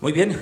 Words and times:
Muy 0.00 0.12
bien. 0.12 0.34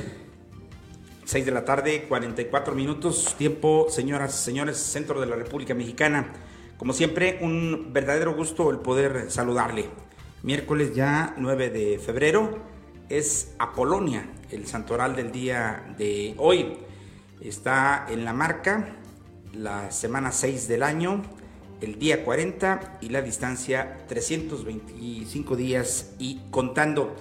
6 1.25 1.45
de 1.45 1.51
la 1.51 1.65
tarde, 1.65 2.05
44 2.09 2.77
minutos, 2.77 3.35
tiempo, 3.37 3.89
señoras, 3.91 4.33
señores, 4.33 4.77
centro 4.77 5.21
de 5.21 5.27
la 5.27 5.35
República 5.35 5.75
Mexicana. 5.75 6.33
Como 6.77 6.93
siempre, 6.93 7.41
un 7.43 7.93
verdadero 7.93 8.37
gusto 8.37 8.71
el 8.71 8.79
poder 8.79 9.33
saludarle. 9.33 9.87
Miércoles 10.45 10.95
ya 10.95 11.35
9 11.39 11.71
de 11.71 11.99
febrero 11.99 12.57
es 13.09 13.57
Apolonia, 13.59 14.31
el 14.53 14.69
santoral 14.69 15.17
del 15.17 15.33
día 15.33 15.93
de 15.99 16.37
hoy. 16.39 16.79
Está 17.41 18.07
en 18.09 18.25
la 18.25 18.33
marca 18.33 18.95
la 19.53 19.91
semana 19.91 20.31
6 20.31 20.69
del 20.69 20.85
año, 20.85 21.23
el 21.81 21.99
día 21.99 22.25
40 22.25 22.99
y 23.01 23.09
la 23.09 23.23
distancia 23.23 24.05
325 24.07 25.57
días 25.57 26.15
y 26.21 26.43
contando. 26.53 27.17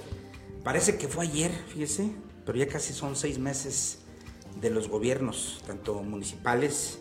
Parece 0.64 0.98
que 0.98 1.08
fue 1.08 1.26
ayer, 1.26 1.50
fíjese, 1.70 2.12
pero 2.48 2.60
ya 2.60 2.68
casi 2.70 2.94
son 2.94 3.18
seis 3.18 3.38
meses 3.38 4.00
de 4.62 4.70
los 4.70 4.88
gobiernos, 4.88 5.62
tanto 5.68 6.02
municipales, 6.02 6.98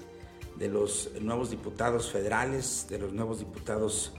de 0.57 0.69
los 0.69 1.13
nuevos 1.21 1.51
diputados 1.51 2.11
federales, 2.11 2.89
de 2.91 2.99
los 2.99 3.13
nuevos 3.13 3.39
diputados 3.39 4.13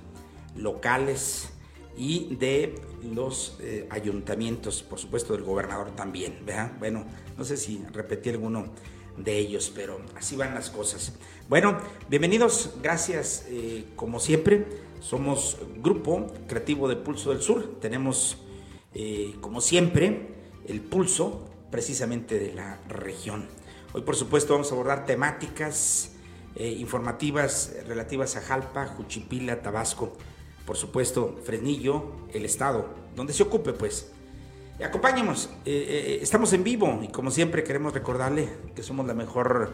locales 0.56 1.50
y 1.97 2.34
de 2.38 2.75
los 3.03 3.58
eh, 3.59 3.88
ayuntamientos, 3.89 4.81
por 4.84 5.00
supuesto 5.00 5.34
del 5.34 5.44
gobernador 5.44 5.92
también. 5.97 6.45
Bueno, 6.80 7.06
no 7.38 7.44
sé 7.44 7.58
si 7.58 7.84
repetí 7.91 8.30
alguno 8.30 8.69
de 9.17 9.38
ellos, 9.38 9.69
pero 9.75 10.00
así 10.16 10.38
van 10.38 10.56
las 10.56 10.69
cosas. 10.69 11.14
Bueno, 11.50 11.78
bienvenidos, 12.08 12.75
gracias 12.81 13.45
eh, 13.50 13.84
como 13.97 14.22
siempre. 14.22 14.66
Somos 15.02 15.58
Grupo 15.84 16.28
Creativo 16.47 16.88
de 16.88 16.95
Pulso 16.95 17.31
del 17.31 17.41
Sur. 17.41 17.81
Tenemos, 17.81 18.38
eh, 18.94 19.36
como 19.41 19.59
siempre, 19.59 20.36
el 20.67 20.81
pulso 20.81 21.47
precisamente 21.71 22.39
de 22.39 22.53
la 22.53 22.79
región. 22.87 23.47
Hoy, 23.93 24.01
por 24.01 24.15
supuesto, 24.15 24.53
vamos 24.53 24.71
a 24.71 24.75
abordar 24.75 25.05
temáticas 25.05 26.11
eh, 26.55 26.69
informativas 26.69 27.73
relativas 27.87 28.35
a 28.35 28.41
Jalpa, 28.41 28.88
Juchipila, 28.88 29.61
Tabasco, 29.61 30.13
por 30.65 30.75
supuesto, 30.75 31.39
Fresnillo, 31.43 32.11
el 32.33 32.45
Estado, 32.45 32.89
donde 33.15 33.33
se 33.33 33.43
ocupe, 33.43 33.73
pues. 33.73 34.11
Acompáñenos, 34.83 35.49
eh, 35.65 35.85
eh, 35.88 36.19
estamos 36.21 36.53
en 36.53 36.63
vivo 36.63 36.99
y 37.01 37.07
como 37.07 37.31
siempre 37.31 37.63
queremos 37.63 37.93
recordarle 37.93 38.49
que 38.75 38.83
somos 38.83 39.07
la 39.07 39.13
mejor 39.13 39.73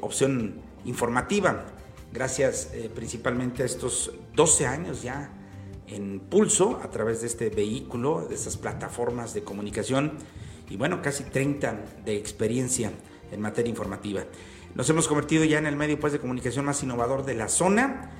opción 0.00 0.62
informativa, 0.84 1.66
gracias 2.12 2.70
principalmente 2.94 3.64
a 3.64 3.66
estos 3.66 4.12
12 4.36 4.66
años 4.66 5.02
ya 5.02 5.32
en 5.94 6.20
pulso 6.20 6.80
a 6.82 6.90
través 6.90 7.20
de 7.20 7.26
este 7.26 7.50
vehículo, 7.50 8.26
de 8.28 8.34
estas 8.34 8.56
plataformas 8.56 9.34
de 9.34 9.42
comunicación 9.42 10.12
y 10.70 10.76
bueno, 10.76 11.02
casi 11.02 11.24
30 11.24 11.84
de 12.04 12.16
experiencia 12.16 12.92
en 13.30 13.40
materia 13.40 13.70
informativa. 13.70 14.24
Nos 14.74 14.88
hemos 14.88 15.06
convertido 15.06 15.44
ya 15.44 15.58
en 15.58 15.66
el 15.66 15.76
medio 15.76 16.00
pues, 16.00 16.14
de 16.14 16.18
comunicación 16.18 16.64
más 16.64 16.82
innovador 16.82 17.26
de 17.26 17.34
la 17.34 17.48
zona. 17.48 18.10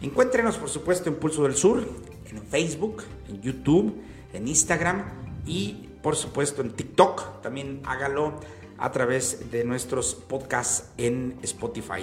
Encuéntrenos, 0.00 0.56
por 0.56 0.68
supuesto, 0.68 1.08
en 1.08 1.16
Pulso 1.16 1.44
del 1.44 1.54
Sur, 1.54 1.86
en 2.28 2.42
Facebook, 2.42 3.04
en 3.28 3.40
YouTube, 3.40 4.02
en 4.32 4.48
Instagram 4.48 5.04
y, 5.46 5.88
por 6.02 6.16
supuesto, 6.16 6.62
en 6.62 6.72
TikTok. 6.72 7.42
También 7.42 7.80
hágalo 7.84 8.40
a 8.78 8.90
través 8.90 9.52
de 9.52 9.64
nuestros 9.64 10.14
podcasts 10.14 10.90
en 10.96 11.38
Spotify. 11.42 12.02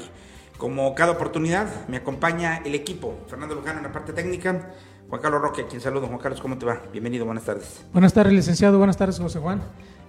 Como 0.57 0.96
cada 0.96 1.12
oportunidad, 1.12 1.88
me 1.88 1.97
acompaña 1.97 2.62
el 2.63 2.75
equipo. 2.75 3.18
Fernando 3.28 3.56
Lujano 3.56 3.80
en 3.80 3.84
la 3.84 3.91
parte 3.91 4.13
técnica. 4.13 4.74
Juan 5.09 5.22
Carlos 5.22 5.41
Roque, 5.41 5.66
quien 5.68 5.79
saludo. 5.79 6.07
Juan 6.07 6.19
Carlos, 6.19 6.41
¿cómo 6.41 6.57
te 6.57 6.66
va? 6.66 6.81
Bienvenido, 6.91 7.25
buenas 7.25 7.45
tardes. 7.45 7.85
Buenas 7.94 8.13
tardes, 8.13 8.34
licenciado. 8.34 8.78
Buenas 8.78 8.97
tardes, 8.97 9.18
José 9.18 9.40
Juan. 9.40 9.62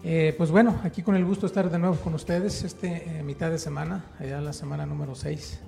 Eh, 0.03 0.34
pues 0.36 0.50
bueno, 0.50 0.81
aquí 0.82 1.03
con 1.03 1.14
el 1.14 1.25
gusto 1.25 1.42
de 1.42 1.47
estar 1.48 1.70
de 1.70 1.78
nuevo 1.78 1.97
con 1.97 2.14
ustedes, 2.14 2.64
este 2.64 3.19
eh, 3.19 3.22
mitad 3.22 3.50
de 3.50 3.59
semana, 3.59 4.06
allá 4.19 4.41
la 4.41 4.53
semana 4.53 4.86
número 4.86 5.14
6. 5.14 5.60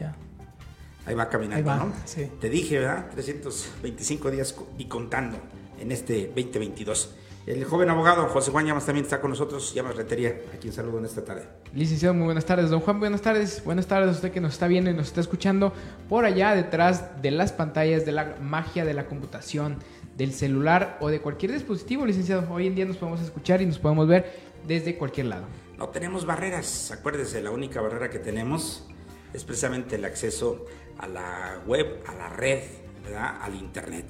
Ya. 0.00 0.16
Ahí 1.06 1.14
va 1.14 1.28
caminando, 1.28 1.72
¿no? 1.72 1.92
Sí. 2.04 2.28
Te 2.40 2.50
dije, 2.50 2.80
¿verdad? 2.80 3.06
325 3.12 4.30
días 4.32 4.56
y 4.76 4.86
contando 4.86 5.38
en 5.78 5.92
este 5.92 6.26
2022. 6.26 7.14
El 7.48 7.64
joven 7.64 7.88
abogado 7.88 8.28
José 8.28 8.50
Juan 8.50 8.66
Llamas 8.66 8.84
también 8.84 9.06
está 9.06 9.22
con 9.22 9.30
nosotros, 9.30 9.72
Llamas 9.72 9.96
Retería, 9.96 10.38
a 10.54 10.58
quien 10.58 10.70
saludo 10.70 10.98
en 10.98 11.06
esta 11.06 11.24
tarde. 11.24 11.48
Licenciado, 11.72 12.12
muy 12.12 12.26
buenas 12.26 12.44
tardes. 12.44 12.68
Don 12.68 12.80
Juan, 12.80 13.00
buenas 13.00 13.22
tardes. 13.22 13.64
Buenas 13.64 13.86
tardes 13.86 14.10
a 14.10 14.12
usted 14.12 14.32
que 14.32 14.42
nos 14.42 14.52
está 14.52 14.68
viendo 14.68 14.90
y 14.90 14.94
nos 14.94 15.06
está 15.06 15.22
escuchando 15.22 15.72
por 16.10 16.26
allá 16.26 16.54
detrás 16.54 17.22
de 17.22 17.30
las 17.30 17.52
pantallas 17.52 18.04
de 18.04 18.12
la 18.12 18.36
magia 18.42 18.84
de 18.84 18.92
la 18.92 19.06
computación, 19.06 19.78
del 20.18 20.34
celular 20.34 20.98
o 21.00 21.08
de 21.08 21.22
cualquier 21.22 21.52
dispositivo, 21.52 22.04
licenciado. 22.04 22.52
Hoy 22.52 22.66
en 22.66 22.74
día 22.74 22.84
nos 22.84 22.98
podemos 22.98 23.22
escuchar 23.22 23.62
y 23.62 23.66
nos 23.66 23.78
podemos 23.78 24.06
ver 24.06 24.30
desde 24.66 24.98
cualquier 24.98 25.28
lado. 25.28 25.46
No 25.78 25.88
tenemos 25.88 26.26
barreras, 26.26 26.90
acuérdese, 26.90 27.40
la 27.40 27.50
única 27.50 27.80
barrera 27.80 28.10
que 28.10 28.18
tenemos 28.18 28.86
es 29.32 29.44
precisamente 29.44 29.96
el 29.96 30.04
acceso 30.04 30.66
a 30.98 31.08
la 31.08 31.62
web, 31.66 32.02
a 32.06 32.14
la 32.14 32.28
red, 32.28 32.60
¿verdad? 33.02 33.38
al 33.40 33.54
internet. 33.54 34.04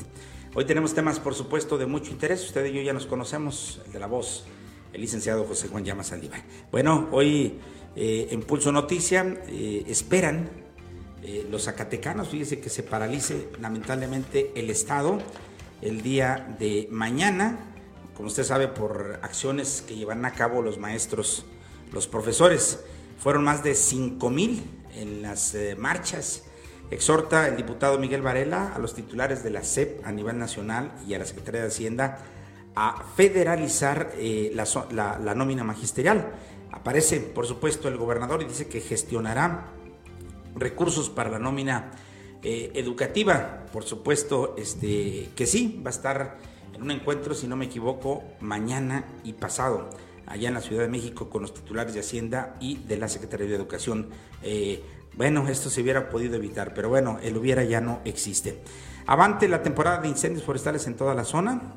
Hoy 0.58 0.64
tenemos 0.64 0.92
temas, 0.92 1.20
por 1.20 1.36
supuesto, 1.36 1.78
de 1.78 1.86
mucho 1.86 2.10
interés. 2.10 2.44
Usted 2.44 2.64
y 2.64 2.72
yo 2.72 2.82
ya 2.82 2.92
nos 2.92 3.06
conocemos, 3.06 3.80
el 3.86 3.92
de 3.92 4.00
la 4.00 4.08
voz, 4.08 4.44
el 4.92 5.00
licenciado 5.00 5.44
José 5.44 5.69
Juan 5.69 5.84
Llamas 5.84 6.10
Aldiva. 6.10 6.36
Bueno, 6.72 7.08
hoy 7.12 7.60
eh, 7.94 8.26
en 8.32 8.42
Pulso 8.42 8.72
Noticia 8.72 9.41
eh, 9.47 9.84
esperan 9.86 10.50
eh, 11.22 11.47
los 11.48 11.66
zacatecanos, 11.66 12.30
fíjese 12.30 12.58
que 12.58 12.70
se 12.70 12.82
paralice 12.82 13.50
lamentablemente 13.60 14.50
el 14.56 14.68
Estado 14.68 15.20
el 15.80 16.02
día 16.02 16.56
de 16.58 16.88
mañana, 16.91 17.60
como 18.16 18.26
usted 18.26 18.42
sabe, 18.42 18.66
por 18.66 19.20
acciones 19.22 19.84
que 19.86 19.94
llevan 19.94 20.24
a 20.24 20.32
cabo 20.32 20.60
los 20.60 20.76
maestros, 20.76 21.47
los 21.92 22.08
profesores. 22.08 22.80
Fueron 23.20 23.44
más 23.44 23.62
de 23.62 23.76
5 23.76 24.28
mil 24.28 24.64
en 24.97 25.22
las 25.22 25.56
marchas 25.76 26.47
Exhorta 26.91 27.49
el 27.49 27.56
diputado 27.56 27.99
Miguel 27.99 28.22
Varela 28.22 28.72
a 28.75 28.78
los 28.78 28.94
titulares 28.94 29.43
de 29.43 29.50
la 29.50 29.62
SEP 29.62 30.06
a 30.06 30.12
nivel 30.12 30.38
nacional 30.38 30.93
y 31.06 31.15
a 31.15 31.19
la 31.19 31.26
Secretaría 31.26 31.60
de 31.60 31.69
Hacienda 31.69 32.19
a 32.75 33.04
federalizar 33.16 34.12
eh, 34.16 34.53
la, 34.54 35.34
nómina 35.34 35.65
magisterial. 35.65 36.32
Aparece, 36.71 37.21
por 37.21 37.47
supuesto, 37.47 37.88
el 37.88 37.97
gobernador 37.97 38.43
y 38.43 38.47
dice 38.47 38.69
que 38.69 38.81
gestionará 38.81 39.72
recursos 40.54 41.10
para 41.10 41.28
la 41.28 41.38
nómina 41.38 41.91
eh, 42.43 42.71
educativa. 42.75 43.66
Por 43.72 43.84
supuesto, 43.84 44.54
este, 44.56 45.28
que 45.34 45.47
sí, 45.47 45.82
va 45.84 45.91
a 45.91 45.94
estar 45.94 46.38
en 46.72 46.82
un 46.82 46.91
encuentro, 46.91 47.34
si 47.34 47.47
no 47.48 47.56
me 47.56 47.66
equivoco, 47.66 48.22
mañana 48.41 49.04
y 49.25 49.34
pasado, 49.34 49.91
allá 50.27 50.48
en 50.48 50.54
la 50.54 50.60
Ciudad 50.60 50.82
de 50.82 50.88
México, 50.88 51.28
con 51.28 51.43
los 51.43 51.53
titulares 51.53 51.93
de 51.93 52.00
Hacienda 52.00 52.56
y 52.60 52.77
de 52.77 52.97
la 52.97 53.09
Secretaría 53.09 53.48
de 53.48 53.56
Educación. 53.56 54.09
Eh, 54.43 54.82
bueno, 55.18 55.48
esto 55.48 55.68
se 55.68 55.82
hubiera 55.82 56.10
podido 56.10 56.36
evitar, 56.36 56.72
pero 56.74 56.88
bueno, 56.88 57.18
el 57.20 57.36
hubiera 57.36 57.64
ya 57.64 57.80
no 57.80 58.00
existe. 58.04 58.62
Avante 59.04 59.48
la 59.48 59.64
temporada 59.64 60.00
de 60.00 60.06
incendios 60.06 60.44
forestales 60.44 60.86
en 60.86 60.94
toda 60.94 61.12
la 61.12 61.24
zona. 61.24 61.74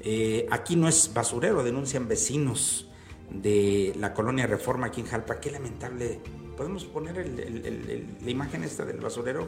Eh, 0.00 0.48
aquí 0.50 0.74
no 0.74 0.88
es 0.88 1.12
basurero, 1.14 1.62
denuncian 1.62 2.08
vecinos 2.08 2.88
de 3.30 3.94
la 3.96 4.12
colonia 4.12 4.48
Reforma 4.48 4.88
aquí 4.88 5.02
en 5.02 5.06
Jalpa. 5.06 5.38
Qué 5.38 5.52
lamentable. 5.52 6.20
¿Podemos 6.56 6.84
poner 6.84 7.28
la 8.22 8.30
imagen 8.30 8.64
esta 8.64 8.84
del 8.84 8.98
basurero 8.98 9.46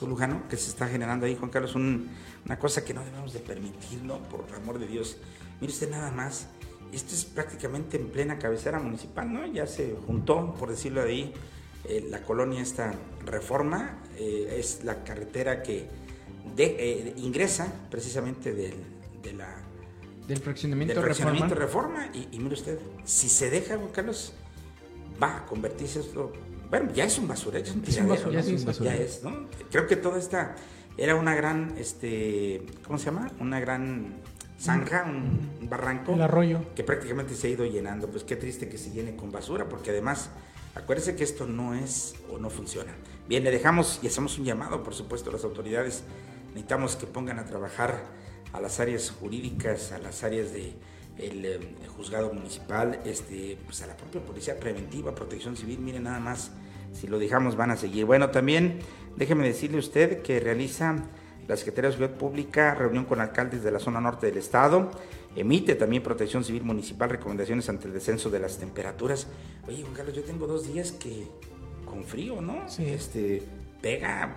Lujano 0.00 0.48
que 0.48 0.56
se 0.56 0.70
está 0.70 0.88
generando 0.88 1.26
ahí, 1.26 1.36
Juan 1.36 1.52
Carlos? 1.52 1.76
una 1.76 2.58
cosa 2.58 2.84
que 2.84 2.92
no 2.92 3.04
debemos 3.04 3.32
de 3.32 3.38
permitir, 3.38 4.02
¿no? 4.02 4.18
Por 4.24 4.52
amor 4.52 4.80
de 4.80 4.88
Dios. 4.88 5.16
Mire 5.60 5.72
usted 5.72 5.88
nada 5.88 6.10
más. 6.10 6.48
Esto 6.90 7.14
es 7.14 7.24
prácticamente 7.24 7.98
en 7.98 8.08
plena 8.08 8.36
cabecera 8.40 8.80
municipal, 8.80 9.32
¿no? 9.32 9.46
Ya 9.46 9.68
se 9.68 9.94
juntó, 10.08 10.56
por 10.58 10.70
decirlo 10.70 11.04
de 11.04 11.08
ahí, 11.08 11.34
eh, 11.88 12.06
la 12.08 12.22
colonia 12.22 12.60
esta 12.60 12.94
reforma 13.24 13.98
eh, 14.18 14.56
es 14.58 14.84
la 14.84 15.02
carretera 15.02 15.62
que 15.62 15.88
eh, 16.56 17.14
ingresa 17.16 17.72
precisamente 17.90 18.52
del, 18.52 18.74
de 19.22 19.32
la, 19.32 19.56
del 20.26 20.38
fraccionamiento, 20.38 21.00
reforma, 21.54 22.08
Y, 22.12 22.38
mire 22.38 22.54
usted, 22.54 22.78
si 23.04 23.28
se 23.28 23.50
deja, 23.50 23.76
Juan 23.76 23.90
Carlos, 23.90 24.34
va 25.20 25.38
a 25.38 25.46
convertirse 25.46 26.00
esto, 26.00 26.32
bueno, 26.68 26.92
ya 26.92 27.04
es 27.04 27.18
un 27.18 27.26
basurero, 27.26 27.64
es 27.64 27.74
un 27.74 27.82
tiradero, 27.82 28.30
ya, 28.30 28.40
es, 28.40 28.78
ya 28.78 28.94
es, 28.94 29.22
¿no? 29.22 29.48
Creo 29.70 29.86
que 29.86 29.96
toda 29.96 30.18
esta 30.18 30.54
era 30.96 31.14
una 31.14 31.34
gran, 31.34 31.74
este, 31.78 32.62
¿cómo 32.86 32.98
se 32.98 33.06
llama? 33.06 33.32
Una 33.40 33.58
gran 33.58 34.20
zanja, 34.58 35.04
un 35.04 35.68
barranco. 35.68 36.12
El 36.14 36.22
arroyo. 36.22 36.60
Que 36.76 36.84
prácticamente 36.84 37.34
se 37.34 37.48
ha 37.48 37.50
ido 37.50 37.64
llenando. 37.64 38.08
Pues 38.08 38.22
qué 38.22 38.36
triste 38.36 38.68
que 38.68 38.78
se 38.78 38.90
llene 38.90 39.16
con 39.16 39.32
basura, 39.32 39.68
porque 39.68 39.90
además 39.90 40.30
Acuérdese 40.74 41.16
que 41.16 41.24
esto 41.24 41.46
no 41.46 41.74
es 41.74 42.14
o 42.32 42.38
no 42.38 42.50
funciona. 42.50 42.92
Bien, 43.28 43.42
le 43.44 43.50
dejamos 43.50 44.00
y 44.02 44.06
hacemos 44.06 44.38
un 44.38 44.44
llamado, 44.44 44.82
por 44.82 44.94
supuesto, 44.94 45.30
a 45.30 45.32
las 45.32 45.44
autoridades. 45.44 46.04
Necesitamos 46.48 46.96
que 46.96 47.06
pongan 47.06 47.38
a 47.38 47.44
trabajar 47.44 48.04
a 48.52 48.60
las 48.60 48.80
áreas 48.80 49.10
jurídicas, 49.10 49.92
a 49.92 49.98
las 49.98 50.24
áreas 50.24 50.52
de 50.52 50.74
eh, 51.18 51.60
juzgado 51.96 52.32
municipal, 52.32 53.00
este, 53.04 53.58
pues 53.66 53.82
a 53.82 53.86
la 53.86 53.96
propia 53.96 54.24
policía 54.24 54.58
preventiva, 54.58 55.14
protección 55.14 55.56
civil, 55.56 55.78
miren 55.80 56.04
nada 56.04 56.18
más, 56.18 56.50
si 56.92 57.06
lo 57.06 57.18
dejamos 57.18 57.56
van 57.56 57.70
a 57.70 57.76
seguir. 57.76 58.04
Bueno, 58.04 58.30
también 58.30 58.78
déjeme 59.16 59.46
decirle 59.46 59.76
a 59.76 59.80
usted 59.80 60.22
que 60.22 60.40
realiza 60.40 61.04
la 61.50 61.56
Secretaría 61.56 61.90
de 61.90 61.96
Seguridad 61.96 62.16
Pública, 62.16 62.74
reunión 62.76 63.04
con 63.04 63.20
alcaldes 63.20 63.64
de 63.64 63.72
la 63.72 63.80
zona 63.80 64.00
norte 64.00 64.26
del 64.26 64.36
estado, 64.36 64.88
emite 65.34 65.74
también 65.74 66.00
Protección 66.00 66.44
Civil 66.44 66.62
Municipal 66.62 67.10
recomendaciones 67.10 67.68
ante 67.68 67.88
el 67.88 67.92
descenso 67.92 68.30
de 68.30 68.38
las 68.38 68.58
temperaturas. 68.58 69.26
Oye, 69.66 69.82
Juan 69.82 69.94
Carlos, 69.94 70.14
yo 70.14 70.22
tengo 70.22 70.46
dos 70.46 70.72
días 70.72 70.92
que 70.92 71.26
con 71.84 72.04
frío, 72.04 72.40
¿no? 72.40 72.68
Sí. 72.68 72.84
Este, 72.84 73.42
pega 73.82 74.36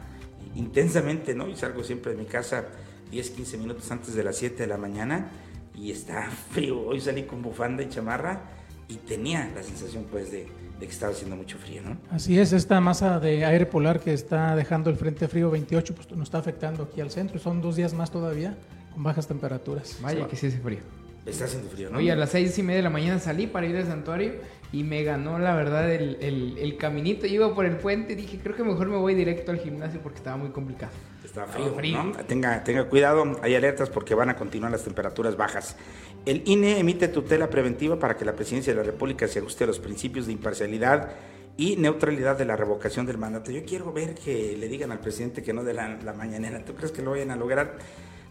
intensamente, 0.56 1.36
¿no? 1.36 1.48
Y 1.48 1.56
salgo 1.56 1.83
siempre 1.83 2.13
de 2.13 2.18
mi 2.18 2.25
casa 2.25 2.65
10, 3.12 3.30
15 3.30 3.57
minutos 3.59 3.92
antes 3.92 4.16
de 4.16 4.24
las 4.24 4.36
7 4.38 4.63
de 4.63 4.68
la 4.68 4.77
mañana 4.77 5.30
y 5.75 5.92
está 5.92 6.31
frío. 6.51 6.81
Hoy 6.81 7.00
salí 7.00 7.24
con 7.24 7.44
bufanda 7.44 7.83
y 7.83 7.89
chamarra 7.89 8.42
y 8.88 8.95
tenía 8.95 9.51
la 9.54 9.62
sensación, 9.62 10.07
pues, 10.09 10.31
de, 10.31 10.48
de 10.83 10.88
que 10.88 10.94
estaba 10.94 11.13
haciendo 11.13 11.38
mucho 11.38 11.57
frío, 11.57 11.81
¿no? 11.81 11.97
Así 12.12 12.38
es, 12.38 12.51
esta 12.51 12.81
masa 12.81 13.18
de 13.19 13.45
aire 13.45 13.65
polar 13.65 14.01
que 14.01 14.13
está 14.13 14.53
dejando 14.53 14.89
el 14.89 14.97
Frente 14.97 15.30
Frío 15.30 15.50
28, 15.50 15.95
pues 15.95 16.12
nos 16.12 16.27
está 16.27 16.39
afectando 16.39 16.83
aquí 16.83 17.00
al 17.00 17.09
centro. 17.09 17.39
Son 17.39 17.62
dos 17.62 17.77
días 17.77 17.94
más 17.94 18.12
todavía 18.12 18.57
con 18.94 19.01
bajas 19.01 19.25
temperaturas. 19.25 19.97
Vaya 20.01 20.27
que 20.27 20.35
sí 20.35 20.47
hace 20.47 20.59
frío. 20.59 20.80
Está 21.25 21.45
haciendo 21.45 21.69
frío, 21.69 21.89
¿no? 21.89 22.00
Oye, 22.00 22.12
a 22.12 22.18
las 22.18 22.31
seis 22.31 22.57
y 22.57 22.63
media 22.63 22.77
de 22.77 22.83
la 22.83 22.89
mañana 22.89 23.18
salí 23.18 23.47
para 23.47 23.65
ir 23.65 23.77
al 23.77 23.88
santuario 23.88 24.33
y 24.73 24.83
me 24.83 25.03
ganó, 25.03 25.37
la 25.37 25.53
verdad, 25.55 25.93
el, 25.93 26.17
el, 26.19 26.57
el 26.57 26.77
caminito. 26.77 27.27
Iba 27.27 27.53
por 27.53 27.67
el 27.67 27.77
puente 27.77 28.13
y 28.13 28.15
dije, 28.15 28.39
creo 28.41 28.55
que 28.55 28.63
mejor 28.63 28.87
me 28.87 28.97
voy 28.97 29.13
directo 29.13 29.51
al 29.51 29.59
gimnasio 29.59 30.01
porque 30.01 30.17
estaba 30.17 30.35
muy 30.35 30.49
complicado. 30.49 30.91
Está 31.23 31.43
Estaba 31.43 31.47
frío, 31.47 31.73
frío. 31.75 32.03
¿no? 32.03 32.11
Tenga, 32.25 32.63
tenga 32.63 32.89
cuidado, 32.89 33.39
hay 33.43 33.53
alertas 33.53 33.91
porque 33.91 34.15
van 34.15 34.31
a 34.31 34.35
continuar 34.35 34.71
las 34.71 34.83
temperaturas 34.83 35.37
bajas. 35.37 35.77
El 36.25 36.41
INE 36.45 36.79
emite 36.79 37.07
tutela 37.07 37.51
preventiva 37.51 37.99
para 37.99 38.17
que 38.17 38.25
la 38.25 38.33
presidencia 38.33 38.73
de 38.73 38.77
la 38.77 38.83
República 38.83 39.27
se 39.27 39.39
ajuste 39.39 39.63
a 39.63 39.67
los 39.67 39.79
principios 39.79 40.25
de 40.25 40.31
imparcialidad 40.31 41.11
y 41.55 41.75
neutralidad 41.75 42.35
de 42.35 42.45
la 42.45 42.55
revocación 42.55 43.05
del 43.05 43.19
mandato. 43.19 43.51
Yo 43.51 43.63
quiero 43.65 43.93
ver 43.93 44.15
que 44.15 44.57
le 44.57 44.67
digan 44.69 44.91
al 44.91 44.99
presidente 45.01 45.43
que 45.43 45.53
no 45.53 45.63
de 45.63 45.75
la, 45.75 45.99
la 46.03 46.13
mañanera. 46.13 46.65
¿Tú 46.65 46.73
crees 46.73 46.91
que 46.91 47.03
lo 47.03 47.11
vayan 47.11 47.29
a 47.29 47.35
lograr? 47.35 47.77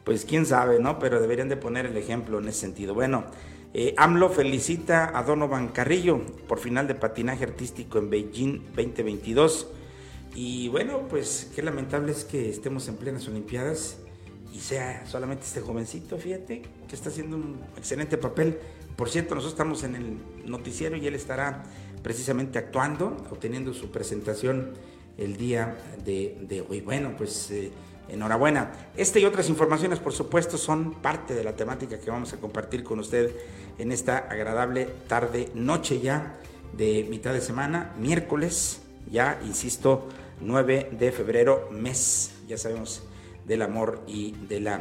Pues 0.03 0.25
quién 0.25 0.45
sabe, 0.45 0.81
¿no? 0.81 0.99
Pero 0.99 1.21
deberían 1.21 1.49
de 1.49 1.57
poner 1.57 1.87
el 1.87 1.97
ejemplo 1.97 2.41
en 2.41 2.49
ese 2.49 2.59
sentido. 2.59 2.95
Bueno, 2.95 3.27
eh, 3.75 3.95
AMLO 3.97 4.29
felicita 4.29 5.17
a 5.17 5.23
Donovan 5.23 5.69
Carrillo 5.69 6.21
por 6.47 6.59
final 6.59 6.87
de 6.87 6.95
patinaje 6.95 7.45
artístico 7.45 7.99
en 7.99 8.11
Beijing 8.11 8.67
2022. 8.75 9.69
Y 10.35 10.69
bueno, 10.69 11.09
pues 11.09 11.51
qué 11.55 11.63
lamentable 11.63 12.13
es 12.13 12.25
que 12.25 12.51
estemos 12.51 12.89
en 12.89 12.97
plenas 12.97 13.27
Olimpiadas 13.29 13.99
y 14.53 14.61
sea 14.61 15.07
solamente 15.07 15.45
este 15.45 15.61
jovencito, 15.61 16.19
fíjate, 16.19 16.63
que 16.87 16.95
está 16.95 17.09
haciendo 17.09 17.37
un 17.37 17.61
excelente 17.77 18.19
papel. 18.19 18.59
Por 18.97 19.09
cierto, 19.09 19.35
nosotros 19.35 19.55
estamos 19.55 19.85
en 19.85 19.97
el 19.97 20.19
noticiero 20.45 20.97
y 20.97 21.07
él 21.07 21.15
estará 21.15 21.63
precisamente 22.03 22.59
actuando 22.59 23.17
o 23.31 23.37
teniendo 23.37 23.73
su 23.73 23.91
presentación 23.91 24.73
el 25.17 25.37
día 25.39 25.79
de, 26.05 26.39
de 26.43 26.61
hoy. 26.61 26.83
Bueno, 26.83 27.15
pues 27.17 27.51
eh, 27.51 27.71
enhorabuena. 28.13 28.73
Esta 28.97 29.19
y 29.19 29.25
otras 29.25 29.49
informaciones, 29.49 29.99
por 29.99 30.13
supuesto, 30.13 30.59
son 30.59 30.95
parte 30.95 31.35
de 31.35 31.45
la 31.45 31.57
temática 31.57 31.99
que 31.99 32.11
vamos 32.11 32.33
a 32.33 32.37
compartir 32.37 32.85
con 32.85 32.99
usted 32.99 33.35
en 33.79 33.91
esta 33.93 34.19
agradable 34.19 34.89
tarde, 35.09 35.49
noche 35.55 36.01
ya 36.01 36.35
de 36.73 37.07
mitad 37.09 37.33
de 37.33 37.41
semana, 37.41 37.93
miércoles, 37.99 38.83
ya, 39.11 39.41
insisto, 39.45 40.09
9 40.41 40.91
de 40.93 41.13
febrero, 41.13 41.69
mes, 41.71 42.33
ya 42.47 42.59
sabemos, 42.59 43.03
del 43.47 43.63
amor 43.63 44.03
y 44.07 44.33
de 44.49 44.61
la 44.61 44.81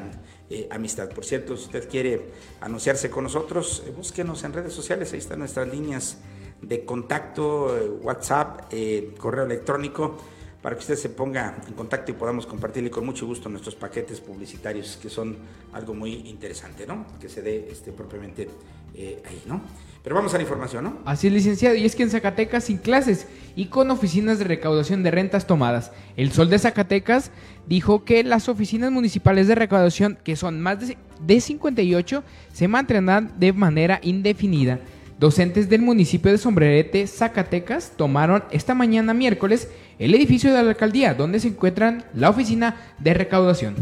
eh, 0.50 0.68
amistad. 0.70 1.10
Por 1.10 1.26
cierto, 1.26 1.58
si 1.58 1.66
usted 1.66 1.90
quiere 1.90 2.32
anunciarse 2.60 3.10
con 3.10 3.24
nosotros, 3.24 3.84
eh, 3.86 3.94
búsquenos 3.96 4.44
en 4.44 4.54
redes 4.54 4.74
sociales, 4.74 5.14
ahí 5.14 5.20
están 5.20 5.40
nuestras 5.40 5.68
líneas 5.68 6.18
de 6.62 6.86
contacto, 6.86 7.76
eh, 7.78 7.90
WhatsApp, 8.02 8.72
eh, 8.72 9.14
correo 9.18 9.46
electrónico, 9.46 10.18
para 10.62 10.76
que 10.76 10.82
usted 10.82 10.96
se 10.96 11.10
ponga 11.10 11.58
en 11.68 11.74
contacto 11.74 12.12
y 12.12 12.14
podamos 12.14 12.46
compartirle 12.46 12.92
con 12.92 13.06
mucho 13.06 13.26
gusto 13.26 13.50
nuestros 13.50 13.76
paquetes 13.76 14.20
publicitarios, 14.20 14.98
que 15.02 15.10
son 15.10 15.38
algo 15.74 15.94
muy 15.94 16.14
interesante, 16.30 16.86
¿no? 16.86 17.06
Que 17.20 17.30
se 17.30 17.42
dé 17.42 17.68
este, 17.72 17.92
propiamente 17.92 18.48
eh, 18.94 19.24
ahí, 19.28 19.42
¿no? 19.48 19.62
Pero 20.04 20.16
vamos 20.16 20.34
a 20.34 20.38
la 20.38 20.44
información, 20.44 20.84
¿no? 20.84 20.98
Así 21.06 21.28
es, 21.28 21.34
licenciado. 21.34 21.76
Y 21.76 21.86
es 21.86 21.96
que 21.96 22.04
en 22.04 22.10
Zacatecas, 22.10 22.66
sin 22.66 22.78
clases 22.78 23.28
y 23.56 23.66
con 23.66 23.92
oficinas 23.92 24.40
de 24.40 24.46
recaudación 24.46 25.04
de 25.04 25.12
rentas 25.12 25.46
tomadas, 25.46 25.92
el 26.18 26.32
Sol 26.32 26.50
de 26.50 26.58
Zacatecas 26.58 27.32
dijo 27.68 28.04
que 28.04 28.24
las 28.24 28.50
oficinas 28.50 28.92
municipales 28.92 29.48
de 29.48 29.56
recaudación, 29.56 30.18
que 30.24 30.36
son 30.36 30.60
más 30.60 30.80
de, 30.80 30.98
de 31.26 31.42
58, 31.42 32.24
se 32.52 32.68
mantendrán 32.68 33.34
de 33.40 33.54
manera 33.54 34.00
indefinida. 34.04 34.80
Docentes 35.20 35.70
del 35.70 35.84
municipio 35.84 36.32
de 36.32 36.40
Sombrerete, 36.40 37.06
Zacatecas, 37.06 37.94
tomaron 37.96 38.44
esta 38.50 38.74
mañana 38.74 39.14
miércoles 39.14 39.68
el 40.06 40.16
edificio 40.16 40.54
de 40.54 40.62
la 40.64 40.70
alcaldía, 40.70 41.14
donde 41.14 41.40
se 41.40 41.50
encuentran 41.50 42.04
la 42.16 42.30
oficina 42.30 42.76
de 43.00 43.14
recaudación. 43.14 43.76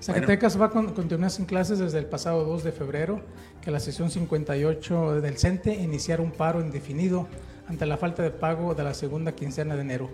Zacatecas 0.00 0.60
va 0.60 0.66
a 0.66 0.70
con- 0.70 0.94
continuar 0.94 1.30
sin 1.30 1.44
clases 1.44 1.78
desde 1.78 1.98
el 1.98 2.06
pasado 2.06 2.44
2 2.44 2.64
de 2.64 2.72
febrero, 2.72 3.20
que 3.60 3.70
la 3.70 3.80
sesión 3.80 4.10
58 4.10 5.20
del 5.20 5.36
CENTE 5.36 5.74
iniciara 5.74 6.22
un 6.22 6.30
paro 6.30 6.60
indefinido 6.60 7.26
ante 7.68 7.84
la 7.84 7.96
falta 7.96 8.22
de 8.22 8.30
pago 8.30 8.74
de 8.74 8.84
la 8.84 8.94
segunda 8.94 9.32
quincena 9.32 9.74
de 9.74 9.82
enero. 9.82 10.10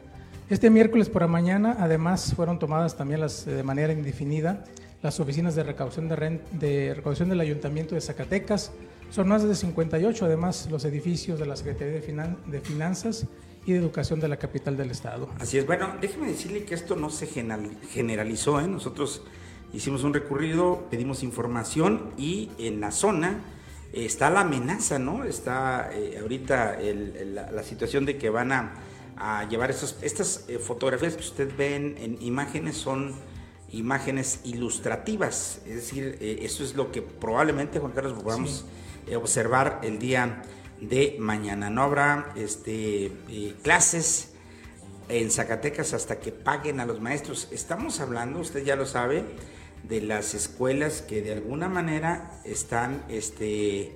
Este 0.50 0.70
miércoles 0.70 1.08
por 1.08 1.22
la 1.22 1.28
mañana, 1.28 1.76
además, 1.78 2.32
fueron 2.34 2.58
tomadas 2.58 2.96
también 2.96 3.20
las, 3.20 3.46
eh, 3.46 3.52
de 3.52 3.62
manera 3.62 3.92
indefinida 3.92 4.64
las 5.02 5.20
oficinas 5.20 5.54
de 5.54 5.62
recaudación, 5.62 6.08
de, 6.08 6.94
recaudación 6.94 7.28
del 7.28 7.40
Ayuntamiento 7.40 7.94
de 7.94 8.00
Zacatecas. 8.00 8.72
Son 9.10 9.28
más 9.28 9.42
de 9.46 9.54
58, 9.54 10.24
además, 10.24 10.66
los 10.70 10.84
edificios 10.86 11.38
de 11.38 11.44
la 11.46 11.56
Secretaría 11.56 11.92
de, 11.94 12.02
Finan- 12.02 12.36
de 12.46 12.60
Finanzas 12.60 13.26
y 13.66 13.72
de 13.72 13.78
Educación 13.78 14.20
de 14.20 14.28
la 14.28 14.36
capital 14.36 14.76
del 14.76 14.90
Estado. 14.90 15.28
Así 15.38 15.58
es. 15.58 15.66
Bueno, 15.66 15.94
déjeme 16.00 16.28
decirle 16.28 16.64
que 16.64 16.74
esto 16.74 16.96
no 16.96 17.10
se 17.10 17.26
general- 17.26 17.76
generalizó. 17.90 18.60
¿eh? 18.60 18.66
Nosotros 18.68 19.22
hicimos 19.72 20.04
un 20.04 20.12
recorrido, 20.14 20.86
pedimos 20.90 21.22
información 21.22 22.12
y 22.18 22.50
en 22.58 22.80
la 22.80 22.90
zona 22.90 23.40
eh, 23.92 24.04
está 24.04 24.28
la 24.30 24.40
amenaza, 24.40 24.98
¿no? 24.98 25.24
Está 25.24 25.90
eh, 25.92 26.18
ahorita 26.20 26.78
el- 26.80 27.16
el- 27.16 27.34
la, 27.36 27.50
la 27.50 27.62
situación 27.62 28.04
de 28.04 28.18
que 28.18 28.28
van 28.30 28.52
a, 28.52 28.74
a 29.16 29.48
llevar 29.48 29.70
estos, 29.70 29.96
estas 30.02 30.44
eh, 30.48 30.58
fotografías 30.58 31.14
que 31.14 31.20
usted 31.22 31.50
ven 31.56 31.96
en 31.98 32.20
imágenes 32.20 32.76
son 32.76 33.14
imágenes 33.72 34.40
ilustrativas. 34.44 35.60
Es 35.66 35.74
decir, 35.76 36.18
eh, 36.20 36.38
eso 36.42 36.62
es 36.64 36.74
lo 36.74 36.92
que 36.92 37.02
probablemente, 37.02 37.78
Juan 37.80 37.92
Carlos, 37.92 38.22
podamos 38.22 38.64
eh, 39.06 39.16
observar 39.16 39.80
el 39.82 39.98
día 39.98 40.42
de 40.88 41.16
mañana. 41.18 41.70
No 41.70 41.82
habrá 41.82 42.32
este, 42.36 43.06
eh, 43.28 43.54
clases 43.62 44.32
en 45.08 45.30
Zacatecas 45.30 45.92
hasta 45.92 46.18
que 46.18 46.32
paguen 46.32 46.80
a 46.80 46.86
los 46.86 47.00
maestros. 47.00 47.48
Estamos 47.50 48.00
hablando, 48.00 48.40
usted 48.40 48.64
ya 48.64 48.76
lo 48.76 48.86
sabe, 48.86 49.24
de 49.82 50.00
las 50.00 50.34
escuelas 50.34 51.02
que 51.02 51.22
de 51.22 51.32
alguna 51.32 51.68
manera 51.68 52.40
están 52.44 53.04
este, 53.08 53.94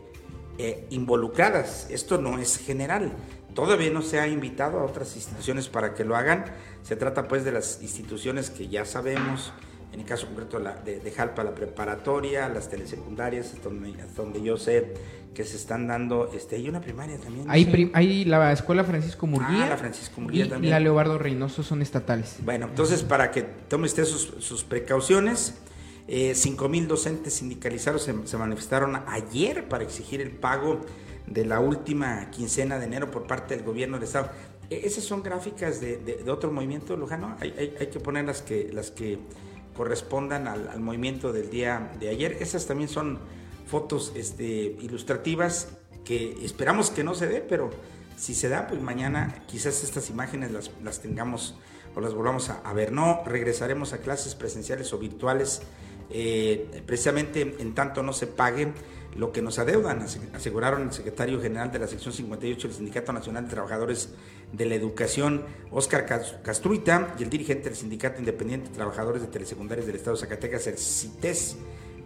eh, 0.59 0.87
involucradas. 0.91 1.87
Esto 1.91 2.19
no 2.19 2.39
es 2.39 2.59
general. 2.59 3.13
Todavía 3.55 3.91
no 3.91 4.03
se 4.03 4.21
ha 4.21 4.29
invitado 4.29 4.81
a 4.81 4.85
otras 4.85 5.17
instituciones 5.17 5.69
para 5.69 5.95
que 5.95 6.05
lo 6.05 6.17
hagan. 6.17 6.45
Se 6.83 6.97
trata 6.97 7.27
pues 7.27 7.45
de 7.45 7.53
las 7.53 7.81
instituciones 7.83 8.51
que 8.51 8.69
ya 8.69 8.85
sabemos, 8.85 9.53
en 9.93 10.01
el 10.01 10.07
caso 10.07 10.27
concreto 10.27 10.61
de, 10.61 11.13
Jalpa, 11.17 11.43
la 11.43 11.55
preparatoria, 11.55 12.49
las 12.49 12.69
telesecundarias, 12.69 13.55
donde 13.63 14.43
yo 14.43 14.57
sé 14.59 14.95
que 15.35 15.45
se 15.45 15.57
están 15.57 15.87
dando, 15.87 16.31
este, 16.35 16.57
hay 16.57 16.69
una 16.69 16.81
primaria 16.81 17.17
también. 17.19 17.47
Hay, 17.49 17.65
Sí. 17.65 17.71
prim- 17.71 17.91
hay 17.95 18.25
la 18.25 18.53
escuela 18.53 18.83
Francisco 18.85 19.27
Murguía, 19.27 19.67
Ah, 19.67 19.69
la 19.71 19.77
Francisco 19.77 20.21
Murguía 20.21 20.47
y 20.47 20.49
también. 20.49 20.71
la 20.73 20.81
Leobardo 20.81 21.17
Reynoso 21.19 21.63
son 21.63 21.81
estatales. 21.83 22.37
Bueno, 22.45 22.67
entonces 22.69 23.03
para 23.05 23.31
que 23.31 23.43
tome 23.43 23.87
usted 23.87 24.05
sus, 24.05 24.35
sus 24.45 24.65
precauciones, 24.65 25.55
eh, 26.09 26.35
5 26.35 26.69
mil 26.69 26.89
docentes 26.89 27.35
sindicalizados 27.35 28.03
se, 28.03 28.15
se 28.27 28.37
manifestaron 28.37 28.97
ayer 29.07 29.69
para 29.69 29.85
exigir 29.85 30.21
el 30.21 30.31
pago 30.33 30.81
de 31.27 31.45
la 31.45 31.61
última 31.61 32.31
quincena 32.31 32.79
de 32.79 32.87
enero 32.87 33.11
por 33.11 33.27
parte 33.27 33.55
del 33.55 33.65
gobierno 33.65 33.99
del 33.99 34.05
Estado. 34.05 34.31
E- 34.71 34.81
esas 34.87 35.05
son 35.05 35.23
gráficas 35.23 35.81
de, 35.81 35.99
de- 35.99 36.17
de 36.25 36.31
otro 36.31 36.51
movimiento, 36.51 36.97
Lujano. 36.97 37.37
Hay, 37.41 37.55
hay- 37.59 37.75
hay 37.79 37.87
que 37.89 38.01
poner 38.01 38.25
las 38.25 38.41
que, 38.43 38.71
las 38.73 38.91
que 38.91 39.19
correspondan 39.77 40.49
al, 40.49 40.69
al 40.69 40.81
movimiento 40.81 41.33
del 41.33 41.51
día 41.51 41.93
de 42.01 42.09
ayer. 42.09 42.39
Esas 42.41 42.67
también 42.67 42.89
son 42.89 43.19
fotos 43.69 44.13
este, 44.17 44.45
ilustrativas 44.81 45.69
que 46.05 46.45
esperamos 46.45 46.91
que 46.91 47.05
no 47.05 47.15
se 47.15 47.27
dé, 47.27 47.41
pero 47.41 47.71
si 48.17 48.35
se 48.35 48.49
da, 48.49 48.67
pues 48.67 48.81
mañana 48.81 49.45
quizás 49.47 49.85
estas 49.85 50.11
imágenes 50.11 50.51
las, 50.51 50.71
las 50.83 51.01
tengamos 51.01 51.55
o 51.95 52.01
las 52.01 52.15
volvamos 52.15 52.51
a, 52.51 52.73
ver. 52.73 52.93
No 52.93 53.23
regresaremos 53.25 53.93
a 53.93 53.99
clases 53.99 54.35
presenciales 54.35 54.93
o 54.93 54.99
virtuales, 54.99 55.63
eh, 56.11 56.83
precisamente 56.87 57.57
en 57.59 57.75
tanto 57.75 58.03
no 58.03 58.13
se 58.13 58.27
pague 58.27 58.73
lo 59.17 59.33
que 59.33 59.43
nos 59.43 59.59
adeudan, 59.59 60.01
ase- 60.03 60.21
aseguraron 60.33 60.83
el 60.83 60.93
secretario 60.93 61.41
general 61.41 61.71
de 61.73 61.79
la 61.79 61.87
sección 61.89 62.13
58 62.15 62.69
del 62.69 62.77
Sindicato 62.77 63.13
Nacional 63.13 63.45
de 63.45 63.51
Trabajadores 63.51 64.11
de 64.53 64.65
la 64.67 64.75
Educación, 64.75 65.45
Óscar 65.71 66.07
Cas- 66.07 66.37
Castruita, 66.43 67.15
y 67.19 67.23
el 67.25 67.31
dirigente 67.31 67.65
del 67.69 67.77
Sindicato 67.77 68.19
Independiente 68.21 68.69
de 68.71 68.75
Trabajadores 68.77 69.23
de 69.23 69.29
Telesecundarias 69.29 69.87
del 69.87 69.97
Estado 69.97 70.17
de 70.17 70.21
Zacatecas, 70.23 70.67
el 70.69 70.79
CITES, 70.79 71.57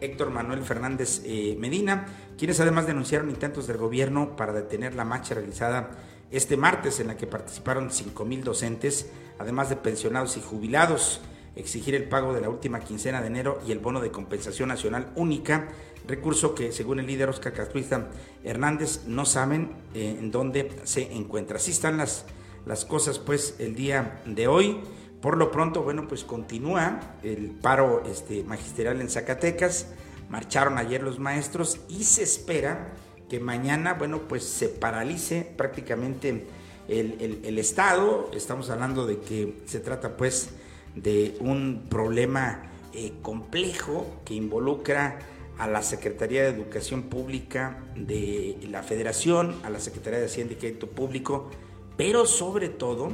Héctor 0.03 0.31
Manuel 0.31 0.63
Fernández 0.63 1.23
eh, 1.25 1.57
Medina, 1.59 2.07
quienes 2.37 2.61
además 2.61 2.87
denunciaron 2.87 3.31
intentos 3.31 3.67
del 3.67 3.77
gobierno 3.77 4.37
para 4.37 4.53
detener 4.53 4.95
la 4.95 5.05
marcha 5.05 5.35
realizada 5.35 5.91
este 6.31 6.57
martes 6.57 6.99
en 6.99 7.09
la 7.09 7.17
que 7.17 7.27
participaron 7.27 7.91
5 7.91 8.25
mil 8.25 8.43
docentes, 8.43 9.11
además 9.39 9.69
de 9.69 9.77
pensionados 9.77 10.37
y 10.37 10.41
jubilados. 10.41 11.21
exigir 11.55 11.95
el 11.95 12.09
pago 12.09 12.33
de 12.33 12.41
la 12.41 12.49
última 12.49 12.81
quincena 12.81 13.21
de 13.21 13.27
enero 13.27 13.61
y 13.67 13.73
el 13.73 13.79
bono 13.79 14.01
de 14.01 14.11
compensación 14.11 14.71
nacional 14.71 15.13
única, 15.17 15.69
recurso 16.09 16.55
que 16.55 16.73
según 16.73 16.99
el 16.99 17.07
líder 17.07 17.29
Oscar 17.29 17.53
Castruista 17.53 18.09
Hernández 18.43 19.03
no 19.07 19.27
saben 19.27 19.73
eh, 19.95 20.17
en 20.19 20.31
dónde 20.31 20.71
se 20.85 21.13
encuentra. 21.13 21.57
Así 21.57 21.71
están 21.71 21.99
las, 21.99 22.25
las 22.65 22.87
cosas 22.87 23.19
pues 23.19 23.57
el 23.59 23.75
día 23.75 24.23
de 24.25 24.49
hoy. 24.49 24.81
Por 25.23 25.39
lo 25.39 25.53
pronto, 25.53 25.85
bueno, 25.85 26.09
pues 26.09 26.25
continúa 26.25 26.99
el 27.23 27.53
paro 27.53 28.03
este, 28.05 28.43
magisterial 28.43 29.01
en 29.01 29.09
Zacatecas. 29.09 29.87
Marcharon 30.29 30.79
ayer 30.79 31.01
los 31.01 31.21
maestros 31.21 31.79
y 31.89 32.03
se 32.03 32.25
espera 32.25 32.93
que 33.29 33.39
mañana, 33.39 33.95
bueno, 33.95 34.23
pues 34.27 34.43
se 34.43 34.69
paralice 34.69 35.49
prácticamente 35.57 36.45
el, 36.89 37.59
Estado. 37.59 38.31
Estamos 38.35 38.69
hablando 38.69 39.07
de 39.07 39.21
que 39.21 39.63
se 39.65 39.79
trata 39.79 40.17
pues 40.17 40.51
de 40.97 41.37
un 41.39 41.87
problema 41.89 42.73
eh, 42.93 43.13
complejo 43.23 44.05
que 44.25 44.35
involucra 44.35 45.21
a 45.57 45.69
la 45.69 45.83
Secretaría 45.83 46.43
de 46.43 46.49
Educación 46.49 47.05
Pública 47.05 47.79
de 47.95 48.59
la 48.69 48.83
Federación, 48.83 49.55
a 49.63 49.71
la 49.71 49.79
Secretaría 49.79 50.19
de 50.19 50.27
Hacienda 50.27 50.55
y 50.55 50.57
Crédito 50.57 50.89
Público, 50.89 51.49
pero 51.97 52.27
sobre 52.27 52.69
todo 52.69 53.13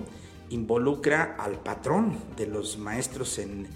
involucra 0.51 1.37
al 1.39 1.61
patrón 1.61 2.19
de 2.37 2.47
los 2.47 2.79
maestros 2.79 3.39
en 3.39 3.69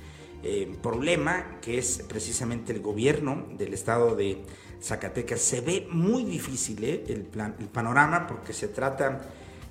eh, 0.44 0.76
problema, 0.82 1.60
que 1.60 1.78
es 1.78 2.02
precisamente 2.08 2.72
el 2.72 2.80
gobierno 2.80 3.46
del 3.56 3.74
estado 3.74 4.16
de 4.16 4.42
Zacatecas. 4.82 5.40
Se 5.40 5.60
ve 5.60 5.86
muy 5.88 6.24
difícil 6.24 6.82
eh, 6.82 7.04
el, 7.06 7.22
plan, 7.22 7.54
el 7.60 7.66
panorama 7.66 8.26
porque 8.26 8.52
se 8.52 8.66
trata 8.66 9.20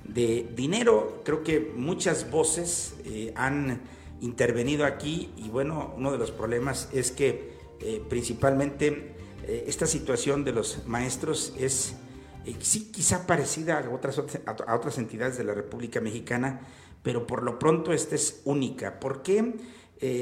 de 0.02 0.48
dinero. 0.56 1.20
Creo 1.26 1.42
que 1.42 1.72
muchas 1.76 2.30
voces 2.30 2.94
eh, 3.04 3.34
han 3.36 3.82
intervenido 4.22 4.86
aquí 4.86 5.30
y 5.36 5.50
bueno, 5.50 5.92
uno 5.98 6.10
de 6.10 6.16
los 6.16 6.30
problemas 6.30 6.88
es 6.94 7.10
que 7.10 7.52
principalmente 8.08 9.16
esta 9.66 9.88
situación 9.88 10.44
de 10.44 10.52
los 10.52 10.86
maestros 10.86 11.52
es 11.58 11.96
sí 12.60 12.92
quizá 12.92 13.26
parecida 13.26 13.80
a 13.80 13.90
otras, 13.90 14.22
a 14.46 14.76
otras 14.76 14.98
entidades 14.98 15.36
de 15.36 15.42
la 15.42 15.54
República 15.54 16.00
Mexicana, 16.00 16.60
pero 17.02 17.26
por 17.26 17.42
lo 17.42 17.58
pronto 17.58 17.92
esta 17.92 18.14
es 18.14 18.42
única. 18.44 19.00
¿Por 19.00 19.22
qué 19.22 19.54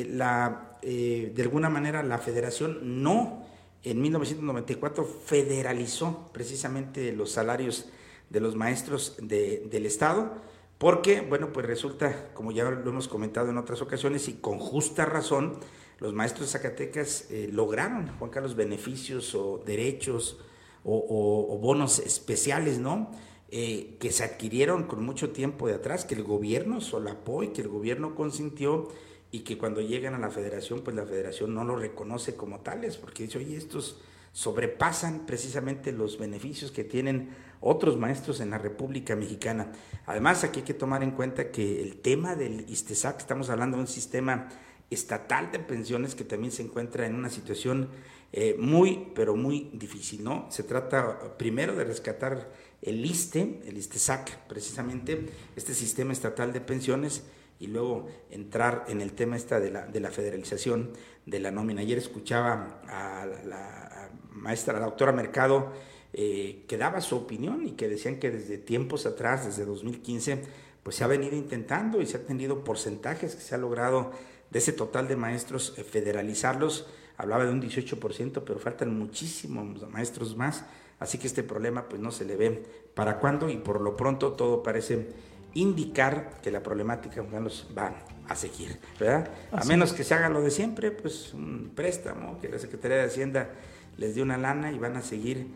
la, 0.08 0.78
de 0.82 1.42
alguna 1.42 1.70
manera 1.70 2.02
la 2.02 2.18
federación 2.18 3.02
no 3.02 3.44
en 3.82 4.00
1994 4.02 5.04
federalizó 5.04 6.30
precisamente 6.32 7.12
los 7.12 7.32
salarios 7.32 7.88
de 8.28 8.40
los 8.40 8.54
maestros 8.54 9.16
del 9.20 9.86
Estado, 9.86 10.32
porque, 10.78 11.20
bueno, 11.20 11.52
pues 11.52 11.66
resulta, 11.66 12.32
como 12.32 12.52
ya 12.52 12.64
lo 12.64 12.88
hemos 12.88 13.08
comentado 13.08 13.50
en 13.50 13.58
otras 13.58 13.82
ocasiones, 13.82 14.28
y 14.28 14.34
con 14.34 14.58
justa 14.58 15.04
razón, 15.04 15.58
los 15.98 16.14
maestros 16.14 16.46
de 16.46 16.52
Zacatecas 16.52 17.26
eh, 17.30 17.50
lograron, 17.52 18.08
Juan 18.18 18.30
Carlos, 18.30 18.54
beneficios 18.54 19.34
o 19.34 19.62
derechos 19.66 20.38
o, 20.82 21.58
bonos 21.60 21.98
especiales, 21.98 22.78
¿no? 22.78 23.10
Eh, 23.52 23.96
que 23.98 24.12
se 24.12 24.22
adquirieron 24.22 24.84
con 24.84 25.04
mucho 25.04 25.30
tiempo 25.30 25.66
de 25.66 25.74
atrás, 25.74 26.04
que 26.04 26.14
el 26.14 26.22
gobierno 26.22 26.80
solapó 26.80 27.42
y 27.42 27.48
que 27.48 27.62
el 27.62 27.68
gobierno 27.68 28.14
consintió 28.14 28.86
y 29.32 29.40
que 29.40 29.58
cuando 29.58 29.80
llegan 29.80 30.14
a 30.14 30.20
la 30.20 30.30
federación, 30.30 30.82
pues 30.84 30.94
la 30.94 31.04
federación 31.04 31.52
no 31.52 31.64
lo 31.64 31.74
reconoce 31.74 32.36
como 32.36 32.60
tales, 32.60 32.96
porque 32.96 33.24
dice, 33.24 33.38
oye, 33.38 33.56
estos 33.56 34.00
sobrepasan 34.32 35.26
precisamente 35.26 35.90
los 35.90 36.16
beneficios 36.16 36.70
que 36.70 36.84
tienen 36.84 37.30
otros 37.60 37.96
maestros 37.96 38.38
en 38.40 38.50
la 38.50 38.58
República 38.58 39.16
Mexicana. 39.16 39.72
Además, 40.06 40.44
aquí 40.44 40.60
hay 40.60 40.64
que 40.64 40.74
tomar 40.74 41.02
en 41.02 41.10
cuenta 41.10 41.50
que 41.50 41.82
el 41.82 41.96
tema 41.96 42.36
del 42.36 42.64
ISTESAC, 42.68 43.18
estamos 43.18 43.50
hablando 43.50 43.76
de 43.76 43.82
un 43.82 43.88
sistema 43.88 44.48
estatal 44.90 45.50
de 45.50 45.58
pensiones 45.58 46.14
que 46.14 46.24
también 46.24 46.52
se 46.52 46.62
encuentra 46.62 47.06
en 47.06 47.14
una 47.16 47.30
situación 47.30 47.88
eh, 48.32 48.56
muy, 48.58 49.10
pero 49.14 49.34
muy 49.34 49.70
difícil, 49.72 50.22
¿no? 50.22 50.46
Se 50.50 50.62
trata 50.62 51.36
primero 51.36 51.74
de 51.74 51.84
rescatar 51.84 52.52
el 52.82 53.04
ISTE, 53.04 53.60
el 53.66 53.76
ISTESAC, 53.76 54.46
precisamente, 54.46 55.26
este 55.56 55.74
sistema 55.74 56.12
estatal 56.12 56.52
de 56.52 56.60
pensiones, 56.60 57.24
y 57.60 57.66
luego 57.66 58.08
entrar 58.30 58.86
en 58.88 59.02
el 59.02 59.12
tema 59.12 59.36
esta 59.36 59.60
de 59.60 59.70
la, 59.70 59.86
de 59.86 60.00
la 60.00 60.10
federalización 60.10 60.92
de 61.26 61.40
la 61.40 61.50
nómina. 61.50 61.82
Ayer 61.82 61.98
escuchaba 61.98 62.80
a 62.88 63.26
la, 63.44 64.10
maestra, 64.32 64.80
la 64.80 64.86
doctora 64.86 65.12
Mercado, 65.12 65.70
eh, 66.14 66.64
que 66.66 66.78
daba 66.78 67.02
su 67.02 67.16
opinión 67.16 67.66
y 67.68 67.72
que 67.72 67.88
decían 67.88 68.18
que 68.18 68.30
desde 68.30 68.56
tiempos 68.56 69.04
atrás, 69.04 69.44
desde 69.44 69.66
2015, 69.66 70.42
pues 70.82 70.96
se 70.96 71.04
ha 71.04 71.06
venido 71.06 71.36
intentando 71.36 72.00
y 72.00 72.06
se 72.06 72.16
ha 72.16 72.24
tenido 72.24 72.64
porcentajes 72.64 73.36
que 73.36 73.42
se 73.42 73.54
ha 73.54 73.58
logrado 73.58 74.10
de 74.50 74.58
ese 74.58 74.72
total 74.72 75.06
de 75.06 75.16
maestros 75.16 75.74
eh, 75.76 75.84
federalizarlos. 75.84 76.86
Hablaba 77.18 77.44
de 77.44 77.50
un 77.50 77.60
18%, 77.60 78.42
pero 78.44 78.58
faltan 78.58 78.98
muchísimos 78.98 79.86
maestros 79.90 80.34
más, 80.34 80.64
así 81.00 81.18
que 81.18 81.26
este 81.26 81.42
problema 81.42 81.88
pues 81.88 82.00
no 82.00 82.12
se 82.12 82.24
le 82.24 82.36
ve 82.36 82.62
para 82.94 83.18
cuándo 83.18 83.48
y 83.50 83.56
por 83.56 83.80
lo 83.80 83.96
pronto 83.96 84.32
todo 84.34 84.62
parece 84.62 85.08
indicar 85.54 86.40
que 86.42 86.52
la 86.52 86.62
problemática 86.62 87.22
los 87.40 87.66
va 87.76 87.94
a 88.28 88.36
seguir, 88.36 88.78
¿verdad? 89.00 89.28
a 89.50 89.64
menos 89.64 89.92
que 89.92 90.04
se 90.04 90.14
haga 90.14 90.28
lo 90.28 90.40
de 90.40 90.52
siempre, 90.52 90.92
pues 90.92 91.34
un 91.34 91.72
préstamo, 91.74 92.38
que 92.38 92.48
la 92.48 92.60
Secretaría 92.60 92.98
de 92.98 93.04
Hacienda 93.04 93.50
les 93.96 94.14
dé 94.14 94.22
una 94.22 94.38
lana 94.38 94.70
y 94.70 94.78
van 94.78 94.96
a 94.96 95.02
seguir 95.02 95.48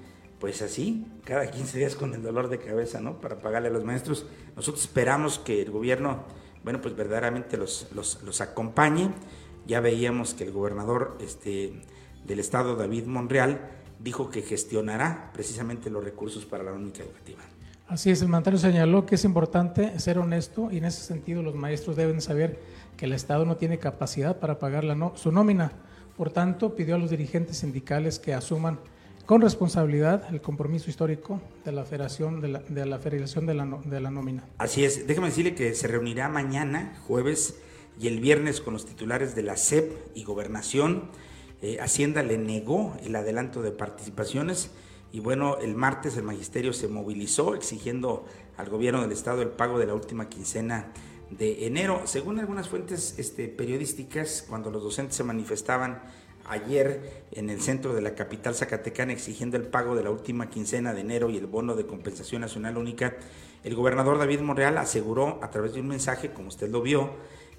pues 0.44 0.60
así, 0.60 1.06
cada 1.24 1.50
15 1.50 1.78
días 1.78 1.94
con 1.94 2.12
el 2.12 2.22
dolor 2.22 2.48
de 2.48 2.58
cabeza, 2.58 3.00
¿no? 3.00 3.18
Para 3.18 3.38
pagarle 3.38 3.68
a 3.68 3.70
los 3.70 3.84
maestros. 3.84 4.26
Nosotros 4.56 4.84
esperamos 4.84 5.38
que 5.38 5.62
el 5.62 5.70
gobierno, 5.70 6.24
bueno, 6.62 6.82
pues 6.82 6.94
verdaderamente 6.94 7.56
los, 7.56 7.88
los, 7.94 8.40
acompañe. 8.42 9.10
Ya 9.66 9.80
veíamos 9.80 10.34
que 10.34 10.44
el 10.44 10.52
gobernador 10.52 11.16
este, 11.20 11.80
del 12.26 12.40
estado, 12.40 12.76
David 12.76 13.06
Monreal, 13.06 13.70
dijo 14.04 14.30
que 14.30 14.42
gestionará 14.42 15.30
precisamente 15.32 15.88
los 15.90 16.04
recursos 16.04 16.44
para 16.44 16.62
la 16.62 16.72
única 16.72 17.02
educativa. 17.02 17.40
Así 17.88 18.10
es, 18.10 18.22
el 18.22 18.28
mandatario 18.28 18.58
señaló 18.58 19.06
que 19.06 19.14
es 19.14 19.24
importante 19.24 19.98
ser 19.98 20.18
honesto 20.18 20.68
y 20.70 20.78
en 20.78 20.84
ese 20.84 21.02
sentido 21.02 21.42
los 21.42 21.54
maestros 21.54 21.96
deben 21.96 22.20
saber 22.20 22.60
que 22.96 23.06
el 23.06 23.12
Estado 23.12 23.44
no 23.44 23.56
tiene 23.56 23.78
capacidad 23.78 24.38
para 24.38 24.58
pagar 24.58 24.84
la 24.84 25.12
su 25.16 25.32
nómina. 25.32 25.72
Por 26.16 26.30
tanto, 26.30 26.76
pidió 26.76 26.94
a 26.94 26.98
los 26.98 27.10
dirigentes 27.10 27.58
sindicales 27.58 28.18
que 28.18 28.34
asuman 28.34 28.78
con 29.26 29.40
responsabilidad 29.40 30.24
el 30.30 30.40
compromiso 30.40 30.90
histórico 30.90 31.40
de 31.64 31.72
la 31.72 31.84
federación 31.84 32.40
de 32.40 32.48
la, 32.48 32.58
de 32.60 32.86
la 32.86 32.98
federación 32.98 33.46
de 33.46 33.54
la, 33.54 33.66
de 33.84 34.00
la 34.00 34.10
nómina. 34.10 34.44
Así 34.58 34.84
es, 34.84 35.06
déjame 35.06 35.28
decirle 35.28 35.54
que 35.54 35.74
se 35.74 35.88
reunirá 35.88 36.28
mañana, 36.28 36.94
jueves 37.06 37.58
y 37.98 38.08
el 38.08 38.20
viernes 38.20 38.60
con 38.60 38.74
los 38.74 38.86
titulares 38.86 39.34
de 39.34 39.42
la 39.42 39.56
SEP 39.56 39.92
y 40.14 40.24
Gobernación. 40.24 41.10
Eh, 41.62 41.78
Hacienda 41.80 42.22
le 42.22 42.38
negó 42.38 42.96
el 43.02 43.16
adelanto 43.16 43.62
de 43.62 43.70
participaciones 43.70 44.70
y 45.12 45.20
bueno, 45.20 45.58
el 45.58 45.74
martes 45.74 46.16
el 46.16 46.24
magisterio 46.24 46.72
se 46.72 46.88
movilizó 46.88 47.54
exigiendo 47.54 48.26
al 48.56 48.68
gobierno 48.68 49.00
del 49.00 49.12
estado 49.12 49.42
el 49.42 49.48
pago 49.48 49.78
de 49.78 49.86
la 49.86 49.94
última 49.94 50.28
quincena 50.28 50.92
de 51.30 51.66
enero. 51.66 52.02
Según 52.04 52.38
algunas 52.38 52.68
fuentes 52.68 53.14
este, 53.18 53.48
periodísticas, 53.48 54.44
cuando 54.48 54.70
los 54.70 54.82
docentes 54.82 55.16
se 55.16 55.24
manifestaban 55.24 56.02
ayer 56.46 57.24
en 57.32 57.48
el 57.48 57.60
centro 57.60 57.94
de 57.94 58.02
la 58.02 58.14
capital 58.14 58.54
zacatecana 58.54 59.12
exigiendo 59.12 59.56
el 59.56 59.64
pago 59.64 59.94
de 59.94 60.02
la 60.02 60.10
última 60.10 60.50
quincena 60.50 60.92
de 60.92 61.00
enero 61.00 61.30
y 61.30 61.36
el 61.36 61.46
bono 61.46 61.74
de 61.74 61.86
compensación 61.86 62.42
nacional 62.42 62.76
única, 62.76 63.16
el 63.62 63.74
gobernador 63.74 64.18
David 64.18 64.40
Monreal 64.40 64.76
aseguró 64.78 65.38
a 65.42 65.50
través 65.50 65.74
de 65.74 65.80
un 65.80 65.88
mensaje, 65.88 66.32
como 66.32 66.48
usted 66.48 66.68
lo 66.68 66.82
vio, 66.82 67.12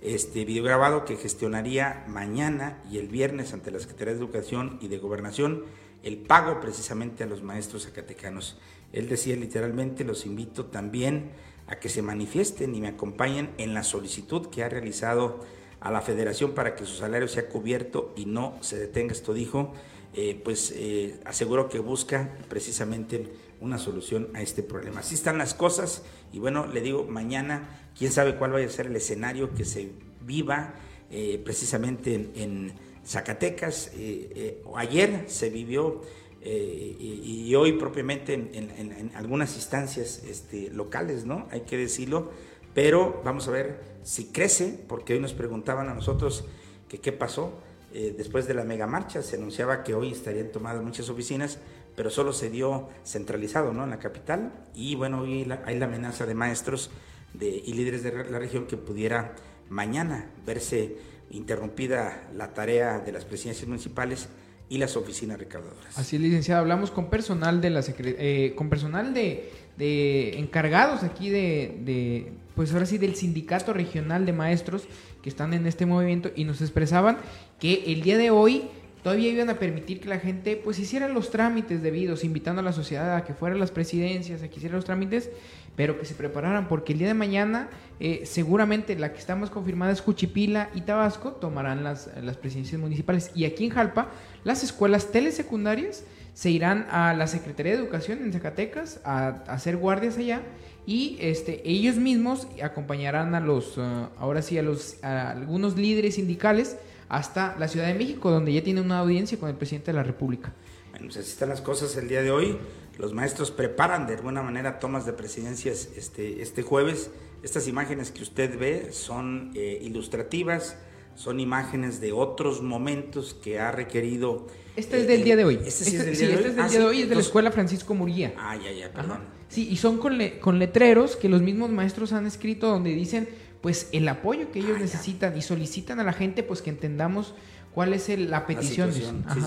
este 0.05 0.45
video 0.45 0.63
grabado 0.63 1.05
que 1.05 1.15
gestionaría 1.15 2.03
mañana 2.07 2.81
y 2.91 2.99
el 2.99 3.07
viernes 3.07 3.53
ante 3.53 3.71
la 3.71 3.79
Secretaría 3.79 4.13
de 4.13 4.19
Educación 4.19 4.77
y 4.81 4.87
de 4.87 4.99
Gobernación 4.99 5.65
el 6.03 6.17
pago 6.17 6.61
precisamente 6.61 7.23
a 7.23 7.27
los 7.27 7.41
maestros 7.41 7.85
zacatecanos. 7.85 8.57
Él 8.93 9.09
decía 9.09 9.35
literalmente, 9.35 10.03
los 10.03 10.27
invito 10.27 10.65
también 10.65 11.31
a 11.67 11.77
que 11.77 11.89
se 11.89 12.03
manifiesten 12.03 12.75
y 12.75 12.81
me 12.81 12.89
acompañen 12.89 13.49
en 13.57 13.73
la 13.73 13.83
solicitud 13.83 14.47
que 14.47 14.63
ha 14.63 14.69
realizado 14.69 15.43
a 15.79 15.91
la 15.91 16.01
federación 16.01 16.53
para 16.53 16.75
que 16.75 16.85
su 16.85 16.95
salario 16.95 17.27
sea 17.27 17.49
cubierto 17.49 18.13
y 18.15 18.25
no 18.27 18.55
se 18.61 18.77
detenga. 18.77 19.13
Esto 19.13 19.33
dijo, 19.33 19.73
eh, 20.13 20.39
pues 20.43 20.71
eh, 20.75 21.19
aseguró 21.25 21.67
que 21.67 21.79
busca 21.79 22.29
precisamente 22.49 23.27
una 23.61 23.77
solución 23.77 24.29
a 24.33 24.41
este 24.41 24.63
problema. 24.63 24.99
Así 24.99 25.15
están 25.15 25.37
las 25.37 25.53
cosas 25.53 26.03
y 26.33 26.39
bueno, 26.39 26.67
le 26.67 26.81
digo, 26.81 27.05
mañana, 27.05 27.89
quién 27.97 28.11
sabe 28.11 28.35
cuál 28.35 28.51
vaya 28.51 28.67
a 28.67 28.69
ser 28.69 28.87
el 28.87 28.95
escenario 28.95 29.53
que 29.53 29.65
se 29.65 29.91
viva 30.21 30.73
eh, 31.11 31.39
precisamente 31.43 32.31
en 32.35 32.73
Zacatecas. 33.05 33.91
Eh, 33.95 34.31
eh, 34.35 34.63
ayer 34.75 35.25
se 35.27 35.49
vivió 35.49 36.01
y, 36.47 37.55
hoy 37.55 37.73
propiamente 37.73 38.33
en, 38.33 39.11
algunas 39.15 39.55
instancias 39.55 40.21
este, 40.29 40.69
locales, 40.69 41.25
¿no? 41.25 41.47
Hay 41.49 41.61
que 41.61 41.75
decirlo, 41.75 42.31
pero 42.75 43.21
vamos 43.25 43.47
a 43.47 43.51
ver 43.51 43.81
si 44.03 44.25
crece, 44.25 44.77
porque 44.87 45.13
hoy 45.13 45.19
nos 45.19 45.33
preguntaban 45.33 45.89
a 45.89 45.95
nosotros 45.95 46.45
que 46.87 46.99
qué 46.99 47.11
pasó. 47.11 47.53
después 47.91 48.45
de 48.47 48.53
la 48.53 48.63
mega 48.63 48.85
marcha 48.85 49.23
se 49.23 49.37
anunciaba 49.37 49.83
que 49.83 49.95
hoy 49.95 50.11
estarían 50.11 50.51
tomadas 50.51 50.83
muchas 50.83 51.09
oficinas, 51.09 51.57
pero 51.95 52.09
solo 52.09 52.33
se 52.33 52.49
dio 52.49 52.89
centralizado 53.05 53.73
¿no? 53.73 53.83
en 53.83 53.89
la 53.89 53.99
capital 53.99 54.51
y 54.73 54.95
bueno, 54.95 55.21
hoy 55.21 55.47
hay 55.65 55.79
la 55.79 55.85
amenaza 55.85 56.25
de 56.25 56.35
maestros 56.35 56.89
de, 57.33 57.49
y 57.65 57.73
líderes 57.73 58.03
de 58.03 58.11
la 58.29 58.39
región 58.39 58.65
que 58.65 58.77
pudiera 58.77 59.35
mañana 59.69 60.29
verse 60.45 60.97
interrumpida 61.31 62.27
la 62.35 62.53
tarea 62.53 62.99
de 62.99 63.11
las 63.11 63.25
presidencias 63.25 63.67
municipales 63.67 64.29
y 64.69 64.77
las 64.77 64.97
oficinas 64.97 65.37
recaudadoras. 65.39 65.97
Así 65.97 66.15
es, 66.15 66.21
licenciado. 66.21 66.61
Hablamos 66.61 66.91
con 66.91 67.09
personal 67.09 67.61
de 67.61 67.69
la 67.69 67.83
eh, 67.87 68.53
con 68.55 68.69
personal 68.69 69.13
de, 69.13 69.51
de, 69.77 70.39
encargados 70.39 71.03
aquí 71.03 71.29
de, 71.29 71.79
de, 71.83 72.33
pues 72.55 72.73
ahora 72.73 72.85
sí, 72.85 72.97
del 72.97 73.15
sindicato 73.15 73.73
regional 73.73 74.25
de 74.25 74.33
maestros 74.33 74.87
que 75.21 75.29
están 75.29 75.53
en 75.53 75.67
este 75.67 75.85
movimiento 75.85 76.31
y 76.35 76.45
nos 76.45 76.61
expresaban 76.61 77.17
que 77.59 77.83
el 77.87 78.01
día 78.01 78.17
de 78.17 78.31
hoy 78.31 78.63
todavía 79.05 79.29
iban 79.29 79.51
a 79.51 79.59
permitir 79.59 79.99
que 79.99 80.09
la 80.09 80.17
gente 80.17 80.55
pues 80.55 80.79
hiciera 80.79 81.07
los 81.07 81.29
trámites 81.29 81.83
debidos, 81.83 82.23
invitando 82.23 82.61
a 82.61 82.63
la 82.63 82.73
sociedad 82.73 83.15
a 83.15 83.23
que 83.23 83.35
fuera 83.35 83.55
las 83.55 83.69
presidencias, 83.69 84.41
a 84.41 84.47
que 84.47 84.55
hiciera 84.55 84.73
los 84.75 84.85
trámites, 84.85 85.29
pero 85.75 85.99
que 85.99 86.05
se 86.05 86.15
prepararan 86.15 86.67
porque 86.67 86.93
el 86.93 86.97
día 86.97 87.09
de 87.09 87.13
mañana 87.13 87.69
eh, 87.99 88.23
seguramente 88.25 88.97
la 88.97 89.13
que 89.13 89.19
está 89.19 89.35
más 89.35 89.51
confirmada 89.51 89.91
es 89.91 90.01
Cuchipila 90.01 90.71
y 90.73 90.81
Tabasco 90.81 91.33
tomarán 91.33 91.83
las, 91.83 92.09
las 92.23 92.37
presidencias 92.37 92.81
municipales. 92.81 93.29
Y 93.35 93.45
aquí 93.45 93.65
en 93.65 93.69
Jalpa 93.69 94.09
las 94.43 94.63
escuelas 94.63 95.11
telesecundarias 95.11 96.03
se 96.33 96.49
irán 96.49 96.87
a 96.89 97.13
la 97.13 97.27
Secretaría 97.27 97.73
de 97.73 97.77
Educación 97.77 98.23
en 98.23 98.33
Zacatecas 98.33 99.01
a, 99.03 99.43
hacer 99.45 99.77
guardias 99.77 100.17
allá 100.17 100.41
y 100.87 101.17
este 101.21 101.61
ellos 101.69 101.97
mismos 101.97 102.47
acompañarán 102.63 103.35
a 103.35 103.39
los 103.39 103.77
uh, 103.77 104.07
ahora 104.17 104.41
sí 104.41 104.57
a 104.57 104.63
los 104.63 105.03
a 105.03 105.29
algunos 105.29 105.77
líderes 105.77 106.15
sindicales 106.15 106.77
hasta 107.09 107.55
la 107.59 107.67
Ciudad 107.67 107.87
de 107.87 107.93
México, 107.93 108.31
donde 108.31 108.53
ya 108.53 108.63
tiene 108.63 108.81
una 108.81 108.99
audiencia 108.99 109.39
con 109.39 109.49
el 109.49 109.55
presidente 109.55 109.91
de 109.91 109.97
la 109.97 110.03
República. 110.03 110.53
Bueno, 110.91 111.07
pues 111.07 111.17
así 111.17 111.31
están 111.31 111.49
las 111.49 111.61
cosas 111.61 111.95
el 111.97 112.07
día 112.07 112.21
de 112.21 112.31
hoy. 112.31 112.57
Los 112.97 113.13
maestros 113.13 113.51
preparan 113.51 114.07
de 114.07 114.15
alguna 114.15 114.41
manera 114.41 114.79
tomas 114.79 115.05
de 115.05 115.13
presidencias 115.13 115.89
este, 115.97 116.41
este 116.41 116.61
jueves. 116.61 117.11
Estas 117.43 117.67
imágenes 117.67 118.11
que 118.11 118.23
usted 118.23 118.57
ve 118.57 118.89
son 118.91 119.51
eh, 119.55 119.79
ilustrativas, 119.81 120.77
son 121.15 121.39
imágenes 121.39 121.99
de 121.99 122.13
otros 122.13 122.61
momentos 122.61 123.33
que 123.33 123.59
ha 123.59 123.71
requerido. 123.71 124.47
Este 124.75 125.01
es 125.01 125.07
del 125.07 125.23
día 125.23 125.35
de 125.35 125.45
hoy. 125.45 125.59
Este 125.65 125.83
sí 125.83 125.95
es 125.97 126.05
del 126.05 126.17
día 126.17 126.27
de 126.29 126.35
hoy. 126.35 126.39
Este 126.39 126.49
es 126.49 126.55
del 126.55 126.65
ah, 126.65 126.69
día 126.69 126.79
de 126.79 126.85
hoy, 126.85 127.01
es 127.01 127.09
de 127.09 127.15
la 127.15 127.21
Escuela 127.21 127.51
Francisco 127.51 127.93
Murguía. 127.93 128.33
Ah, 128.37 128.55
ya, 128.55 128.71
ya, 128.71 128.91
perdón. 128.91 129.19
Sí, 129.49 129.67
y 129.69 129.77
son 129.77 129.97
con, 129.97 130.17
con 130.39 130.59
letreros 130.59 131.15
que 131.15 131.29
los 131.29 131.41
mismos 131.41 131.69
maestros 131.69 132.13
han 132.13 132.25
escrito 132.25 132.67
donde 132.67 132.91
dicen 132.91 133.27
pues 133.65 133.89
el 133.93 134.07
apoyo 134.07 134.51
que 134.51 134.59
ellos 134.59 134.79
necesitan 134.79 135.35
y 135.35 135.41
solicitan 135.41 135.99
a 135.99 136.03
la 136.03 136.13
gente, 136.13 136.43
pues 136.43 136.61
que 136.61 136.69
entendamos 136.69 137.33
cuál 137.73 137.95
es 137.95 138.07
la 138.09 138.45
petición. 138.45 138.91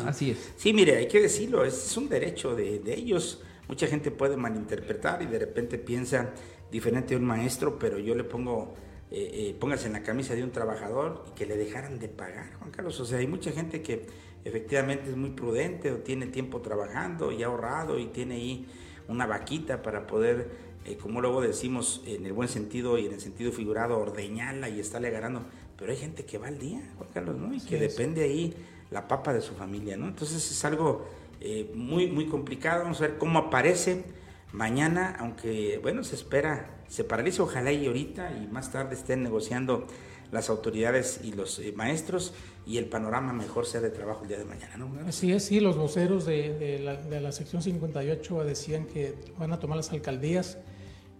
Así 0.06 0.32
es. 0.32 0.54
Sí, 0.56 0.72
mire, 0.72 0.96
hay 0.96 1.06
que 1.06 1.20
decirlo, 1.20 1.64
es, 1.64 1.96
un 1.96 2.08
derecho 2.08 2.56
de, 2.56 2.82
ellos. 2.84 3.44
Mucha 3.68 3.86
gente 3.86 4.10
puede 4.10 4.36
malinterpretar 4.36 5.22
y 5.22 5.26
de 5.26 5.38
repente 5.38 5.78
piensa 5.78 6.30
diferente 6.68 7.10
de 7.10 7.20
un 7.20 7.26
maestro, 7.26 7.78
pero 7.78 8.00
yo 8.00 8.16
le 8.16 8.24
pongo, 8.24 8.74
eh, 9.12 9.30
eh, 9.32 9.56
póngase 9.56 9.86
en 9.86 9.92
la 9.92 10.02
camisa 10.02 10.34
de 10.34 10.42
un 10.42 10.50
trabajador 10.50 11.24
y 11.28 11.36
que 11.36 11.46
le 11.46 11.56
dejaran 11.56 12.00
de 12.00 12.08
pagar, 12.08 12.54
Juan 12.54 12.72
Carlos. 12.72 12.98
O 12.98 13.04
sea, 13.04 13.18
hay 13.18 13.28
mucha 13.28 13.52
gente 13.52 13.82
que 13.82 14.04
efectivamente 14.44 15.10
es 15.10 15.16
muy 15.16 15.30
prudente 15.30 15.92
o 15.92 15.98
tiene 15.98 16.26
tiempo 16.26 16.60
trabajando 16.60 17.30
y 17.30 17.44
ha 17.44 17.46
ahorrado 17.46 18.00
y 18.00 18.06
tiene 18.06 18.34
ahí 18.34 18.66
una 19.06 19.26
vaquita 19.26 19.80
para 19.80 20.08
poder 20.08 20.67
eh, 20.88 20.96
como 20.96 21.20
luego 21.20 21.40
decimos 21.40 22.02
en 22.06 22.24
el 22.24 22.32
buen 22.32 22.48
sentido 22.48 22.98
y 22.98 23.06
en 23.06 23.12
el 23.12 23.20
sentido 23.20 23.52
figurado, 23.52 23.98
ordeñarla 23.98 24.68
y 24.68 24.80
estarle 24.80 25.08
agarrando. 25.08 25.42
Pero 25.76 25.92
hay 25.92 25.98
gente 25.98 26.24
que 26.24 26.38
va 26.38 26.48
al 26.48 26.58
día, 26.58 26.80
Juan 26.96 27.10
Carlos, 27.12 27.36
¿no? 27.36 27.54
Y 27.54 27.60
que 27.60 27.78
depende 27.78 28.24
ahí 28.24 28.54
la 28.90 29.06
papa 29.06 29.32
de 29.32 29.40
su 29.40 29.54
familia, 29.54 29.96
¿no? 29.96 30.08
Entonces 30.08 30.50
es 30.50 30.64
algo 30.64 31.06
eh, 31.40 31.70
muy, 31.74 32.08
muy 32.08 32.26
complicado. 32.26 32.82
Vamos 32.82 33.00
a 33.00 33.08
ver 33.08 33.18
cómo 33.18 33.38
aparece 33.38 34.04
mañana, 34.52 35.16
aunque, 35.20 35.78
bueno, 35.82 36.02
se 36.04 36.16
espera, 36.16 36.82
se 36.88 37.04
paraliza 37.04 37.42
ojalá 37.42 37.70
y 37.70 37.86
ahorita 37.86 38.32
y 38.42 38.46
más 38.46 38.72
tarde 38.72 38.94
estén 38.94 39.22
negociando 39.22 39.86
las 40.32 40.50
autoridades 40.50 41.20
y 41.22 41.32
los 41.32 41.58
eh, 41.58 41.72
maestros 41.74 42.34
y 42.66 42.76
el 42.76 42.86
panorama 42.86 43.32
mejor 43.32 43.66
sea 43.66 43.80
de 43.80 43.90
trabajo 43.90 44.22
el 44.22 44.28
día 44.28 44.38
de 44.38 44.44
mañana. 44.44 44.76
¿no? 44.76 44.90
Así 45.06 45.32
es, 45.32 45.44
sí, 45.44 45.60
los 45.60 45.76
voceros 45.76 46.26
de, 46.26 46.58
de, 46.58 46.78
la, 46.80 46.96
de 46.96 47.20
la 47.20 47.32
sección 47.32 47.62
58 47.62 48.44
decían 48.44 48.86
que 48.86 49.14
van 49.38 49.52
a 49.52 49.60
tomar 49.60 49.76
las 49.76 49.90
alcaldías 49.90 50.58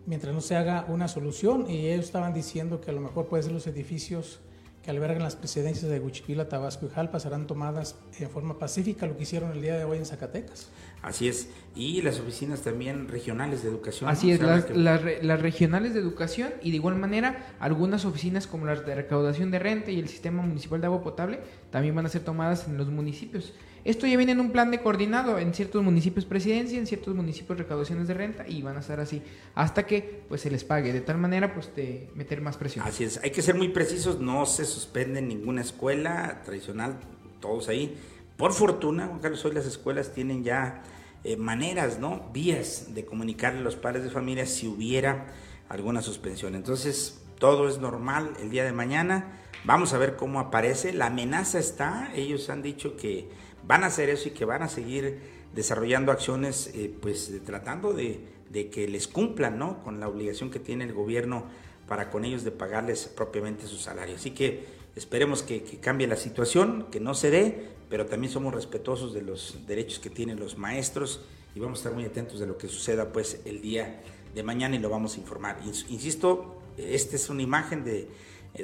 mientras 0.09 0.35
no 0.35 0.41
se 0.41 0.57
haga 0.57 0.87
una 0.89 1.07
solución 1.07 1.71
y 1.71 1.87
ellos 1.89 2.07
estaban 2.07 2.33
diciendo 2.33 2.81
que 2.81 2.91
a 2.91 2.95
lo 2.95 3.01
mejor 3.01 3.27
puede 3.27 3.43
ser 3.43 3.53
los 3.53 3.67
edificios 3.67 4.41
que 4.83 4.91
albergan 4.91 5.23
las 5.23 5.37
presidencias 5.37 5.91
de 5.91 6.01
Huichipila, 6.01 6.49
Tabasco 6.49 6.87
y 6.87 6.89
Jalpa 6.89 7.21
serán 7.21 7.47
tomadas 7.47 7.97
en 8.19 8.31
forma 8.31 8.59
pacífica, 8.59 9.07
lo 9.07 9.17
que 9.19 9.25
hicieron 9.25 9.53
el 9.53 9.61
día 9.61 9.77
de 9.77 9.85
hoy 9.85 9.99
en 9.99 10.07
Zacatecas. 10.07 10.71
Así 11.03 11.29
es, 11.29 11.51
y 11.75 12.01
las 12.01 12.19
oficinas 12.21 12.63
también 12.63 13.07
regionales 13.07 13.63
de 13.63 13.69
educación. 13.69 14.09
Así 14.09 14.31
es, 14.31 14.41
las, 14.41 14.71
las, 14.75 15.43
regionales 15.43 15.93
de 15.93 16.01
educación 16.01 16.55
y 16.63 16.71
de 16.71 16.77
igual 16.77 16.97
manera 16.97 17.55
algunas 17.61 18.07
oficinas 18.07 18.47
como 18.47 18.65
las 18.65 18.87
de 18.87 18.95
recaudación 18.95 19.51
de 19.51 19.59
renta 19.59 19.91
y 19.91 19.99
el 19.99 20.09
sistema 20.09 20.43
municipal 20.43 20.81
de 20.81 20.87
agua 20.87 21.03
potable 21.03 21.41
también 21.71 21.95
van 21.95 22.07
a 22.07 22.09
ser 22.09 22.23
tomadas 22.23 22.67
en 22.67 22.79
los 22.79 22.89
municipios. 22.89 23.53
Esto 23.89 24.07
ya 24.07 24.19
viene 24.19 24.33
en 24.33 24.41
un 24.41 24.53
plan 24.53 24.71
de 24.71 24.83
coordinado 24.83 25.39
en 25.39 25.55
ciertos 25.55 25.83
municipios 25.83 26.27
presidencia, 26.27 26.79
en 26.79 26.87
ciertos 26.87 27.15
municipios 27.15 27.57
recaudaciones 27.57 28.07
de 28.07 28.13
renta 28.13 28.47
y 28.47 28.61
van 28.61 28.77
a 28.77 28.81
estar 28.81 29.01
así 29.01 29.23
hasta 29.55 29.87
que 29.87 30.25
pues 30.29 30.43
se 30.43 30.51
les 30.51 30.63
pague. 30.63 30.93
De 30.93 31.01
tal 31.01 31.17
manera 31.17 31.55
pues 31.55 31.75
de 31.75 32.11
meter 32.15 32.43
más 32.43 32.59
presión. 32.59 32.87
Así 32.87 33.05
es, 33.05 33.19
hay 33.25 33.31
que 33.31 33.41
ser 33.41 33.55
muy 33.55 33.69
precisos, 33.69 34.21
no 34.21 34.45
se 34.45 34.67
suspende 34.67 35.23
ninguna 35.23 35.63
escuela 35.63 36.43
tradicional, 36.45 36.99
todos 37.41 37.71
ahí. 37.71 37.97
Por 38.37 38.53
fortuna, 38.53 39.07
Juan 39.07 39.21
Carlos, 39.21 39.43
hoy 39.47 39.55
las 39.55 39.65
escuelas 39.65 40.13
tienen 40.13 40.45
ya 40.45 40.83
eh, 41.25 41.39
maneras, 41.39 41.99
¿no? 41.99 42.29
Vías 42.31 42.95
de 42.95 43.07
comunicarle 43.07 43.61
a 43.61 43.63
los 43.63 43.77
padres 43.77 44.05
de 44.05 44.11
familia 44.11 44.45
si 44.45 44.69
hubiera 44.69 45.29
alguna 45.71 46.03
suspensión. 46.03 46.55
Entonces, 46.55 47.23
todo 47.39 47.67
es 47.71 47.79
normal 47.79 48.35
el 48.39 48.51
día 48.51 48.65
de 48.65 48.73
mañana. 48.73 49.39
Vamos 49.65 49.95
a 49.95 49.99
ver 49.99 50.17
cómo 50.17 50.41
aparece. 50.41 50.93
La 50.93 51.07
amenaza 51.07 51.59
está. 51.59 52.11
Ellos 52.15 52.51
han 52.51 52.63
dicho 52.63 52.97
que 52.97 53.29
van 53.67 53.85
a 53.85 53.87
hacer 53.87 54.09
eso 54.11 54.29
y 54.29 54.33
que 54.33 54.45
van 54.45 54.63
a 54.63 54.69
seguir 54.69 55.19
desarrollando 55.55 56.13
acciones, 56.13 56.71
eh, 56.75 56.93
pues 57.01 57.33
tratando 57.45 57.93
de, 57.93 58.39
que 58.71 58.89
les 58.89 59.09
cumplan 59.09 59.59
¿no? 59.59 59.83
con 59.83 60.01
la 60.01 60.09
obligación 60.09 60.51
que 60.51 60.59
tiene 60.59 60.85
el 60.85 60.93
gobierno 60.93 61.45
para 61.87 62.11
con 62.11 62.25
ellos 62.25 62.45
de 62.45 62.51
pagarles 62.51 63.09
propiamente 63.09 63.67
su 63.67 63.77
salario. 63.77 64.17
Así 64.17 64.33
que 64.33 64.67
esperemos 64.95 65.43
que, 65.43 65.63
cambie 65.81 66.07
la 66.07 66.17
situación, 66.17 66.87
que 66.91 67.01
no 67.01 67.15
se 67.15 67.31
dé, 67.31 67.69
pero 67.89 68.07
también 68.07 68.33
somos 68.33 68.55
respetuosos 68.55 69.15
de 69.15 69.23
los 69.23 69.67
derechos 69.67 69.99
que 69.99 70.11
tienen 70.11 70.39
los 70.39 70.59
maestros 70.59 71.23
y 71.55 71.61
vamos 71.61 71.79
a 71.79 71.81
estar 71.81 71.95
muy 71.95 72.05
atentos 72.05 72.41
de 72.41 72.47
lo 72.47 72.59
que 72.59 72.69
suceda 72.69 73.13
pues 73.13 73.41
el 73.45 73.63
día 73.63 74.03
de 74.35 74.43
mañana 74.43 74.77
y 74.77 74.79
lo 74.79 74.91
vamos 74.91 75.17
a 75.17 75.21
informar. 75.21 75.61
Insisto, 75.89 76.61
esta 76.77 77.17
es 77.17 77.31
una 77.31 77.43
imagen 77.43 77.85
de 77.85 78.09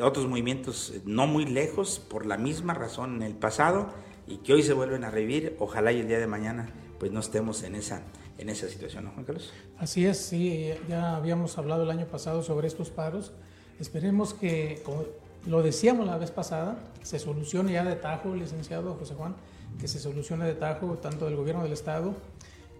otros 0.00 0.26
movimientos 0.26 0.92
no 1.04 1.26
muy 1.26 1.46
lejos 1.46 1.98
por 1.98 2.26
la 2.26 2.36
misma 2.36 2.74
razón 2.74 3.16
en 3.16 3.22
el 3.22 3.34
pasado 3.34 3.92
y 4.26 4.38
que 4.38 4.54
hoy 4.54 4.62
se 4.62 4.72
vuelven 4.72 5.04
a 5.04 5.10
revivir, 5.10 5.56
ojalá 5.58 5.92
y 5.92 6.00
el 6.00 6.08
día 6.08 6.18
de 6.18 6.26
mañana 6.26 6.70
pues 6.98 7.12
no 7.12 7.20
estemos 7.20 7.62
en 7.62 7.74
esa, 7.74 8.02
en 8.38 8.48
esa 8.48 8.68
situación, 8.68 9.04
¿no, 9.04 9.10
Juan 9.10 9.24
Carlos? 9.24 9.52
Así 9.78 10.06
es, 10.06 10.18
sí, 10.18 10.70
ya 10.88 11.16
habíamos 11.16 11.58
hablado 11.58 11.82
el 11.82 11.90
año 11.90 12.06
pasado 12.06 12.42
sobre 12.42 12.66
estos 12.66 12.90
paros. 12.90 13.32
Esperemos 13.78 14.32
que, 14.32 14.80
como 14.84 15.04
lo 15.46 15.62
decíamos 15.62 16.06
la 16.06 16.16
vez 16.16 16.30
pasada, 16.30 16.78
se 17.02 17.18
solucione 17.18 17.72
ya 17.72 17.84
de 17.84 17.96
tajo, 17.96 18.34
licenciado 18.34 18.94
José 18.94 19.14
Juan, 19.14 19.34
que 19.78 19.88
se 19.88 19.98
solucione 19.98 20.46
de 20.46 20.54
tajo 20.54 20.94
tanto 20.98 21.26
del 21.26 21.36
gobierno 21.36 21.62
del 21.62 21.72
Estado 21.72 22.14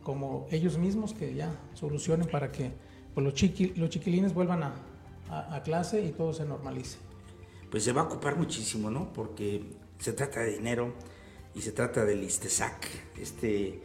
como 0.03 0.47
ellos 0.51 0.79
mismos, 0.79 1.13
que 1.13 1.35
ya 1.35 1.51
solucionen 1.75 2.29
para 2.29 2.53
que 2.53 2.71
pues, 3.15 3.25
los, 3.25 3.35
chiqui, 3.35 3.73
los 3.77 3.91
chiquilines 3.91 4.33
vuelvan 4.33 4.63
a, 4.63 4.75
a, 5.29 5.57
a 5.57 5.63
clase 5.63 6.03
y 6.03 6.13
todo 6.13 6.33
se 6.33 6.45
normalice. 6.45 6.99
Pues 7.71 7.83
se 7.85 7.93
va 7.93 8.03
a 8.03 8.05
ocupar 8.05 8.37
muchísimo, 8.37 8.91
¿no? 8.91 9.13
Porque 9.13 9.65
se 9.99 10.13
trata 10.13 10.41
de 10.41 10.53
dinero, 10.53 10.93
y 11.55 11.63
se 11.63 11.73
trata 11.73 12.05
del 12.05 12.23
ISTESAC, 12.23 12.89
este 13.21 13.81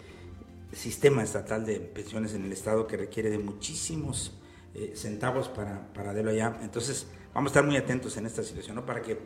sistema 0.71 1.23
estatal 1.23 1.65
de 1.65 1.79
pensiones 1.79 2.33
en 2.33 2.45
el 2.45 2.51
Estado 2.51 2.87
que 2.87 2.97
requiere 2.97 3.29
de 3.29 3.39
muchísimos 3.39 4.33
eh, 4.75 4.93
centavos 4.95 5.49
para, 5.49 5.91
para 5.93 6.13
darlo 6.13 6.31
allá. 6.31 6.57
Entonces, 6.61 7.07
vamos 7.33 7.49
a 7.49 7.51
estar 7.51 7.65
muy 7.65 7.77
atentos 7.77 8.17
en 8.17 8.25
esta 8.25 8.43
situación, 8.43 8.75
¿no? 8.75 8.85
Para 8.85 9.01
que 9.01 9.19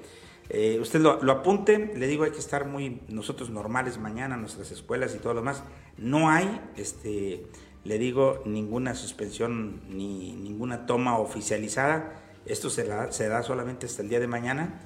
eh, 0.50 0.78
usted 0.80 1.00
lo, 1.00 1.32
apunte, 1.32 1.92
le 1.96 2.08
digo, 2.08 2.24
hay 2.26 2.32
que 2.32 2.40
estar 2.40 2.66
muy 2.66 3.02
nosotros 3.08 3.50
normales 3.50 3.98
mañana, 3.98 4.36
nuestras 4.38 4.72
escuelas 4.72 5.16
y 5.16 5.20
todo 5.20 5.34
lo 5.34 5.42
demás. 5.42 5.64
No 5.98 6.30
hay, 6.30 6.62
este, 6.76 7.46
le 7.84 7.98
digo, 7.98 8.42
ninguna 8.46 8.94
suspensión 8.96 9.82
ni 9.90 10.34
ninguna 10.34 10.86
toma 10.86 11.18
oficializada. 11.18 12.22
Esto 12.46 12.70
se, 12.70 12.86
se 13.12 13.28
da 13.30 13.44
solamente 13.44 13.86
hasta 13.86 14.02
el 14.02 14.10
día 14.10 14.20
de 14.20 14.28
mañana 14.28 14.82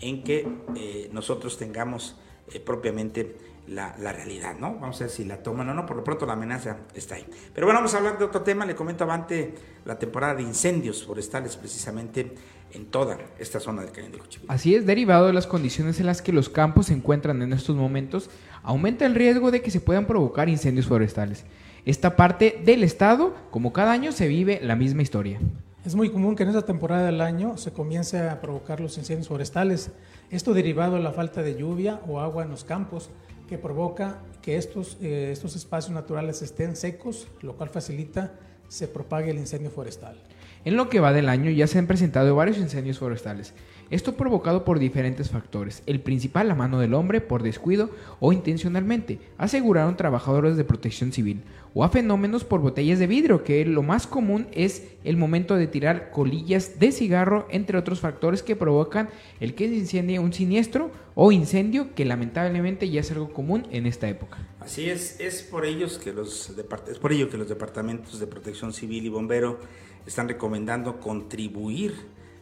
en 0.00 0.24
que 0.24 0.48
eh, 0.76 1.10
nosotros 1.12 1.58
tengamos 1.58 2.18
eh, 2.52 2.60
propiamente 2.60 3.36
la, 3.68 3.92
realidad, 4.12 4.56
¿no? 4.58 4.74
Vamos 4.74 5.00
a 5.00 5.04
ver 5.04 5.10
si 5.10 5.24
la 5.24 5.42
toman 5.42 5.68
o 5.68 5.74
no, 5.74 5.86
por 5.86 5.96
lo 5.96 6.04
pronto 6.04 6.26
la 6.26 6.32
amenaza 6.32 6.78
está 6.94 7.14
ahí. 7.14 7.26
Pero 7.54 7.66
bueno, 7.66 7.78
vamos 7.78 7.94
a 7.94 7.98
hablar 7.98 8.18
de 8.18 8.24
otro 8.24 8.42
tema, 8.42 8.66
le 8.66 8.74
comento 8.74 9.04
avante 9.04 9.54
la 9.84 9.98
temporada 9.98 10.34
de 10.34 10.42
incendios 10.42 11.04
forestales 11.04 11.56
precisamente 11.56 12.34
en 12.72 12.86
toda 12.86 13.18
esta 13.38 13.60
zona 13.60 13.82
del 13.82 13.92
Cañón 13.92 14.12
de 14.12 14.18
Juchipila. 14.18 14.52
Así 14.52 14.74
es, 14.74 14.86
derivado 14.86 15.26
de 15.26 15.32
las 15.32 15.46
condiciones 15.46 16.00
en 16.00 16.06
las 16.06 16.22
que 16.22 16.32
los 16.32 16.48
campos 16.48 16.86
se 16.86 16.94
encuentran 16.94 17.40
en 17.42 17.52
estos 17.52 17.76
momentos, 17.76 18.30
aumenta 18.62 19.06
el 19.06 19.14
riesgo 19.14 19.50
de 19.50 19.62
que 19.62 19.70
se 19.70 19.80
puedan 19.80 20.06
provocar 20.06 20.48
incendios 20.48 20.86
forestales. 20.86 21.44
Esta 21.84 22.16
parte 22.16 22.60
del 22.64 22.84
estado, 22.84 23.34
como 23.50 23.72
cada 23.72 23.92
año, 23.92 24.12
se 24.12 24.28
vive 24.28 24.60
la 24.62 24.76
misma 24.76 25.02
historia. 25.02 25.40
Es 25.84 25.96
muy 25.96 26.10
común 26.10 26.36
que 26.36 26.44
en 26.44 26.50
esta 26.50 26.62
temporada 26.62 27.06
del 27.06 27.20
año 27.20 27.56
se 27.56 27.72
comience 27.72 28.18
a 28.18 28.40
provocar 28.40 28.78
los 28.78 28.96
incendios 28.98 29.26
forestales. 29.26 29.90
Esto 30.32 30.54
derivado 30.54 30.94
de 30.96 31.02
la 31.02 31.12
falta 31.12 31.42
de 31.42 31.56
lluvia 31.56 32.00
o 32.08 32.18
agua 32.18 32.42
en 32.42 32.48
los 32.48 32.64
campos, 32.64 33.10
que 33.50 33.58
provoca 33.58 34.22
que 34.40 34.56
estos, 34.56 34.96
eh, 35.02 35.28
estos 35.30 35.56
espacios 35.56 35.92
naturales 35.92 36.40
estén 36.40 36.74
secos, 36.74 37.28
lo 37.42 37.54
cual 37.54 37.68
facilita 37.68 38.32
se 38.66 38.88
propague 38.88 39.30
el 39.30 39.36
incendio 39.36 39.70
forestal. 39.70 40.16
En 40.64 40.76
lo 40.76 40.88
que 40.88 41.00
va 41.00 41.12
del 41.12 41.28
año 41.28 41.50
ya 41.50 41.66
se 41.66 41.80
han 41.80 41.88
presentado 41.88 42.36
varios 42.36 42.58
incendios 42.58 43.00
forestales. 43.00 43.52
Esto 43.90 44.14
provocado 44.14 44.64
por 44.64 44.78
diferentes 44.78 45.28
factores. 45.28 45.82
El 45.86 46.00
principal, 46.00 46.48
la 46.48 46.54
mano 46.54 46.78
del 46.78 46.94
hombre, 46.94 47.20
por 47.20 47.42
descuido 47.42 47.90
o 48.20 48.32
intencionalmente, 48.32 49.18
aseguraron 49.36 49.96
trabajadores 49.96 50.56
de 50.56 50.64
protección 50.64 51.12
civil, 51.12 51.42
o 51.74 51.84
a 51.84 51.90
fenómenos 51.90 52.44
por 52.44 52.60
botellas 52.60 52.98
de 52.98 53.06
vidrio, 53.06 53.44
que 53.44 53.64
lo 53.66 53.82
más 53.82 54.06
común 54.06 54.46
es 54.52 54.88
el 55.04 55.16
momento 55.16 55.56
de 55.56 55.66
tirar 55.66 56.10
colillas 56.10 56.78
de 56.78 56.92
cigarro, 56.92 57.46
entre 57.50 57.76
otros 57.76 58.00
factores 58.00 58.42
que 58.42 58.56
provocan 58.56 59.10
el 59.40 59.54
que 59.54 59.68
se 59.68 59.74
incendie 59.74 60.18
un 60.18 60.32
siniestro 60.32 60.90
o 61.14 61.32
incendio, 61.32 61.94
que 61.94 62.06
lamentablemente 62.06 62.88
ya 62.88 63.00
es 63.00 63.10
algo 63.10 63.32
común 63.32 63.66
en 63.72 63.86
esta 63.86 64.08
época. 64.08 64.38
Así 64.60 64.88
es, 64.88 65.20
es 65.20 65.42
por 65.42 65.66
ellos 65.66 65.98
que 65.98 66.12
los 66.12 66.54
es 66.88 66.98
por 66.98 67.12
ello 67.12 67.28
que 67.28 67.36
los 67.36 67.48
departamentos 67.48 68.20
de 68.20 68.26
protección 68.26 68.72
civil 68.72 69.04
y 69.04 69.08
bombero 69.08 69.58
están 70.06 70.28
recomendando 70.28 71.00
contribuir 71.00 71.94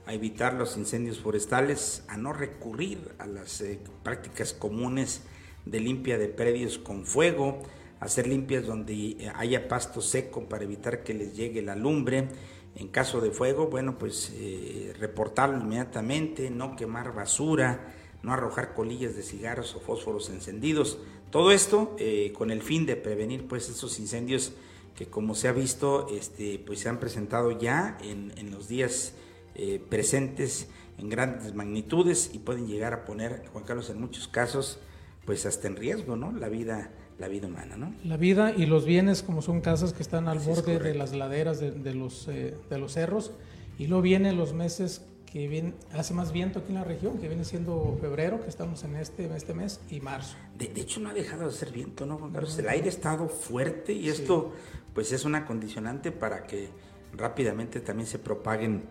a 0.07 0.15
evitar 0.15 0.55
los 0.55 0.77
incendios 0.77 1.21
forestales, 1.21 2.03
a 2.09 2.17
no 2.17 2.33
recurrir 2.33 3.13
a 3.19 3.27
las 3.27 3.61
eh, 3.61 3.79
prácticas 4.03 4.53
comunes 4.53 5.23
de 5.67 5.79
limpia 5.79 6.19
de 6.19 6.29
predios 6.29 6.79
con 6.79 7.05
fuego, 7.05 7.63
hacer 8.01 8.27
limpias 8.27 8.67
donde 8.67 8.93
eh, 8.93 9.33
haya 9.37 9.69
pasto 9.69 10.01
seco 10.01 10.49
para 10.49 10.65
evitar 10.65 11.03
que 11.03 11.15
les 11.15 11.37
llegue 11.37 11.63
la 11.63 11.77
lumbre. 11.77 12.29
En 12.75 12.89
caso 12.89 13.21
de 13.21 13.31
fuego, 13.31 13.67
bueno, 13.67 13.99
pues 13.99 14.33
eh, 14.35 14.95
reportarlo 14.99 15.59
inmediatamente, 15.59 16.51
no 16.51 16.77
quemar 16.77 17.15
basura, 17.15 17.95
no 18.23 18.33
arrojar 18.33 18.75
colillas 18.75 19.15
de 19.17 19.23
cigarros 19.23 19.75
o 19.75 19.81
fósforos 19.81 20.31
encendidos. 20.31 20.99
Todo 21.31 21.53
esto 21.53 21.97
con 22.35 22.51
el 22.51 22.61
fin 22.61 22.87
de 22.87 22.97
prevenir 22.97 23.47
pues 23.47 23.69
esos 23.69 24.01
incendios 24.01 24.53
que 25.01 25.07
como 25.07 25.35
se 25.35 25.49
ha 25.49 25.53
visto, 25.53 26.09
este, 26.15 26.59
pues 26.59 26.81
se 26.81 26.91
han 26.91 27.01
presentado 27.01 27.59
ya 27.59 27.97
en, 28.03 28.35
en 28.37 28.51
los 28.51 28.69
días 28.69 29.15
eh, 29.55 29.83
presentes 29.89 30.69
en 30.99 31.09
grandes 31.09 31.55
magnitudes 31.55 32.31
y 32.35 32.39
pueden 32.41 32.67
llegar 32.67 32.93
a 32.93 33.07
poner, 33.07 33.45
Juan 33.51 33.65
Carlos, 33.65 33.89
en 33.89 33.99
muchos 33.99 34.29
casos, 34.29 34.79
pues 35.25 35.47
hasta 35.47 35.69
en 35.69 35.77
riesgo, 35.77 36.17
¿no? 36.17 36.33
La 36.33 36.51
vida, 36.51 36.91
la 37.19 37.29
vida 37.29 37.47
humana, 37.47 37.79
¿no? 37.79 37.95
La 38.05 38.19
vida 38.19 38.53
y 38.55 38.67
los 38.67 38.85
bienes, 38.85 39.23
como 39.23 39.41
son 39.41 39.63
casas 39.63 39.95
que 39.95 40.03
están 40.03 40.29
al 40.29 40.39
borde 40.39 40.79
de 40.79 40.95
las 40.95 41.15
laderas 41.15 41.61
de, 41.61 41.95
los, 41.95 42.29
eh, 42.29 42.55
de 42.69 42.79
los 42.79 42.93
cerros, 42.93 43.33
y 43.79 43.87
luego 43.87 44.03
vienen 44.03 44.37
los 44.37 44.53
meses 44.53 45.01
que 45.31 45.47
viene, 45.47 45.75
hace 45.93 46.13
más 46.13 46.33
viento 46.33 46.59
aquí 46.59 46.71
en 46.71 46.75
la 46.75 46.85
región, 46.85 47.19
que 47.19 47.29
viene 47.29 47.45
siendo 47.45 47.97
febrero, 48.01 48.43
que 48.43 48.49
estamos 48.49 48.83
en 48.83 48.97
este, 48.97 49.33
este 49.35 49.55
mes, 49.55 49.81
y 49.89 50.01
marzo. 50.01 50.37
De, 50.59 50.73
hecho, 50.77 51.01
no 51.01 51.11
ha 51.11 51.15
dejado 51.15 51.43
de 51.43 51.51
hacer 51.51 51.71
viento, 51.71 52.05
¿no, 52.05 52.19
Juan 52.19 52.33
Carlos? 52.33 52.59
El 52.59 52.69
aire 52.69 52.87
ha 52.87 52.89
estado 52.89 53.29
fuerte 53.29 53.93
y 53.93 54.09
esto, 54.09 54.53
pues, 54.93 55.13
es 55.13 55.25
una 55.25 55.47
condicionante 55.47 56.11
para 56.11 56.47
que 56.47 56.69
rápidamente 57.17 57.81
también 57.81 58.09
se 58.09 58.19
propaguen 58.19 58.85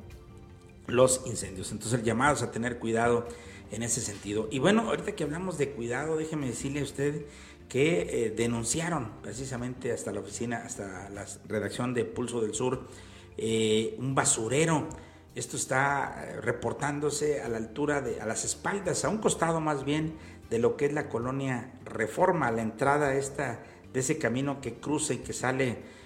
los 0.87 1.23
incendios. 1.25 1.71
Entonces 1.71 1.99
el 1.99 2.05
llamado 2.05 2.35
es 2.35 2.41
a 2.41 2.51
tener 2.51 2.79
cuidado 2.79 3.27
en 3.71 3.83
ese 3.83 4.01
sentido. 4.01 4.47
Y 4.49 4.59
bueno, 4.59 4.81
ahorita 4.89 5.13
que 5.13 5.23
hablamos 5.23 5.57
de 5.57 5.71
cuidado, 5.71 6.17
déjeme 6.17 6.47
decirle 6.47 6.79
a 6.79 6.83
usted 6.83 7.25
que 7.67 8.25
eh, 8.25 8.29
denunciaron 8.31 9.11
precisamente 9.21 9.91
hasta 9.91 10.11
la 10.11 10.21
oficina, 10.21 10.63
hasta 10.65 11.09
la 11.09 11.25
redacción 11.47 11.93
de 11.93 12.05
Pulso 12.05 12.41
del 12.41 12.55
Sur, 12.55 12.87
eh, 13.37 13.95
un 13.99 14.15
basurero. 14.15 14.89
Esto 15.35 15.57
está 15.57 16.25
eh, 16.25 16.41
reportándose 16.41 17.41
a 17.41 17.49
la 17.49 17.57
altura 17.57 18.01
de, 18.01 18.21
a 18.21 18.25
las 18.25 18.45
espaldas, 18.45 19.05
a 19.05 19.09
un 19.09 19.19
costado 19.19 19.61
más 19.61 19.85
bien 19.85 20.15
de 20.49 20.59
lo 20.59 20.75
que 20.77 20.85
es 20.85 20.93
la 20.93 21.09
colonia 21.09 21.71
Reforma, 21.85 22.47
a 22.47 22.51
la 22.51 22.61
entrada 22.61 23.13
esta, 23.15 23.63
de 23.93 23.99
ese 23.99 24.17
camino 24.17 24.61
que 24.61 24.75
cruza 24.75 25.13
y 25.13 25.17
que 25.17 25.33
sale 25.33 25.99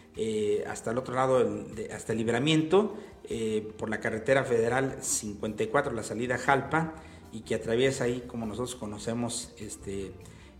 hasta 0.67 0.91
el 0.91 0.99
otro 0.99 1.15
lado, 1.15 1.43
hasta 1.91 2.11
el 2.11 2.19
libramiento, 2.19 2.95
eh, 3.25 3.71
por 3.77 3.89
la 3.89 4.01
carretera 4.01 4.43
federal 4.43 4.97
54, 4.99 5.93
la 5.93 6.03
salida 6.03 6.37
Jalpa, 6.37 6.93
y 7.31 7.41
que 7.41 7.55
atraviesa 7.55 8.03
ahí, 8.03 8.25
como 8.27 8.45
nosotros 8.45 8.75
conocemos, 8.75 9.53
este, 9.57 10.11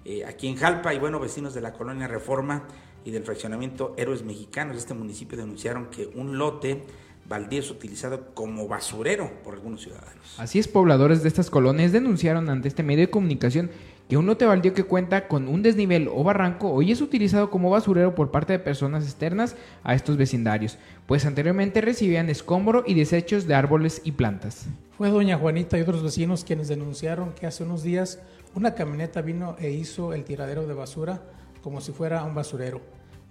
eh, 0.05 0.23
aquí 0.25 0.47
en 0.47 0.55
Jalpa, 0.55 0.93
y 0.93 0.99
bueno, 0.99 1.19
vecinos 1.19 1.53
de 1.53 1.59
la 1.59 1.73
colonia 1.73 2.07
Reforma 2.07 2.63
y 3.03 3.11
del 3.11 3.23
fraccionamiento 3.23 3.93
Héroes 3.97 4.23
Mexicanos 4.23 4.75
de 4.75 4.79
este 4.79 4.93
municipio 4.93 5.37
denunciaron 5.37 5.87
que 5.87 6.07
un 6.07 6.37
lote 6.37 6.83
baldío 7.27 7.59
es 7.59 7.71
utilizado 7.71 8.33
como 8.33 8.67
basurero 8.67 9.31
por 9.43 9.53
algunos 9.53 9.81
ciudadanos. 9.81 10.35
Así 10.37 10.59
es, 10.59 10.67
pobladores 10.67 11.23
de 11.23 11.29
estas 11.29 11.49
colonias 11.49 11.91
denunciaron 11.91 12.49
ante 12.49 12.67
este 12.67 12.83
medio 12.83 13.01
de 13.05 13.11
comunicación 13.11 13.71
que 14.09 14.17
un 14.17 14.25
lote 14.25 14.45
baldío 14.45 14.73
que 14.73 14.83
cuenta 14.83 15.27
con 15.27 15.47
un 15.47 15.63
desnivel 15.63 16.09
o 16.13 16.23
barranco 16.23 16.71
hoy 16.71 16.91
es 16.91 17.01
utilizado 17.01 17.49
como 17.49 17.69
basurero 17.69 18.15
por 18.15 18.31
parte 18.31 18.53
de 18.53 18.59
personas 18.59 19.05
externas 19.05 19.55
a 19.83 19.95
estos 19.95 20.17
vecindarios, 20.17 20.77
pues 21.07 21.25
anteriormente 21.25 21.81
recibían 21.81 22.29
escombro 22.29 22.83
y 22.85 22.93
desechos 22.95 23.47
de 23.47 23.55
árboles 23.55 24.01
y 24.03 24.11
plantas. 24.11 24.65
Fue 24.97 25.09
doña 25.09 25.37
Juanita 25.37 25.77
y 25.77 25.81
otros 25.81 26.03
vecinos 26.03 26.43
quienes 26.43 26.67
denunciaron 26.67 27.33
que 27.33 27.47
hace 27.47 27.63
unos 27.63 27.81
días 27.81 28.19
una 28.55 28.75
camioneta 28.75 29.21
vino 29.21 29.55
e 29.57 29.71
hizo 29.71 30.13
el 30.13 30.25
tiradero 30.25 30.67
de 30.67 30.73
basura 30.73 31.21
como 31.63 31.79
si 31.81 31.93
fuera 31.93 32.23
un 32.23 32.35
basurero. 32.35 32.81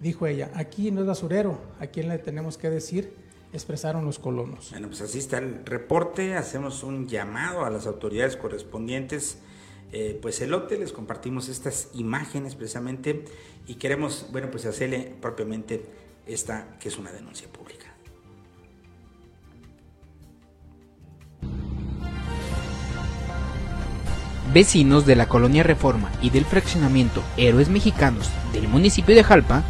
Dijo 0.01 0.27
ella, 0.27 0.51
aquí 0.55 0.91
no 0.91 1.03
es 1.03 1.07
basurero, 1.07 1.61
¿a 1.79 1.87
quién 1.87 2.09
le 2.09 2.19
tenemos 2.19 2.59
que 2.59 2.71
decir? 2.71 3.15
Expresaron 3.53 4.05
los 4.05 4.19
colonos. 4.19 4.71
Bueno, 4.71 4.89
pues 4.89 5.03
así 5.03 5.19
está 5.19 5.39
el 5.39 5.65
reporte, 5.65 6.35
hacemos 6.35 6.83
un 6.83 7.07
llamado 7.09 7.65
a 7.65 7.71
las 7.71 7.87
autoridades 7.87 8.37
correspondientes 8.37 9.39
eh, 9.95 10.19
pues 10.23 10.41
elote, 10.41 10.79
les 10.79 10.91
compartimos 10.91 11.51
estas 11.51 11.91
imágenes 11.93 12.55
precisamente 12.55 13.27
y 13.67 13.75
queremos, 13.75 14.27
bueno, 14.33 14.51
pues 14.51 14.65
hacerle 14.65 15.15
propiamente 15.21 15.85
esta 16.27 16.79
que 16.81 16.89
es 16.89 16.97
una 16.97 17.13
denuncia 17.13 17.47
pública. 17.49 17.93
Vecinos 24.55 25.05
de 25.05 25.17
la 25.17 25.29
colonia 25.29 25.63
Reforma 25.63 26.11
y 26.23 26.31
del 26.31 26.47
fraccionamiento 26.47 27.23
Héroes 27.37 27.69
Mexicanos 27.69 28.31
del 28.55 28.69
municipio 28.69 29.15
de 29.15 29.25
Jalpa 29.25 29.63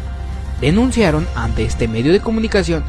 denunciaron 0.61 1.27
ante 1.35 1.65
este 1.65 1.89
medio 1.89 2.13
de 2.13 2.21
comunicación 2.21 2.85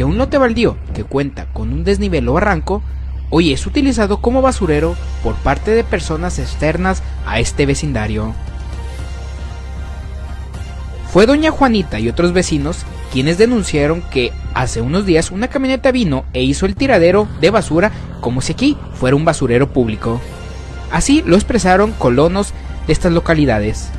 que 0.00 0.04
un 0.04 0.16
lote 0.16 0.38
baldío 0.38 0.78
que 0.94 1.04
cuenta 1.04 1.44
con 1.52 1.74
un 1.74 1.84
desnivel 1.84 2.26
o 2.30 2.32
barranco 2.32 2.82
hoy 3.28 3.52
es 3.52 3.66
utilizado 3.66 4.22
como 4.22 4.40
basurero 4.40 4.96
por 5.22 5.34
parte 5.34 5.72
de 5.72 5.84
personas 5.84 6.38
externas 6.38 7.02
a 7.26 7.38
este 7.38 7.66
vecindario. 7.66 8.32
Fue 11.12 11.26
doña 11.26 11.50
Juanita 11.50 12.00
y 12.00 12.08
otros 12.08 12.32
vecinos 12.32 12.86
quienes 13.12 13.36
denunciaron 13.36 14.00
que 14.00 14.32
hace 14.54 14.80
unos 14.80 15.04
días 15.04 15.30
una 15.30 15.48
camioneta 15.48 15.92
vino 15.92 16.24
e 16.32 16.42
hizo 16.42 16.64
el 16.64 16.76
tiradero 16.76 17.28
de 17.42 17.50
basura 17.50 17.92
como 18.22 18.40
si 18.40 18.54
aquí 18.54 18.78
fuera 18.94 19.16
un 19.16 19.26
basurero 19.26 19.70
público. 19.70 20.18
Así 20.90 21.22
lo 21.26 21.36
expresaron 21.36 21.92
colonos 21.92 22.54
de 22.86 22.94
estas 22.94 23.12
localidades. 23.12 23.90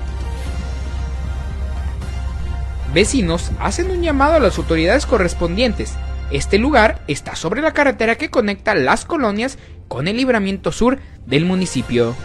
Vecinos 2.93 3.51
hacen 3.59 3.91
un 3.91 4.01
llamado 4.01 4.33
a 4.33 4.39
las 4.39 4.57
autoridades 4.57 5.05
correspondientes 5.05 5.95
este 6.31 6.57
lugar 6.57 7.03
está 7.09 7.35
sobre 7.35 7.61
la 7.61 7.73
carretera 7.73 8.15
que 8.15 8.29
conecta 8.29 8.73
las 8.73 9.03
colonias 9.03 9.57
con 9.89 10.07
el 10.07 10.15
libramiento 10.15 10.71
sur 10.71 10.97
del 11.25 11.43
municipio. 11.43 12.15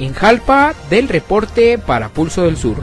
En 0.00 0.12
Jalpa, 0.12 0.74
del 0.90 1.08
reporte 1.08 1.78
para 1.78 2.08
Pulso 2.08 2.44
del 2.44 2.56
Sur. 2.56 2.78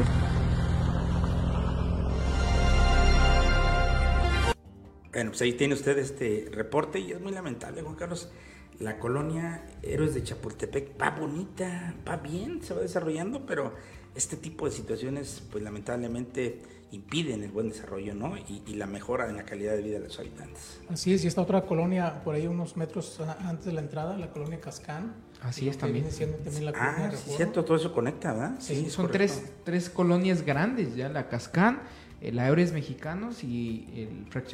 Bueno, 5.11 5.31
pues 5.31 5.41
ahí 5.41 5.53
tiene 5.53 5.73
usted 5.73 5.97
este 5.97 6.49
reporte 6.53 6.99
y 6.99 7.11
es 7.11 7.19
muy 7.19 7.33
lamentable, 7.33 7.81
Juan 7.81 7.95
Carlos. 7.95 8.31
La 8.79 8.97
colonia 8.97 9.65
Héroes 9.83 10.13
de 10.13 10.23
Chapultepec 10.23 11.01
va 11.01 11.11
bonita, 11.11 11.95
va 12.07 12.17
bien, 12.17 12.61
se 12.61 12.73
va 12.73 12.81
desarrollando, 12.81 13.45
pero 13.45 13.73
este 14.15 14.38
tipo 14.38 14.65
de 14.65 14.71
situaciones, 14.71 15.43
pues 15.51 15.63
lamentablemente 15.63 16.62
impiden 16.91 17.43
el 17.43 17.51
buen 17.51 17.69
desarrollo 17.69 18.15
¿no? 18.15 18.36
y, 18.38 18.73
la 18.75 18.86
mejora 18.86 19.30
en 19.30 19.36
la 19.36 19.43
calidad 19.43 19.73
de 19.73 19.82
vida 19.82 19.99
de 19.99 20.06
los 20.06 20.19
habitantes. 20.19 20.80
Así 20.89 21.13
es, 21.13 21.23
y 21.23 21.28
esta 21.28 21.41
otra 21.41 21.62
colonia 21.65 22.23
por 22.23 22.36
ahí 22.36 22.47
unos 22.47 22.78
metros 22.78 23.19
antes 23.39 23.65
de 23.65 23.73
la 23.73 23.82
entrada, 23.82 24.17
la 24.17 24.32
colonia 24.32 24.60
Cascán. 24.60 25.13
Así 25.41 25.67
es 25.67 25.78
también. 25.78 26.08
también 26.43 26.65
la 26.65 26.73
ah, 26.75 27.12
sí, 27.12 27.34
cierto, 27.36 27.63
todo 27.65 27.78
eso 27.78 27.93
conecta, 27.93 28.34
¿verdad? 28.34 28.56
Sí, 28.60 28.89
son 28.89 29.12
tres, 29.12 29.43
tres 29.63 29.89
colonias 29.89 30.43
grandes 30.43 30.95
ya, 30.95 31.10
la 31.10 31.28
Cascán, 31.28 31.82
el 32.21 32.39
Aeres 32.39 32.71
Mexicanos 32.71 33.43
y 33.43 34.10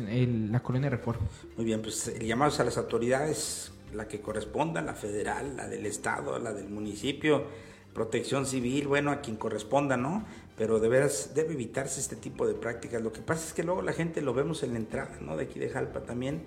el, 0.09 0.51
la 0.51 0.61
colonia 0.61 0.89
Reforma. 0.89 1.27
Muy 1.55 1.65
bien, 1.65 1.81
pues 1.81 2.13
llamados 2.19 2.59
a 2.59 2.63
las 2.63 2.77
autoridades, 2.77 3.71
la 3.93 4.07
que 4.07 4.19
corresponda, 4.21 4.81
la 4.81 4.93
federal, 4.93 5.55
la 5.55 5.67
del 5.67 5.85
estado, 5.85 6.37
la 6.39 6.53
del 6.53 6.69
municipio, 6.69 7.45
protección 7.93 8.45
civil, 8.45 8.87
bueno, 8.87 9.11
a 9.11 9.21
quien 9.21 9.37
corresponda, 9.37 9.97
¿no? 9.97 10.25
Pero 10.57 10.79
de 10.79 10.89
veras 10.89 11.31
debe 11.33 11.53
evitarse 11.53 11.99
este 11.99 12.15
tipo 12.15 12.47
de 12.47 12.53
prácticas. 12.53 13.01
Lo 13.01 13.11
que 13.11 13.21
pasa 13.21 13.47
es 13.47 13.53
que 13.53 13.63
luego 13.63 13.81
la 13.81 13.93
gente 13.93 14.21
lo 14.21 14.33
vemos 14.33 14.63
en 14.63 14.73
la 14.73 14.79
entrada, 14.79 15.17
¿no? 15.21 15.35
De 15.37 15.43
aquí 15.43 15.59
de 15.59 15.69
Jalpa 15.69 16.01
también, 16.01 16.43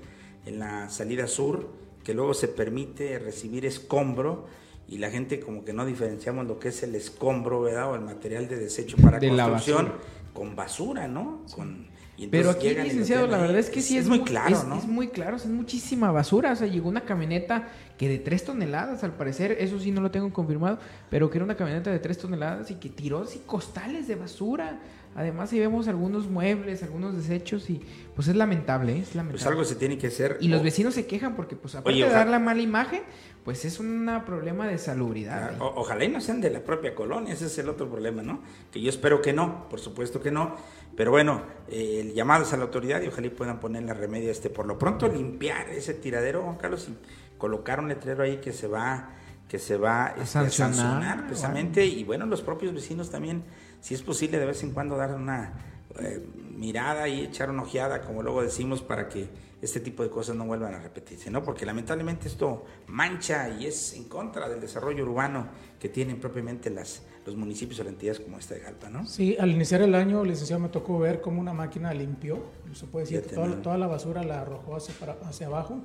en 0.46 0.58
la 0.58 0.88
salida 0.88 1.26
sur, 1.26 1.68
que 2.02 2.14
luego 2.14 2.34
se 2.34 2.48
permite 2.48 3.18
recibir 3.18 3.66
escombro 3.66 4.46
y 4.86 4.98
la 4.98 5.10
gente 5.10 5.40
como 5.40 5.64
que 5.64 5.72
no 5.72 5.86
diferenciamos 5.86 6.46
lo 6.46 6.58
que 6.58 6.68
es 6.68 6.82
el 6.82 6.94
escombro, 6.94 7.62
¿verdad? 7.62 7.90
O 7.90 7.94
el 7.94 8.02
material 8.02 8.48
de 8.48 8.56
desecho 8.56 8.96
para 8.98 9.18
construcción 9.18 9.92
con 10.32 10.54
basura, 10.54 11.08
¿no? 11.08 11.42
Con, 11.54 11.88
pero 12.30 12.50
aquí, 12.50 12.68
licenciado, 12.68 13.26
la 13.26 13.38
verdad 13.38 13.58
es 13.58 13.70
que 13.70 13.80
sí 13.80 13.98
es, 13.98 14.06
muy 14.06 14.20
claro, 14.22 14.62
¿no? 14.64 14.78
Es 14.78 14.86
muy 14.86 15.08
claro, 15.08 15.36
es 15.36 15.46
muchísima 15.46 16.12
basura. 16.12 16.52
O 16.52 16.56
sea, 16.56 16.66
llegó 16.66 16.88
una 16.88 17.02
camioneta 17.02 17.68
que 17.98 18.08
de 18.08 18.18
3 18.18 18.44
toneladas, 18.44 19.02
al 19.04 19.14
parecer, 19.14 19.56
eso 19.58 19.80
sí 19.80 19.90
no 19.90 20.00
lo 20.00 20.10
tengo 20.10 20.32
confirmado, 20.32 20.78
pero 21.10 21.30
que 21.30 21.38
era 21.38 21.44
una 21.44 21.56
camioneta 21.56 21.90
de 21.90 21.98
3 21.98 22.18
toneladas 22.18 22.70
y 22.70 22.74
que 22.76 22.88
tiró 22.88 23.22
así 23.22 23.42
costales 23.46 24.06
de 24.06 24.14
basura. 24.14 24.80
Además, 25.16 25.52
ahí 25.52 25.60
vemos 25.60 25.86
algunos 25.86 26.28
muebles, 26.28 26.82
algunos 26.82 27.16
desechos 27.16 27.70
y 27.70 27.80
pues 28.16 28.26
es 28.26 28.34
lamentable, 28.34 28.94
¿eh? 28.94 28.98
es 28.98 29.14
lamentable. 29.14 29.42
Pues 29.42 29.46
algo 29.46 29.64
se 29.64 29.76
tiene 29.76 29.96
que 29.96 30.08
hacer. 30.08 30.38
Y 30.40 30.48
los 30.48 30.62
vecinos 30.62 30.94
se 30.94 31.06
quejan 31.06 31.36
porque 31.36 31.54
pues 31.54 31.76
aparte 31.76 31.98
de 31.98 32.08
dar 32.08 32.26
la 32.26 32.40
mala 32.40 32.60
imagen, 32.60 33.02
pues 33.44 33.64
es 33.64 33.78
un 33.78 34.10
problema 34.26 34.66
de 34.66 34.76
salubridad. 34.76 35.52
¿eh? 35.52 35.56
ojalá 35.60 36.04
y 36.04 36.08
no 36.08 36.20
sean 36.20 36.40
de 36.40 36.50
la 36.50 36.60
propia 36.64 36.94
colonia, 36.96 37.32
ese 37.32 37.46
es 37.46 37.56
el 37.58 37.68
otro 37.68 37.88
problema, 37.88 38.22
¿no? 38.22 38.40
Que 38.72 38.80
yo 38.80 38.90
espero 38.90 39.22
que 39.22 39.32
no, 39.32 39.68
por 39.68 39.78
supuesto 39.78 40.20
que 40.20 40.32
no. 40.32 40.56
Pero 40.96 41.12
bueno, 41.12 41.42
eh, 41.68 42.00
el 42.00 42.14
llamado 42.14 42.42
es 42.42 42.52
a 42.52 42.56
la 42.56 42.64
autoridad 42.64 43.00
y 43.00 43.06
ojalá 43.06 43.28
y 43.28 43.30
puedan 43.30 43.60
ponerle 43.60 43.94
remedio 43.94 44.30
a 44.30 44.32
este. 44.32 44.50
Por 44.50 44.66
lo 44.66 44.78
pronto 44.78 45.08
limpiar 45.08 45.68
ese 45.70 45.94
tiradero, 45.94 46.42
Juan 46.42 46.56
Carlos, 46.56 46.88
y 46.88 47.38
colocar 47.38 47.78
un 47.78 47.88
letrero 47.88 48.24
ahí 48.24 48.38
que 48.38 48.52
se 48.52 48.66
va 48.66 49.10
que 49.48 49.58
se 49.58 49.76
va 49.76 50.06
a, 50.06 50.08
este, 50.22 50.50
sancionar, 50.50 51.26
precisamente 51.26 51.84
y 51.84 52.02
bueno 52.02 52.24
los 52.24 52.40
propios 52.40 52.72
vecinos 52.72 53.10
también 53.10 53.44
si 53.84 53.92
es 53.92 54.00
posible 54.00 54.38
de 54.38 54.46
vez 54.46 54.62
en 54.62 54.70
cuando 54.70 54.96
dar 54.96 55.14
una 55.14 55.52
eh, 55.98 56.26
mirada 56.56 57.06
y 57.06 57.20
echar 57.20 57.50
una 57.50 57.64
ojeada, 57.64 58.00
como 58.00 58.22
luego 58.22 58.40
decimos, 58.40 58.80
para 58.80 59.10
que 59.10 59.28
este 59.60 59.78
tipo 59.78 60.02
de 60.02 60.08
cosas 60.08 60.36
no 60.36 60.46
vuelvan 60.46 60.72
a 60.72 60.78
repetirse, 60.78 61.30
¿no? 61.30 61.44
Porque 61.44 61.66
lamentablemente 61.66 62.26
esto 62.26 62.64
mancha 62.86 63.50
y 63.50 63.66
es 63.66 63.92
en 63.92 64.04
contra 64.04 64.48
del 64.48 64.58
desarrollo 64.58 65.04
urbano 65.04 65.48
que 65.78 65.90
tienen 65.90 66.18
propiamente 66.18 66.70
las, 66.70 67.02
los 67.26 67.36
municipios 67.36 67.78
o 67.78 67.86
entidades 67.86 68.20
como 68.20 68.38
esta 68.38 68.54
de 68.54 68.62
Jalpa, 68.62 68.88
¿no? 68.88 69.04
Sí, 69.04 69.36
al 69.38 69.50
iniciar 69.50 69.82
el 69.82 69.94
año, 69.94 70.24
licenciado, 70.24 70.62
me 70.62 70.70
tocó 70.70 70.98
ver 70.98 71.20
cómo 71.20 71.42
una 71.42 71.52
máquina 71.52 71.92
limpió, 71.92 72.38
se 72.72 72.86
puede 72.86 73.04
decir, 73.04 73.34
toda, 73.34 73.60
toda, 73.60 73.76
la 73.76 73.86
basura 73.86 74.24
la 74.24 74.40
arrojó 74.40 74.76
hacia, 74.76 74.94
hacia 75.28 75.46
abajo 75.46 75.82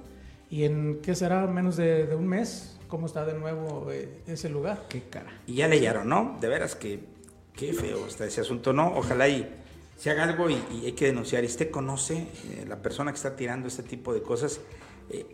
y 0.49 0.63
en, 0.63 1.01
¿qué 1.03 1.15
será? 1.15 1.47
Menos 1.47 1.75
de, 1.75 2.05
de 2.05 2.15
un 2.15 2.27
mes, 2.27 2.79
cómo 2.87 3.07
está 3.07 3.25
de 3.25 3.33
nuevo 3.33 3.91
eh, 3.91 4.21
ese 4.25 4.47
lugar. 4.47 4.85
Qué 4.87 5.01
cara. 5.09 5.41
Y 5.45 5.55
ya 5.55 5.67
leyeron, 5.67 6.07
¿no? 6.07 6.37
De 6.39 6.47
veras 6.47 6.75
que 6.75 7.18
qué 7.59 7.73
feo 7.73 8.07
está 8.07 8.25
ese 8.25 8.39
asunto, 8.39 8.71
¿no? 8.71 8.93
Ojalá 8.95 9.27
y 9.27 9.45
se 9.97 10.09
haga 10.09 10.23
algo 10.23 10.49
y, 10.49 10.55
hay 10.85 10.93
que 10.93 11.07
denunciar. 11.07 11.43
Y 11.43 11.47
usted 11.47 11.69
conoce 11.69 12.15
eh, 12.15 12.65
la 12.65 12.77
persona 12.77 13.11
que 13.11 13.17
está 13.17 13.35
tirando 13.35 13.67
este 13.67 13.83
tipo 13.83 14.13
de 14.13 14.21
cosas, 14.21 14.61
eh, 15.09 15.25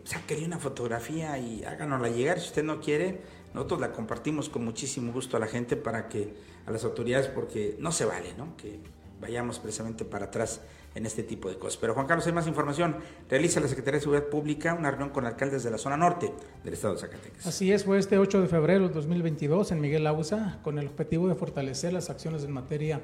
una 0.44 0.58
fotografía 0.58 1.38
y 1.38 1.62
háganosla 1.62 2.08
llegar. 2.08 2.40
Si 2.40 2.46
usted 2.46 2.64
no 2.64 2.80
quiere, 2.80 3.20
nosotros 3.54 3.80
la 3.80 3.92
compartimos 3.92 4.48
con 4.48 4.64
muchísimo 4.64 5.12
gusto 5.12 5.36
a 5.36 5.40
la 5.40 5.46
gente 5.46 5.76
para 5.76 6.08
que, 6.08 6.34
a 6.66 6.72
las 6.72 6.82
autoridades, 6.82 7.28
porque 7.28 7.76
no 7.78 7.92
se 7.92 8.04
vale, 8.04 8.34
¿no? 8.36 8.56
Que 8.56 8.80
vayamos 9.20 9.60
precisamente 9.60 10.04
para 10.04 10.26
atrás 10.26 10.60
en 10.96 11.06
este 11.06 11.22
tipo 11.22 11.48
de 11.48 11.56
cosas. 11.56 11.76
Pero 11.76 11.94
Juan 11.94 12.06
Carlos, 12.06 12.26
hay 12.26 12.32
más 12.32 12.46
información. 12.46 12.96
Realiza 13.28 13.60
la 13.60 13.68
Secretaría 13.68 13.98
de 13.98 14.02
Seguridad 14.02 14.26
Pública 14.26 14.74
una 14.74 14.90
reunión 14.90 15.10
con 15.10 15.26
alcaldes 15.26 15.62
de 15.62 15.70
la 15.70 15.78
zona 15.78 15.96
norte 15.96 16.32
del 16.64 16.74
estado 16.74 16.94
de 16.94 17.00
Zacatecas. 17.00 17.46
Así 17.46 17.70
es, 17.70 17.84
fue 17.84 17.98
este 17.98 18.18
8 18.18 18.40
de 18.40 18.48
febrero 18.48 18.88
de 18.88 18.94
2022 18.94 19.72
en 19.72 19.80
Miguel 19.80 20.06
Ausa, 20.06 20.58
con 20.64 20.78
el 20.78 20.86
objetivo 20.86 21.28
de 21.28 21.34
fortalecer 21.34 21.92
las 21.92 22.08
acciones 22.08 22.44
en 22.44 22.52
materia 22.52 23.02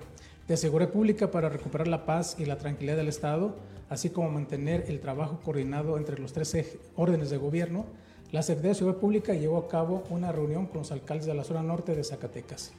de 0.48 0.56
seguridad 0.56 0.90
pública 0.90 1.30
para 1.30 1.48
recuperar 1.48 1.86
la 1.86 2.04
paz 2.06 2.36
y 2.38 2.46
la 2.46 2.56
tranquilidad 2.56 2.96
del 2.96 3.08
Estado, 3.08 3.56
así 3.90 4.10
como 4.10 4.30
mantener 4.30 4.86
el 4.88 5.00
trabajo 5.00 5.40
coordinado 5.44 5.98
entre 5.98 6.18
los 6.18 6.32
tres 6.32 6.78
órdenes 6.96 7.30
de 7.30 7.36
gobierno. 7.36 7.84
La 8.32 8.42
Secretaría 8.42 8.70
de 8.70 8.74
Seguridad 8.76 9.00
Pública 9.00 9.34
llevó 9.34 9.58
a 9.58 9.68
cabo 9.68 10.02
una 10.08 10.32
reunión 10.32 10.66
con 10.66 10.78
los 10.78 10.92
alcaldes 10.92 11.26
de 11.26 11.34
la 11.34 11.44
zona 11.44 11.62
norte 11.62 11.94
de 11.94 12.02
Zacatecas. 12.02 12.72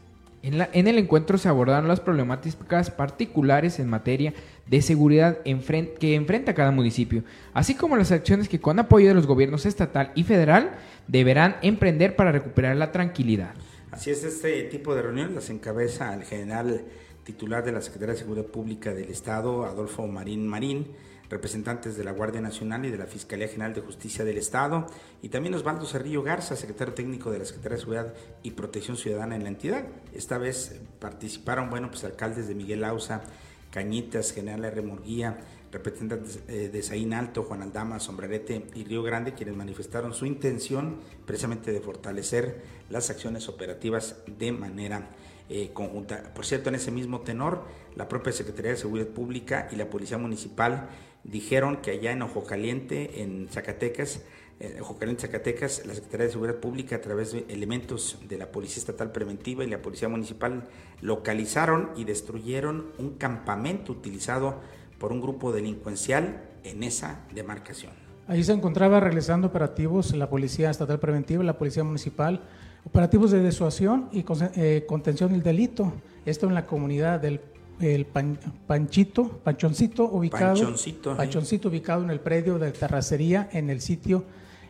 En, 0.43 0.87
el 0.87 0.97
encuentro 0.97 1.37
se 1.37 1.47
abordaron 1.47 1.87
las 1.87 2.01
problemáticas 2.01 2.91
particulares 2.91 3.79
en 3.79 3.87
materia 3.87 4.33
de 4.67 4.81
seguridad 4.81 5.37
que 5.41 6.15
enfrenta 6.15 6.53
cada 6.53 6.71
municipio, 6.71 7.23
así 7.53 7.75
como 7.75 7.95
las 7.95 8.11
acciones 8.11 8.49
que 8.49 8.59
con 8.59 8.77
apoyo 8.77 9.07
de 9.07 9.13
los 9.13 9.25
gobiernos 9.25 9.65
estatal 9.65 10.11
y 10.15 10.23
federal 10.23 10.71
deberán 11.07 11.55
emprender 11.61 12.17
para 12.17 12.33
recuperar 12.33 12.75
la 12.75 12.91
tranquilidad. 12.91 13.53
Así 13.91 14.11
es, 14.11 14.25
este 14.25 14.63
tipo 14.63 14.93
de 14.93 15.03
reuniones 15.03 15.33
las 15.33 15.49
encabeza 15.49 16.13
el 16.13 16.23
general 16.25 16.81
titular 17.23 17.63
de 17.63 17.71
la 17.71 17.81
Secretaría 17.81 18.15
de 18.15 18.19
Seguridad 18.19 18.47
Pública 18.47 18.93
del 18.93 19.09
Estado, 19.09 19.63
Adolfo 19.63 20.05
Marín 20.07 20.45
Marín, 20.45 20.87
representantes 21.33 21.97
de 21.97 22.03
la 22.03 22.11
Guardia 22.11 22.39
Nacional 22.39 22.85
y 22.85 22.91
de 22.91 22.97
la 22.97 23.05
Fiscalía 23.05 23.47
General 23.47 23.73
de 23.73 23.81
Justicia 23.81 24.23
del 24.23 24.37
Estado, 24.37 24.87
y 25.21 25.29
también 25.29 25.53
Osvaldo 25.55 25.85
Cerrillo 25.85 26.23
Garza, 26.23 26.55
secretario 26.55 26.93
técnico 26.93 27.31
de 27.31 27.39
la 27.39 27.45
Secretaría 27.45 27.75
de 27.75 27.81
Seguridad 27.81 28.13
y 28.43 28.51
Protección 28.51 28.95
Ciudadana 28.95 29.35
en 29.35 29.43
la 29.43 29.49
entidad. 29.49 29.85
Esta 30.13 30.37
vez 30.37 30.79
participaron, 30.99 31.69
bueno, 31.69 31.89
pues 31.89 32.03
alcaldes 32.03 32.47
de 32.47 32.55
Miguel 32.55 32.83
Ausa, 32.83 33.23
Cañitas, 33.71 34.31
General 34.31 34.63
R. 34.65 34.81
Murguía, 34.83 35.39
representantes 35.71 36.39
eh, 36.47 36.69
de 36.71 36.83
Saín 36.83 37.13
Alto, 37.13 37.43
Juan 37.43 37.63
Aldama, 37.63 37.99
Sombrerete 37.99 38.67
y 38.75 38.83
Río 38.83 39.01
Grande, 39.01 39.33
quienes 39.33 39.55
manifestaron 39.55 40.13
su 40.13 40.27
intención 40.27 40.99
precisamente 41.25 41.71
de 41.71 41.81
fortalecer 41.81 42.61
las 42.89 43.09
acciones 43.09 43.49
operativas 43.49 44.17
de 44.27 44.51
manera 44.51 45.09
eh, 45.49 45.71
conjunta. 45.73 46.33
Por 46.33 46.45
cierto, 46.45 46.69
en 46.69 46.75
ese 46.75 46.91
mismo 46.91 47.21
tenor, 47.21 47.63
la 47.95 48.07
propia 48.07 48.31
Secretaría 48.33 48.71
de 48.71 48.77
Seguridad 48.77 49.07
Pública 49.07 49.67
y 49.71 49.75
la 49.75 49.89
Policía 49.89 50.17
Municipal 50.17 50.89
dijeron 51.23 51.77
que 51.77 51.91
allá 51.91 52.11
en 52.11 52.21
Ojo 52.21 52.43
Caliente, 52.43 53.21
en 53.21 53.47
Zacatecas, 53.49 54.21
Ojo 54.79 54.97
Caliente, 54.97 55.23
Zacatecas, 55.23 55.85
la 55.85 55.93
Secretaría 55.93 56.27
de 56.27 56.31
Seguridad 56.31 56.55
Pública, 56.55 56.95
a 56.95 57.01
través 57.01 57.33
de 57.33 57.45
elementos 57.49 58.19
de 58.29 58.37
la 58.37 58.51
Policía 58.51 58.79
Estatal 58.79 59.11
Preventiva 59.11 59.63
y 59.63 59.67
la 59.67 59.81
Policía 59.81 60.07
Municipal, 60.07 60.69
localizaron 61.01 61.89
y 61.97 62.05
destruyeron 62.05 62.91
un 62.97 63.15
campamento 63.15 63.91
utilizado 63.91 64.61
por 64.99 65.11
un 65.11 65.19
grupo 65.19 65.51
delincuencial 65.51 66.43
en 66.63 66.83
esa 66.83 67.25
demarcación. 67.33 67.91
Ahí 68.27 68.41
se 68.41 68.53
encontraba 68.53 69.01
realizando 69.01 69.47
operativos 69.47 70.15
la 70.15 70.29
Policía 70.29 70.69
Estatal 70.69 70.99
Preventiva 70.99 71.43
y 71.43 71.45
la 71.45 71.57
Policía 71.57 71.83
Municipal, 71.83 72.41
operativos 72.85 73.31
de 73.31 73.41
desuasión 73.41 74.09
y 74.11 74.25
eh, 74.55 74.85
contención 74.87 75.31
del 75.31 75.43
delito. 75.43 75.93
Esto 76.25 76.47
en 76.47 76.53
la 76.53 76.65
comunidad 76.65 77.19
del 77.19 77.41
el 77.79 78.05
Panchito, 78.05 79.39
Panchoncito, 79.43 80.05
ubicado, 80.05 80.73
Panchoncito, 81.17 81.69
ubicado 81.69 82.03
en 82.03 82.11
el 82.11 82.19
predio 82.19 82.59
de 82.59 82.71
terracería 82.71 83.49
en 83.51 83.69
el 83.69 83.81
sitio 83.81 84.23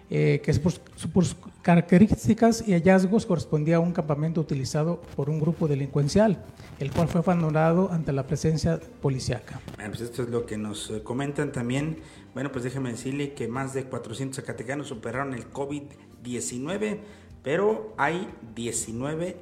eh, 0.10 0.42
que 0.44 0.54
por, 0.56 0.74
sus 0.74 1.36
características 1.62 2.68
y 2.68 2.74
hallazgos 2.74 3.26
correspondía 3.26 3.78
a 3.78 3.80
un 3.80 3.94
campamento 3.94 4.42
utilizado 4.42 5.02
por 5.16 5.30
un 5.30 5.40
grupo 5.40 5.68
delincuencial, 5.68 6.44
el 6.80 6.92
cual 6.92 7.08
fue 7.08 7.22
abandonado 7.22 7.90
ante 7.92 8.12
la 8.12 8.28
presencia 8.28 8.80
policiaca. 9.02 9.60
Bueno, 9.76 9.92
pues 9.92 10.02
esto 10.02 10.24
es 10.24 10.30
lo 10.30 10.46
que 10.46 10.58
nos 10.58 10.92
eh, 10.92 11.02
comentan 11.02 11.52
también. 11.52 12.00
Bueno, 12.34 12.52
pues 12.52 12.64
déjeme 12.64 12.92
decirle 12.92 13.34
que 13.34 13.48
más 13.48 13.74
de 13.74 13.86
400 13.86 14.36
zacatecanos 14.36 14.88
superaron 14.88 15.34
el 15.34 15.52
COVID-19, 15.52 17.00
pero 17.44 17.94
hay 17.98 18.28
19, 18.56 19.38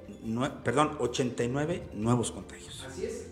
perdón, 0.64 0.98
89 1.00 1.84
nuevos 1.94 2.32
contagios. 2.32 2.86
Así 2.90 3.06
es. 3.06 3.32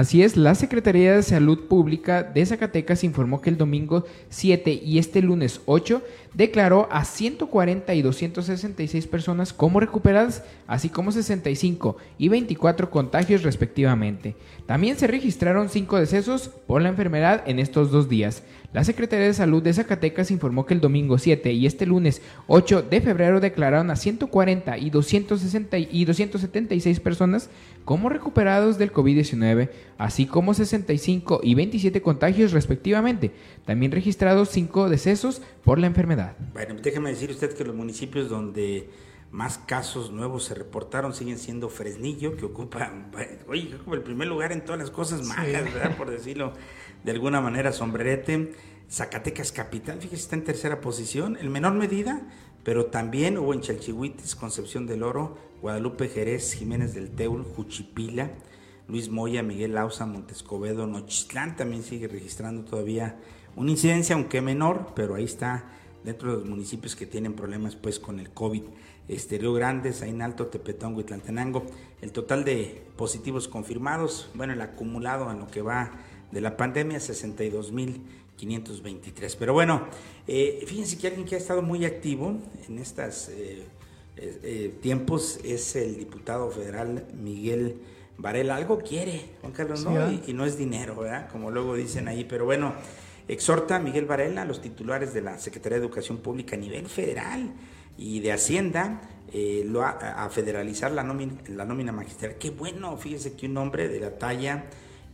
Así 0.00 0.22
es, 0.22 0.36
la 0.36 0.54
Secretaría 0.54 1.16
de 1.16 1.22
Salud 1.22 1.66
Pública 1.66 2.22
de 2.22 2.46
Zacatecas 2.46 3.04
informó 3.04 3.42
que 3.42 3.50
el 3.50 3.58
domingo 3.58 4.04
7 4.30 4.80
y 4.82 4.98
este 4.98 5.20
lunes 5.20 5.60
8 5.66 6.00
declaró 6.32 6.88
a 6.92 7.04
140 7.04 7.92
y 7.92 8.00
266 8.00 9.06
personas 9.08 9.52
como 9.52 9.80
recuperadas, 9.80 10.44
así 10.68 10.88
como 10.88 11.10
65 11.12 11.96
y 12.18 12.28
24 12.28 12.88
contagios 12.88 13.42
respectivamente. 13.42 14.36
También 14.64 14.96
se 14.96 15.08
registraron 15.08 15.68
5 15.68 15.98
decesos 15.98 16.48
por 16.48 16.80
la 16.80 16.88
enfermedad 16.88 17.42
en 17.46 17.58
estos 17.58 17.90
dos 17.90 18.08
días. 18.08 18.44
La 18.72 18.84
Secretaría 18.84 19.26
de 19.26 19.34
Salud 19.34 19.64
de 19.64 19.72
Zacatecas 19.72 20.30
informó 20.30 20.64
que 20.64 20.74
el 20.74 20.80
domingo 20.80 21.18
7 21.18 21.52
y 21.52 21.66
este 21.66 21.86
lunes 21.86 22.22
8 22.46 22.82
de 22.82 23.00
febrero 23.00 23.40
declararon 23.40 23.90
a 23.90 23.96
140 23.96 24.78
y, 24.78 24.90
260 24.90 25.78
y 25.78 26.04
276 26.04 27.00
personas 27.00 27.50
como 27.84 28.08
recuperados 28.08 28.78
del 28.78 28.92
COVID-19, 28.92 29.70
así 29.98 30.26
como 30.26 30.54
65 30.54 31.40
y 31.42 31.56
27 31.56 32.00
contagios 32.00 32.52
respectivamente. 32.52 33.32
También 33.64 33.90
registrados 33.90 34.50
5 34.50 34.88
decesos 34.88 35.42
por 35.64 35.80
la 35.80 35.88
enfermedad. 35.88 36.36
Bueno, 36.52 36.76
déjeme 36.80 37.10
decir 37.10 37.30
usted 37.30 37.52
que 37.52 37.64
los 37.64 37.74
municipios 37.74 38.28
donde 38.28 38.88
más 39.32 39.58
casos 39.58 40.12
nuevos 40.12 40.44
se 40.44 40.54
reportaron 40.54 41.12
siguen 41.12 41.38
siendo 41.38 41.68
Fresnillo, 41.68 42.36
que 42.36 42.44
ocupa, 42.44 42.92
oye, 43.48 43.76
el 43.92 44.02
primer 44.02 44.28
lugar 44.28 44.52
en 44.52 44.64
todas 44.64 44.80
las 44.80 44.90
cosas 44.92 45.26
malas, 45.26 45.64
¿verdad? 45.64 45.96
Por 45.96 46.08
decirlo 46.08 46.52
de 47.04 47.12
alguna 47.12 47.40
manera, 47.40 47.72
Sombrerete. 47.72 48.52
Zacatecas 48.90 49.52
Capital, 49.52 50.00
fíjese, 50.00 50.22
está 50.22 50.34
en 50.34 50.42
tercera 50.42 50.80
posición, 50.80 51.36
en 51.40 51.52
menor 51.52 51.74
medida, 51.74 52.22
pero 52.64 52.86
también 52.86 53.38
hubo 53.38 53.54
en 53.54 53.60
Chalchihuitis, 53.60 54.34
Concepción 54.34 54.88
del 54.88 55.04
Oro, 55.04 55.38
Guadalupe 55.62 56.08
Jerez, 56.08 56.54
Jiménez 56.54 56.92
del 56.92 57.10
Teul, 57.10 57.44
Juchipila, 57.44 58.32
Luis 58.88 59.08
Moya, 59.08 59.44
Miguel 59.44 59.74
Lausa, 59.74 60.06
Montescobedo, 60.06 60.88
Nochistlán 60.88 61.54
también 61.54 61.84
sigue 61.84 62.08
registrando 62.08 62.68
todavía 62.68 63.16
una 63.54 63.70
incidencia, 63.70 64.16
aunque 64.16 64.40
menor, 64.40 64.92
pero 64.96 65.14
ahí 65.14 65.24
está 65.24 65.66
dentro 66.02 66.32
de 66.32 66.38
los 66.38 66.48
municipios 66.48 66.96
que 66.96 67.06
tienen 67.06 67.34
problemas 67.34 67.76
pues 67.76 68.00
con 68.00 68.18
el 68.18 68.30
COVID. 68.30 68.62
Este, 69.06 69.38
Río 69.38 69.52
Grande, 69.52 69.94
Alto, 70.20 70.46
Tepetongo 70.46 71.00
y 71.00 71.04
Tlantenango. 71.04 71.64
El 72.00 72.10
total 72.12 72.44
de 72.44 72.82
positivos 72.96 73.46
confirmados, 73.48 74.30
bueno, 74.34 74.52
el 74.52 74.60
acumulado 74.60 75.30
en 75.30 75.38
lo 75.38 75.46
que 75.48 75.62
va 75.62 75.92
de 76.30 76.40
la 76.40 76.56
pandemia, 76.56 76.98
62.523. 76.98 79.36
Pero 79.38 79.52
bueno, 79.52 79.86
eh, 80.26 80.64
fíjense 80.66 80.96
que 80.98 81.08
alguien 81.08 81.26
que 81.26 81.34
ha 81.34 81.38
estado 81.38 81.60
muy 81.62 81.84
activo 81.84 82.38
en 82.68 82.78
estos 82.78 83.28
eh, 83.28 83.66
eh, 84.16 84.74
tiempos 84.80 85.40
es 85.44 85.76
el 85.76 85.96
diputado 85.96 86.50
federal 86.50 87.06
Miguel 87.14 87.76
Varela. 88.18 88.56
Algo 88.56 88.78
quiere, 88.78 89.22
Juan 89.40 89.52
Carlos, 89.52 89.84
¿no? 89.84 90.10
Y, 90.10 90.22
y, 90.26 90.32
no 90.32 90.44
es 90.44 90.58
dinero, 90.58 90.96
¿verdad? 90.96 91.28
Como 91.30 91.50
luego 91.50 91.76
dicen 91.76 92.08
ahí, 92.08 92.24
pero 92.24 92.44
bueno. 92.44 92.74
Exhorta 93.28 93.76
a 93.76 93.78
Miguel 93.78 94.06
Varela, 94.06 94.42
a 94.42 94.44
los 94.44 94.60
titulares 94.60 95.14
de 95.14 95.22
la 95.22 95.38
Secretaría 95.38 95.78
de 95.78 95.84
Educación 95.84 96.18
Pública 96.18 96.56
a 96.56 96.58
nivel 96.58 96.88
federal 96.88 97.52
y 97.96 98.18
de 98.18 98.32
Hacienda, 98.32 99.02
eh, 99.32 99.62
lo 99.64 99.84
a, 99.84 100.28
federalizar 100.30 100.90
la 100.90 101.04
nómina, 101.04 101.34
la 101.48 101.64
nómina 101.64 101.92
magistral. 101.92 102.36
Qué 102.38 102.50
bueno, 102.50 102.96
fíjese 102.96 103.34
que 103.34 103.46
un 103.46 103.56
hombre 103.58 103.88
de 103.88 104.00
la 104.00 104.18
talla 104.18 104.64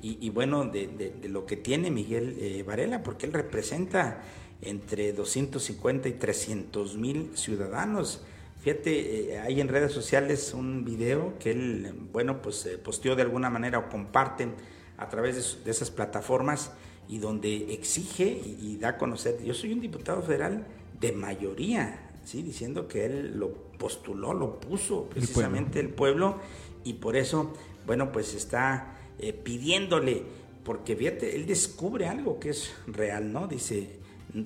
y, 0.02 0.30
bueno, 0.30 0.64
de, 0.66 1.14
lo 1.28 1.46
que 1.46 1.56
tiene 1.56 1.90
Miguel 1.90 2.37
eh, 2.38 2.62
Varela, 2.62 3.02
porque 3.02 3.26
él 3.26 3.32
representa 3.32 4.22
entre 4.62 5.12
250 5.12 6.09
y 6.09 6.12
300 6.12 6.96
mil 6.96 7.30
ciudadanos. 7.35 8.22
Fíjate, 8.61 9.35
eh, 9.35 9.38
hay 9.40 9.61
en 9.61 9.68
redes 9.68 9.92
sociales 9.92 10.54
un 10.54 10.85
video 10.85 11.38
que 11.40 11.50
él, 11.50 11.92
bueno, 12.12 12.40
pues 12.40 12.68
posteó 12.85 13.16
de 13.16 13.22
alguna 13.22 13.50
manera 13.50 13.78
o 13.78 13.88
comparten 13.88 14.54
a 14.96 15.09
través 15.09 15.64
de 15.64 15.70
esas 15.70 15.90
plataformas 15.90 16.72
y 17.09 17.18
donde 17.18 17.72
exige 17.72 18.24
y, 18.24 18.76
da 18.78 18.90
a 18.90 18.98
conocer, 18.98 19.42
yo 19.42 19.54
soy 19.54 19.72
un 19.72 19.80
diputado 19.80 20.22
federal 20.22 20.66
de 21.00 21.12
mayoría, 21.12 22.11
¿sí? 22.24 22.42
diciendo 22.42 22.88
que 22.88 23.06
él 23.06 23.38
lo 23.38 23.52
postuló, 23.78 24.35
lo 24.35 24.59
puso 24.59 25.04
precisamente 25.04 25.78
el 25.80 25.90
pueblo, 25.90 26.38
y 26.85 26.94
por 26.94 27.16
eso, 27.16 27.52
bueno, 27.87 28.12
pues 28.12 28.35
está 28.35 28.94
eh, 29.18 29.33
pidiéndole, 29.33 30.22
porque 30.64 30.96
fíjate, 30.96 31.37
él 31.37 31.46
descubre 31.46 32.07
algo 32.07 32.38
que 32.38 32.50
es 32.50 32.74
real, 32.87 33.33
¿no? 33.33 33.46
Dice, 33.46 33.98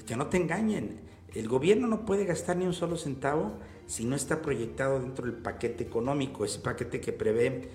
que 0.07 0.17
no 0.17 0.29
te 0.29 0.37
engañen, 0.37 1.01
el 1.35 1.49
gobierno 1.49 1.87
no 1.87 2.05
puede 2.05 2.25
gastar 2.25 2.57
ni 2.57 2.67
un 2.67 2.73
solo 2.73 2.97
centavo 2.97 3.59
si 3.87 4.05
no 4.05 4.17
está 4.17 4.43
proyectado 4.43 5.01
dentro 5.01 5.27
del 5.27 5.35
paquete 5.35 5.85
económico, 5.85 6.45
ese 6.45 6.61
paquete 6.61 7.01
que 7.01 7.13
prevé 7.13 7.69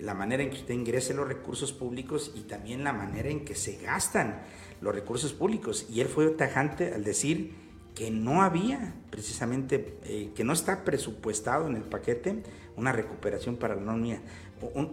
la 0.00 0.14
manera 0.14 0.42
en 0.42 0.50
que 0.50 0.56
usted 0.56 0.74
ingrese 0.74 1.14
los 1.14 1.28
recursos 1.28 1.72
públicos 1.72 2.32
y 2.34 2.40
también 2.40 2.84
la 2.84 2.92
manera 2.92 3.28
en 3.28 3.44
que 3.44 3.54
se 3.54 3.76
gastan 3.76 4.42
los 4.80 4.94
recursos 4.94 5.32
públicos. 5.32 5.86
Y 5.90 6.00
él 6.00 6.08
fue 6.08 6.26
tajante 6.30 6.92
al 6.92 7.04
decir 7.04 7.54
que 7.94 8.10
no 8.10 8.42
había 8.42 8.94
precisamente, 9.10 9.98
eh, 10.04 10.30
que 10.34 10.44
no 10.44 10.52
está 10.52 10.84
presupuestado 10.84 11.66
en 11.66 11.76
el 11.76 11.82
paquete 11.82 12.42
una 12.76 12.92
recuperación 12.92 13.56
para 13.56 13.74
la 13.74 13.82
nómina, 13.82 14.22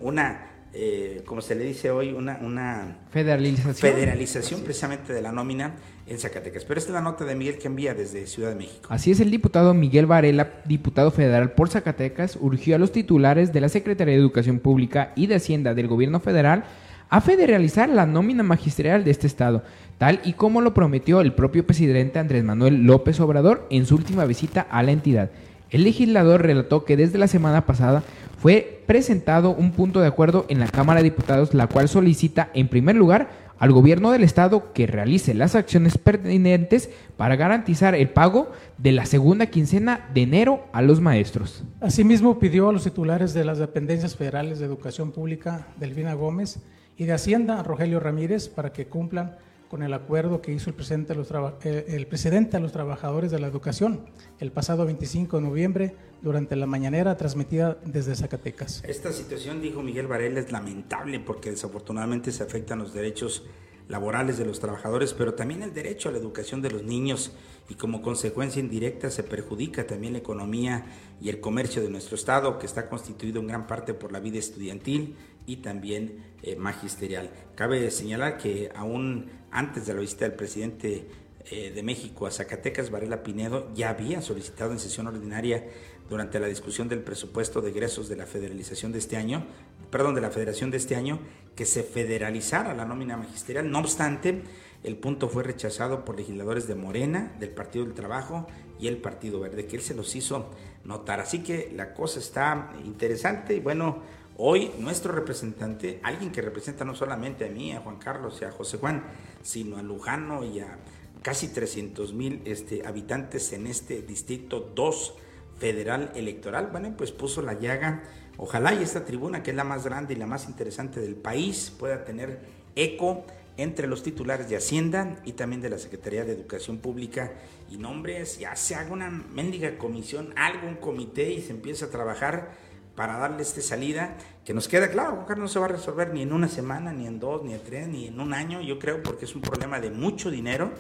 una 0.02 0.59
eh, 0.74 1.24
como 1.26 1.42
se 1.42 1.56
le 1.56 1.64
dice 1.64 1.90
hoy, 1.90 2.12
una, 2.12 2.40
una 2.42 2.98
federalización. 3.12 3.76
federalización 3.76 4.62
precisamente 4.62 5.14
de 5.14 5.22
la 5.22 5.32
nómina 5.32 5.76
en 6.06 6.20
Zacatecas. 6.20 6.66
Pero 6.66 6.80
esta 6.80 6.92
es 6.92 6.94
la 6.94 7.02
nota 7.02 7.26
de 7.26 7.36
Miguel 7.36 7.58
que 7.58 7.68
envía 7.68 7.94
desde 7.94 8.28
Ciudad 8.28 8.50
de 8.50 8.56
México. 8.56 8.88
Así 8.90 9.12
es, 9.12 9.20
el 9.20 9.32
diputado 9.32 9.74
Miguel 9.74 10.06
Varela, 10.06 10.62
diputado 10.66 11.12
federal 11.12 11.52
por 11.54 11.70
Zacatecas, 11.70 12.38
urgió 12.40 12.76
a 12.76 12.80
los 12.80 12.92
titulares 12.92 13.52
de 13.52 13.62
la 13.62 13.70
Secretaría 13.70 14.14
de 14.14 14.20
Educación 14.20 14.60
Pública 14.60 15.14
y 15.16 15.28
de 15.28 15.36
Hacienda 15.36 15.74
del 15.74 15.88
Gobierno 15.88 16.20
Federal 16.20 16.66
a 17.10 17.22
federalizar 17.22 17.90
la 17.90 18.06
nómina 18.06 18.44
magisterial 18.44 19.04
de 19.04 19.12
este 19.12 19.28
estado, 19.28 19.64
tal 19.98 20.20
y 20.24 20.34
como 20.34 20.62
lo 20.62 20.76
prometió 20.76 21.22
el 21.22 21.34
propio 21.34 21.66
presidente 21.66 22.20
Andrés 22.20 22.44
Manuel 22.44 22.84
López 22.84 23.20
Obrador 23.20 23.66
en 23.72 23.88
su 23.88 23.96
última 23.96 24.26
visita 24.26 24.62
a 24.62 24.84
la 24.84 24.92
entidad. 24.92 25.32
El 25.70 25.84
legislador 25.84 26.42
relató 26.42 26.84
que 26.84 26.98
desde 26.98 27.20
la 27.20 27.28
semana 27.28 27.66
pasada 27.66 28.04
fue 28.38 28.84
presentado 28.88 29.52
un 29.52 29.72
punto 29.72 30.00
de 30.02 30.08
acuerdo 30.08 30.46
en 30.50 30.60
la 30.60 30.68
Cámara 30.68 31.00
de 31.00 31.10
Diputados, 31.10 31.54
la 31.54 31.68
cual 31.68 31.88
solicita, 31.88 32.50
en 32.54 32.70
primer 32.70 32.96
lugar, 32.96 33.30
al 33.60 33.74
gobierno 33.74 34.12
del 34.12 34.24
estado 34.24 34.72
que 34.74 34.88
realice 34.88 35.34
las 35.34 35.54
acciones 35.54 35.98
pertinentes 35.98 36.90
para 37.18 37.36
garantizar 37.36 37.94
el 37.94 38.10
pago 38.10 38.52
de 38.78 38.94
la 38.94 39.06
segunda 39.06 39.48
quincena 39.48 40.10
de 40.14 40.22
enero 40.22 40.66
a 40.72 40.82
los 40.82 41.02
maestros. 41.02 41.64
Asimismo, 41.82 42.40
pidió 42.40 42.70
a 42.70 42.74
los 42.74 42.86
titulares 42.86 43.34
de 43.34 43.44
las 43.44 43.60
dependencias 43.60 44.16
federales 44.16 44.60
de 44.60 44.66
educación 44.66 45.12
pública, 45.12 45.68
Delfina 45.78 46.14
Gómez, 46.14 46.60
y 46.98 47.06
de 47.06 47.14
Hacienda, 47.14 47.62
Rogelio 47.64 48.00
Ramírez, 48.00 48.50
para 48.50 48.72
que 48.72 48.88
cumplan 48.88 49.38
con 49.70 49.84
el 49.84 49.94
acuerdo 49.94 50.42
que 50.42 50.52
hizo 50.52 50.70
el 50.70 50.76
presidente, 50.76 51.14
los 51.16 51.32
el 51.64 52.08
presidente 52.08 52.58
a 52.58 52.60
los 52.60 52.72
trabajadores 52.72 53.32
de 53.32 53.40
la 53.40 53.48
educación 53.48 54.10
el 54.40 54.52
pasado 54.52 54.86
25 54.86 55.38
de 55.38 55.44
noviembre 55.44 55.96
durante 56.22 56.56
la 56.56 56.66
mañanera 56.66 57.16
transmitida 57.16 57.78
desde 57.86 58.16
Zacatecas. 58.16 58.84
Esta 58.84 59.14
situación, 59.14 59.62
dijo 59.62 59.84
Miguel 59.84 60.08
Varela, 60.08 60.40
es 60.40 60.52
lamentable 60.52 61.20
porque 61.20 61.52
desafortunadamente 61.52 62.32
se 62.32 62.44
afectan 62.44 62.80
los 62.80 62.94
derechos 62.94 63.46
laborales 63.88 64.38
de 64.38 64.46
los 64.46 64.60
trabajadores, 64.60 65.14
pero 65.14 65.34
también 65.34 65.64
el 65.64 65.74
derecho 65.74 66.10
a 66.10 66.12
la 66.12 66.20
educación 66.20 66.62
de 66.62 66.72
los 66.72 66.84
niños 66.84 67.32
y 67.70 67.76
como 67.76 68.02
consecuencia 68.02 68.60
indirecta 68.60 69.10
se 69.10 69.24
perjudica 69.24 69.86
también 69.86 70.14
la 70.14 70.20
economía 70.20 70.86
y 71.22 71.30
el 71.30 71.40
comercio 71.40 71.82
de 71.82 71.90
nuestro 71.90 72.16
Estado, 72.16 72.60
que 72.60 72.66
está 72.66 72.90
constituido 72.90 73.40
en 73.40 73.48
gran 73.48 73.68
parte 73.68 73.94
por 73.94 74.12
la 74.12 74.20
vida 74.20 74.38
estudiantil 74.38 75.16
y 75.46 75.58
también 75.58 76.24
eh, 76.44 76.56
magisterial. 76.56 77.32
Cabe 77.56 77.90
señalar 77.90 78.38
que 78.38 78.72
aún 78.76 79.32
antes 79.52 79.86
de 79.86 79.94
la 79.94 80.02
visita 80.02 80.26
del 80.26 80.36
presidente 80.36 81.08
eh, 81.52 81.72
de 81.74 81.84
México 81.84 82.28
a 82.28 82.32
Zacatecas, 82.32 82.92
Varela 82.92 83.24
Pinedo, 83.24 83.72
ya 83.74 83.90
había 83.90 84.22
solicitado 84.22 84.72
en 84.72 84.80
sesión 84.80 85.08
ordinaria 85.08 85.66
durante 86.10 86.40
la 86.40 86.48
discusión 86.48 86.90
del 86.90 87.02
presupuesto 87.02 87.62
de 87.62 87.70
egresos 87.70 88.10
de 88.10 88.16
la 88.16 88.26
federalización 88.26 88.92
de 88.92 89.00
este 89.00 89.18
año, 89.18 89.46
perdón, 89.92 90.16
de 90.16 90.22
la 90.22 90.32
federación 90.32 90.72
de 90.72 90.78
este 90.78 90.96
año, 90.96 91.20
que 91.56 91.66
se 91.66 91.84
federalizara 91.84 92.74
la 92.74 92.86
nómina 92.86 93.18
magisterial. 93.18 93.70
No 93.72 93.80
obstante, 93.80 94.44
el 94.84 94.98
punto 94.98 95.30
fue 95.30 95.44
rechazado 95.44 96.06
por 96.06 96.18
legisladores 96.18 96.68
de 96.68 96.76
Morena, 96.76 97.36
del 97.40 97.50
Partido 97.50 97.86
del 97.86 97.94
Trabajo 97.94 98.48
y 98.80 98.88
el 98.88 98.98
Partido 98.98 99.40
Verde, 99.40 99.66
que 99.66 99.76
él 99.76 99.82
se 99.82 99.94
los 99.94 100.16
hizo 100.16 100.50
notar. 100.84 101.20
Así 101.20 101.44
que 101.44 101.72
la 101.76 101.94
cosa 101.94 102.20
está 102.20 102.74
interesante 102.86 103.56
y 103.56 103.60
bueno, 103.60 104.02
Hoy 104.42 104.72
nuestro 104.80 105.12
representante, 105.12 106.00
alguien 106.02 106.32
que 106.32 106.42
representa 106.42 106.86
no 106.86 106.96
solamente 106.96 107.44
a 107.44 107.50
mí, 107.50 107.74
a 107.74 107.82
Juan 107.82 107.98
Carlos 107.98 108.40
y 108.42 108.46
a 108.46 108.52
José 108.52 108.78
Juan, 108.78 109.04
sino 109.44 109.76
a 109.76 109.82
Lujano 109.82 110.46
y 110.46 110.62
a 110.62 110.78
casi 111.22 111.50
300 111.50 112.14
mil 112.14 112.42
este, 112.46 112.88
habitantes 112.88 113.52
en 113.52 113.68
este 113.68 114.02
distrito 114.02 114.72
2 114.74 115.14
federal 115.58 116.14
electoral, 116.16 116.70
bueno, 116.72 116.94
pues 116.96 117.12
puso 117.12 117.42
la 117.42 117.60
llaga. 117.60 118.04
Ojalá 118.38 118.74
y 118.74 118.82
esta 118.82 119.04
tribuna, 119.04 119.44
que 119.44 119.50
es 119.50 119.58
la 119.58 119.66
más 119.66 119.84
grande 119.84 120.14
y 120.14 120.18
la 120.18 120.26
más 120.26 120.48
interesante 120.48 121.02
del 121.02 121.16
país, 121.16 121.76
pueda 121.78 122.06
tener 122.06 122.40
eco 122.78 123.26
entre 123.58 123.88
los 123.88 124.04
titulares 124.04 124.48
de 124.48 124.56
Hacienda 124.56 125.20
y 125.26 125.34
también 125.34 125.62
de 125.62 125.70
la 125.70 125.78
Secretaría 125.78 126.24
de 126.24 126.32
Educación 126.32 126.78
Pública. 126.78 127.34
Y 127.70 127.76
nombres, 127.76 128.40
ya 128.40 128.56
se 128.56 128.76
haga 128.76 128.94
una 128.94 129.10
mendiga 129.10 129.78
comisión, 129.78 130.34
algún 130.38 130.76
comité 130.76 131.30
y 131.30 131.42
se 131.42 131.52
empieza 131.52 131.88
a 131.88 131.90
trabajar 131.90 132.69
para 133.00 133.18
darle 133.18 133.44
esta 133.44 133.62
salida, 133.62 134.18
que 134.44 134.54
nos 134.54 134.68
queda 134.68 134.92
claro, 134.92 135.26
Carlos, 135.26 135.44
no 135.44 135.48
se 135.48 135.58
va 135.58 135.68
a 135.68 135.70
resolver 135.70 136.14
ni 136.14 136.24
en 136.24 136.34
una 136.34 136.50
semana, 136.50 136.92
ni 136.92 137.08
en 137.08 137.18
dos, 137.18 137.46
ni 137.46 137.54
en 137.54 137.62
tres, 137.64 137.88
ni 137.88 138.08
en 138.08 138.20
un 138.20 138.34
año, 138.34 138.60
yo 138.60 138.78
creo, 138.78 139.02
porque 139.02 139.24
es 139.24 139.34
un 139.36 139.42
problema 139.42 139.80
de 139.80 139.90
mucho 139.90 140.30
dinero, 140.30 140.74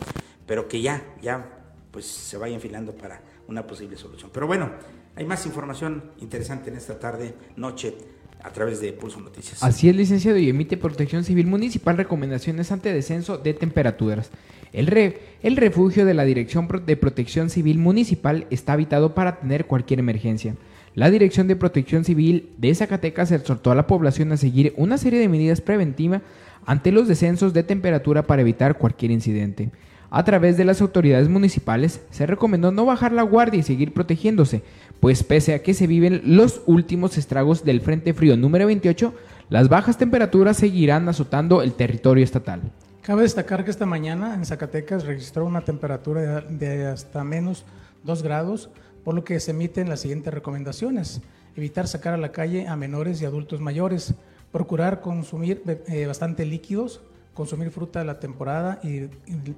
pero 0.45 0.67
que 0.67 0.81
ya, 0.81 1.01
ya, 1.21 1.49
pues 1.91 2.05
se 2.07 2.37
vaya 2.37 2.53
enfilando 2.53 2.91
para 2.91 3.21
una 3.47 3.65
posible 3.65 3.95
solución. 3.95 4.31
Pero 4.33 4.47
bueno, 4.47 4.69
hay 5.15 5.23
más 5.23 5.45
información 5.45 6.11
interesante 6.19 6.69
en 6.69 6.75
esta 6.75 6.99
tarde, 6.99 7.35
noche, 7.55 7.95
a 8.43 8.51
través 8.51 8.81
de 8.81 8.91
Pulso 8.91 9.21
Noticias. 9.21 9.63
Así 9.63 9.87
es, 9.87 9.95
licenciado, 9.95 10.37
y 10.39 10.49
emite 10.49 10.75
Protección 10.75 11.23
Civil 11.23 11.47
Municipal 11.47 11.95
recomendaciones 11.95 12.69
ante 12.73 12.91
descenso 12.91 13.37
de 13.37 13.53
temperaturas. 13.53 14.29
El, 14.73 14.87
re, 14.87 15.21
el 15.41 15.55
refugio 15.55 16.05
de 16.05 16.15
la 16.15 16.25
Dirección 16.25 16.67
de 16.85 16.97
Protección 16.97 17.49
Civil 17.49 17.77
Municipal 17.77 18.45
está 18.49 18.73
habitado 18.73 19.15
para 19.15 19.39
tener 19.39 19.67
cualquier 19.67 20.01
emergencia. 20.01 20.57
La 20.95 21.09
Dirección 21.09 21.47
de 21.47 21.55
Protección 21.55 22.03
Civil 22.03 22.49
de 22.57 22.73
Zacatecas 22.73 23.31
exhortó 23.31 23.71
a 23.71 23.75
la 23.75 23.87
población 23.87 24.31
a 24.31 24.37
seguir 24.37 24.73
una 24.77 24.97
serie 24.97 25.19
de 25.19 25.29
medidas 25.29 25.61
preventivas 25.61 26.21
ante 26.65 26.91
los 26.91 27.07
descensos 27.07 27.53
de 27.53 27.63
temperatura 27.63 28.23
para 28.23 28.41
evitar 28.41 28.77
cualquier 28.77 29.11
incidente. 29.11 29.71
A 30.11 30.23
través 30.23 30.57
de 30.57 30.65
las 30.65 30.81
autoridades 30.81 31.29
municipales 31.29 32.01
se 32.09 32.25
recomendó 32.25 32.71
no 32.71 32.85
bajar 32.85 33.11
la 33.11 33.21
guardia 33.21 33.59
y 33.59 33.63
seguir 33.63 33.93
protegiéndose, 33.93 34.63
pues 34.99 35.23
pese 35.23 35.53
a 35.53 35.61
que 35.61 35.75
se 35.75 35.85
viven 35.85 36.21
los 36.25 36.63
últimos 36.65 37.17
estragos 37.17 37.63
del 37.63 37.81
Frente 37.81 38.15
Frío 38.15 38.35
número 38.35 38.65
28, 38.65 39.13
las 39.49 39.69
bajas 39.69 39.97
temperaturas 39.99 40.57
seguirán 40.57 41.07
azotando 41.07 41.61
el 41.61 41.73
territorio 41.73 42.23
estatal. 42.23 42.61
Cabe 43.03 43.21
destacar 43.21 43.63
que 43.63 43.71
esta 43.71 43.85
mañana 43.85 44.33
en 44.33 44.45
Zacatecas 44.45 45.05
registró 45.05 45.45
una 45.45 45.61
temperatura 45.61 46.41
de 46.41 46.87
hasta 46.87 47.23
menos 47.23 47.65
2 48.03 48.23
grados, 48.23 48.69
por 49.03 49.15
lo 49.15 49.23
que 49.23 49.39
se 49.39 49.51
emiten 49.51 49.89
las 49.89 50.01
siguientes 50.01 50.33
recomendaciones. 50.33 51.21
Evitar 51.55 51.87
sacar 51.87 52.13
a 52.13 52.17
la 52.17 52.31
calle 52.31 52.67
a 52.67 52.75
menores 52.75 53.21
y 53.21 53.25
adultos 53.25 53.59
mayores, 53.59 54.13
procurar 54.51 55.01
consumir 55.01 55.63
eh, 55.87 56.05
bastante 56.05 56.45
líquidos, 56.45 57.01
consumir 57.33 57.71
fruta 57.71 57.99
de 57.99 58.05
la 58.05 58.19
temporada 58.19 58.79
y, 58.83 59.09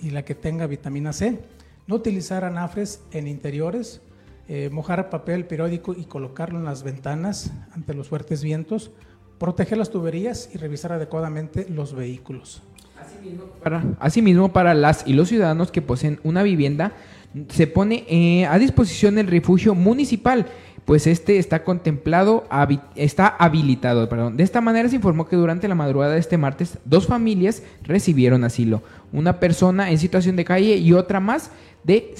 la 0.10 0.24
que 0.24 0.36
tenga 0.36 0.68
vitamina 0.68 1.14
C, 1.14 1.39
no 1.88 1.96
utilizar 1.96 2.44
anafres 2.44 3.02
en 3.12 3.28
interiores, 3.28 4.02
eh, 4.48 4.70
mojar 4.72 5.10
papel 5.10 5.46
periódico 5.46 5.94
y 5.94 6.06
colocarlo 6.06 6.60
en 6.60 6.66
las 6.66 6.84
ventanas 6.84 7.52
ante 7.74 7.94
los 7.94 8.10
fuertes 8.10 8.44
vientos, 8.44 8.92
proteger 9.39 9.78
las 9.78 9.89
tuberías 9.89 10.50
y 10.54 10.58
revisar 10.58 10.92
adecuadamente 10.92 11.68
los 11.70 11.96
vehículos. 11.96 12.62
Asimismo, 14.00 14.54
para, 14.54 14.74
las 14.74 15.08
y 15.08 15.14
los 15.14 15.30
ciudadanos 15.30 15.72
que 15.72 15.82
poseen 15.82 16.20
una 16.24 16.44
vivienda, 16.44 16.94
se 17.50 17.68
pone 17.68 18.06
eh, 18.08 18.46
a 18.46 18.58
disposición 18.60 19.18
el 19.18 19.28
refugio 19.28 19.76
municipal 19.76 20.48
pues 20.86 21.08
este 21.08 21.38
está 21.38 21.64
contemplado, 21.64 22.46
está 22.96 23.28
habilitado. 23.28 24.10
Perdón. 24.10 24.36
De 24.36 24.44
esta 24.44 24.62
manera 24.62 24.90
se 24.90 24.96
informó 24.96 25.28
que 25.28 25.36
durante 25.36 25.68
la 25.68 25.76
madrugada 25.76 26.14
de 26.14 26.20
este 26.20 26.38
martes 26.38 26.80
dos 26.86 27.08
familias 27.08 27.64
recibieron 27.84 28.44
asilo. 28.44 28.82
Una 29.14 29.40
persona 29.40 29.92
en 29.92 29.98
situación 30.00 30.36
de 30.36 30.46
calle 30.46 30.78
y 30.78 30.94
otra 30.94 31.20
más 31.20 31.52
de, 31.84 32.16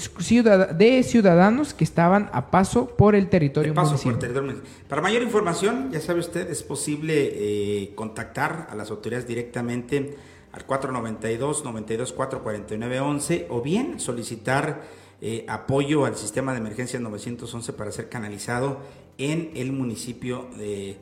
de 0.76 1.02
ciudadanos 1.02 1.74
que 1.74 1.84
estaban 1.84 2.30
a 2.32 2.50
paso 2.50 2.86
por 2.96 3.14
el 3.14 3.28
territorio 3.28 3.74
municipal. 3.74 4.62
Para 4.88 5.02
mayor 5.02 5.22
información, 5.22 5.90
ya 5.90 6.00
sabe 6.00 6.20
usted, 6.20 6.50
es 6.50 6.62
posible 6.62 7.30
eh, 7.32 7.92
contactar 7.94 8.68
a 8.70 8.74
las 8.74 8.90
autoridades 8.90 9.26
directamente 9.26 10.16
al 10.52 10.66
492 10.66 11.64
92 11.64 12.12
449 12.12 13.00
11 13.00 13.46
o 13.50 13.60
bien 13.60 13.98
solicitar 13.98 15.01
eh, 15.24 15.44
apoyo 15.46 16.04
al 16.04 16.16
sistema 16.16 16.50
de 16.50 16.58
emergencia 16.58 16.98
911 16.98 17.72
para 17.74 17.92
ser 17.92 18.08
canalizado 18.08 18.80
en 19.18 19.52
el 19.54 19.70
municipio 19.70 20.48
de, 20.58 20.98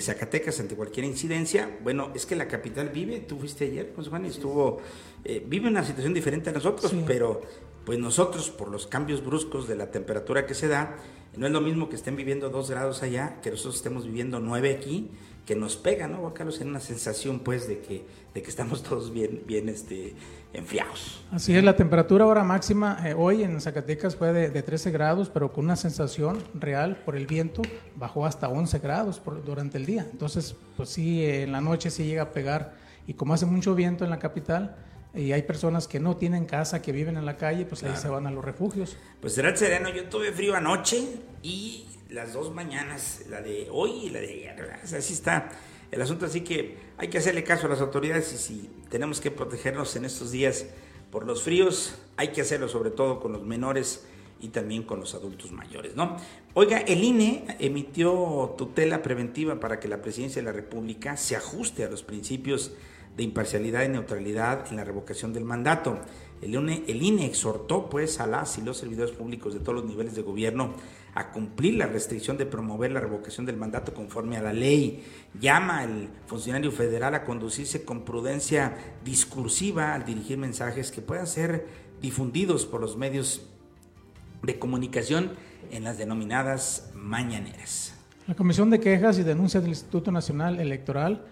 Zacatecas 0.00 0.60
ante 0.60 0.76
cualquier 0.76 1.04
incidencia. 1.04 1.76
Bueno, 1.82 2.12
es 2.14 2.26
que 2.26 2.36
la 2.36 2.46
capital 2.46 2.90
vive, 2.90 3.18
tú 3.18 3.38
fuiste 3.38 3.64
ayer, 3.64 3.92
pues 3.92 4.06
Juan, 4.06 4.24
estuvo, 4.24 4.78
eh, 5.24 5.44
vive 5.44 5.68
una 5.68 5.84
situación 5.84 6.14
diferente 6.14 6.50
a 6.50 6.52
nosotros, 6.52 6.94
pero 7.08 7.42
pues 7.84 7.98
nosotros 7.98 8.50
por 8.50 8.68
los 8.68 8.86
cambios 8.86 9.24
bruscos 9.24 9.66
de 9.66 9.74
la 9.74 9.90
temperatura 9.90 10.46
que 10.46 10.54
se 10.54 10.68
da, 10.68 10.96
no 11.36 11.46
es 11.46 11.52
lo 11.52 11.60
mismo 11.60 11.88
que 11.88 11.96
estén 11.96 12.14
viviendo 12.14 12.50
dos 12.50 12.70
grados 12.70 13.02
allá, 13.02 13.40
que 13.42 13.50
nosotros 13.50 13.76
estemos 13.76 14.06
viviendo 14.06 14.38
nueve 14.38 14.74
aquí, 14.74 15.10
que 15.44 15.54
nos 15.54 15.76
pega, 15.76 16.08
¿no, 16.08 16.18
Juan 16.18 16.32
Carlos? 16.32 16.60
En 16.60 16.68
una 16.68 16.80
sensación, 16.80 17.40
pues, 17.40 17.68
de 17.68 17.78
que, 17.80 18.04
de 18.34 18.42
que 18.42 18.50
estamos 18.50 18.82
todos 18.82 19.12
bien, 19.12 19.42
bien 19.46 19.68
este, 19.68 20.14
enfriados. 20.56 21.24
Así 21.30 21.56
es, 21.56 21.62
la 21.62 21.76
temperatura 21.76 22.24
ahora 22.24 22.44
máxima 22.44 22.98
eh, 23.04 23.14
hoy 23.16 23.42
en 23.42 23.60
Zacatecas 23.60 24.16
fue 24.16 24.32
de, 24.32 24.62
13 24.62 24.90
grados, 24.90 25.28
pero 25.28 25.52
con 25.52 25.64
una 25.64 25.76
sensación 25.76 26.38
real 26.54 26.96
por 27.04 27.16
el 27.16 27.26
viento 27.26 27.62
bajó 27.94 28.26
hasta 28.26 28.48
11 28.48 28.78
grados 28.78 29.22
durante 29.44 29.78
el 29.78 29.86
día. 29.86 30.06
Entonces, 30.10 30.56
pues 30.76 30.88
sí, 30.88 31.24
en 31.24 31.52
la 31.52 31.60
noche 31.60 31.90
sí 31.90 32.04
llega 32.04 32.22
a 32.22 32.30
pegar. 32.32 32.74
Y 33.06 33.14
como 33.14 33.34
hace 33.34 33.46
mucho 33.46 33.74
viento 33.74 34.04
en 34.04 34.10
la 34.10 34.18
capital, 34.18 34.76
y 35.14 35.32
hay 35.32 35.42
personas 35.42 35.88
que 35.88 35.98
no 35.98 36.16
tienen 36.16 36.44
casa, 36.44 36.82
que 36.82 36.92
viven 36.92 37.16
en 37.16 37.24
la 37.24 37.36
calle, 37.36 37.64
pues 37.64 37.82
ahí 37.84 37.96
se 37.96 38.08
van 38.08 38.26
a 38.26 38.30
los 38.30 38.44
refugios. 38.44 38.96
Pues 39.20 39.34
será 39.34 39.48
el 39.48 39.56
sereno, 39.56 39.88
yo 39.88 40.04
tuve 40.08 40.30
frío 40.32 40.54
anoche 40.54 41.02
y 41.42 41.86
las 42.10 42.32
dos 42.32 42.54
mañanas, 42.54 43.22
la 43.28 43.42
de 43.42 43.68
hoy 43.70 44.06
y 44.06 44.10
la 44.10 44.20
de 44.20 44.28
ayer. 44.28 44.80
Así 44.82 45.12
está 45.12 45.50
el 45.90 46.02
asunto, 46.02 46.26
así 46.26 46.42
que 46.42 46.76
hay 46.98 47.08
que 47.08 47.18
hacerle 47.18 47.44
caso 47.44 47.66
a 47.66 47.70
las 47.70 47.80
autoridades 47.80 48.32
y 48.32 48.38
si 48.38 48.70
tenemos 48.88 49.20
que 49.20 49.30
protegernos 49.30 49.94
en 49.96 50.04
estos 50.04 50.30
días 50.30 50.66
por 51.10 51.24
los 51.24 51.42
fríos, 51.42 51.94
hay 52.16 52.28
que 52.28 52.40
hacerlo 52.40 52.68
sobre 52.68 52.90
todo 52.90 53.20
con 53.20 53.32
los 53.32 53.42
menores 53.42 54.04
y 54.40 54.48
también 54.48 54.82
con 54.82 55.00
los 55.00 55.14
adultos 55.14 55.52
mayores, 55.52 55.96
¿no? 55.96 56.16
Oiga, 56.54 56.78
el 56.78 57.02
INE 57.02 57.56
emitió 57.58 58.54
tutela 58.58 59.02
preventiva 59.02 59.58
para 59.60 59.80
que 59.80 59.88
la 59.88 60.02
presidencia 60.02 60.42
de 60.42 60.46
la 60.46 60.52
República 60.52 61.16
se 61.16 61.36
ajuste 61.36 61.84
a 61.84 61.88
los 61.88 62.02
principios 62.02 62.72
de 63.16 63.22
imparcialidad 63.22 63.84
y 63.84 63.88
neutralidad 63.88 64.66
en 64.70 64.76
la 64.76 64.84
revocación 64.84 65.32
del 65.32 65.44
mandato. 65.44 65.98
El 66.42 66.54
INE, 66.54 66.84
INE 66.86 67.26
exhortó 67.26 67.88
pues 67.88 68.20
a 68.20 68.26
las 68.26 68.58
y 68.58 68.62
los 68.62 68.76
servidores 68.76 69.14
públicos 69.14 69.54
de 69.54 69.60
todos 69.60 69.74
los 69.74 69.84
niveles 69.84 70.14
de 70.14 70.22
gobierno 70.22 70.74
a 71.14 71.32
cumplir 71.32 71.74
la 71.74 71.86
restricción 71.86 72.36
de 72.36 72.44
promover 72.44 72.92
la 72.92 73.00
revocación 73.00 73.46
del 73.46 73.56
mandato 73.56 73.94
conforme 73.94 74.36
a 74.36 74.42
la 74.42 74.52
ley. 74.52 75.02
Llama 75.40 75.80
al 75.80 76.08
funcionario 76.26 76.70
federal 76.70 77.14
a 77.14 77.24
conducirse 77.24 77.84
con 77.84 78.04
prudencia 78.04 78.76
discursiva 79.04 79.94
al 79.94 80.04
dirigir 80.04 80.36
mensajes 80.36 80.92
que 80.92 81.00
puedan 81.00 81.26
ser 81.26 81.66
difundidos 82.02 82.66
por 82.66 82.82
los 82.82 82.98
medios 82.98 83.48
de 84.42 84.58
comunicación 84.58 85.32
en 85.70 85.84
las 85.84 85.96
denominadas 85.96 86.90
mañaneras. 86.94 87.94
La 88.26 88.34
Comisión 88.34 88.70
de 88.70 88.80
Quejas 88.80 89.18
y 89.18 89.22
Denuncias 89.22 89.62
del 89.62 89.70
Instituto 89.70 90.10
Nacional 90.10 90.60
Electoral 90.60 91.24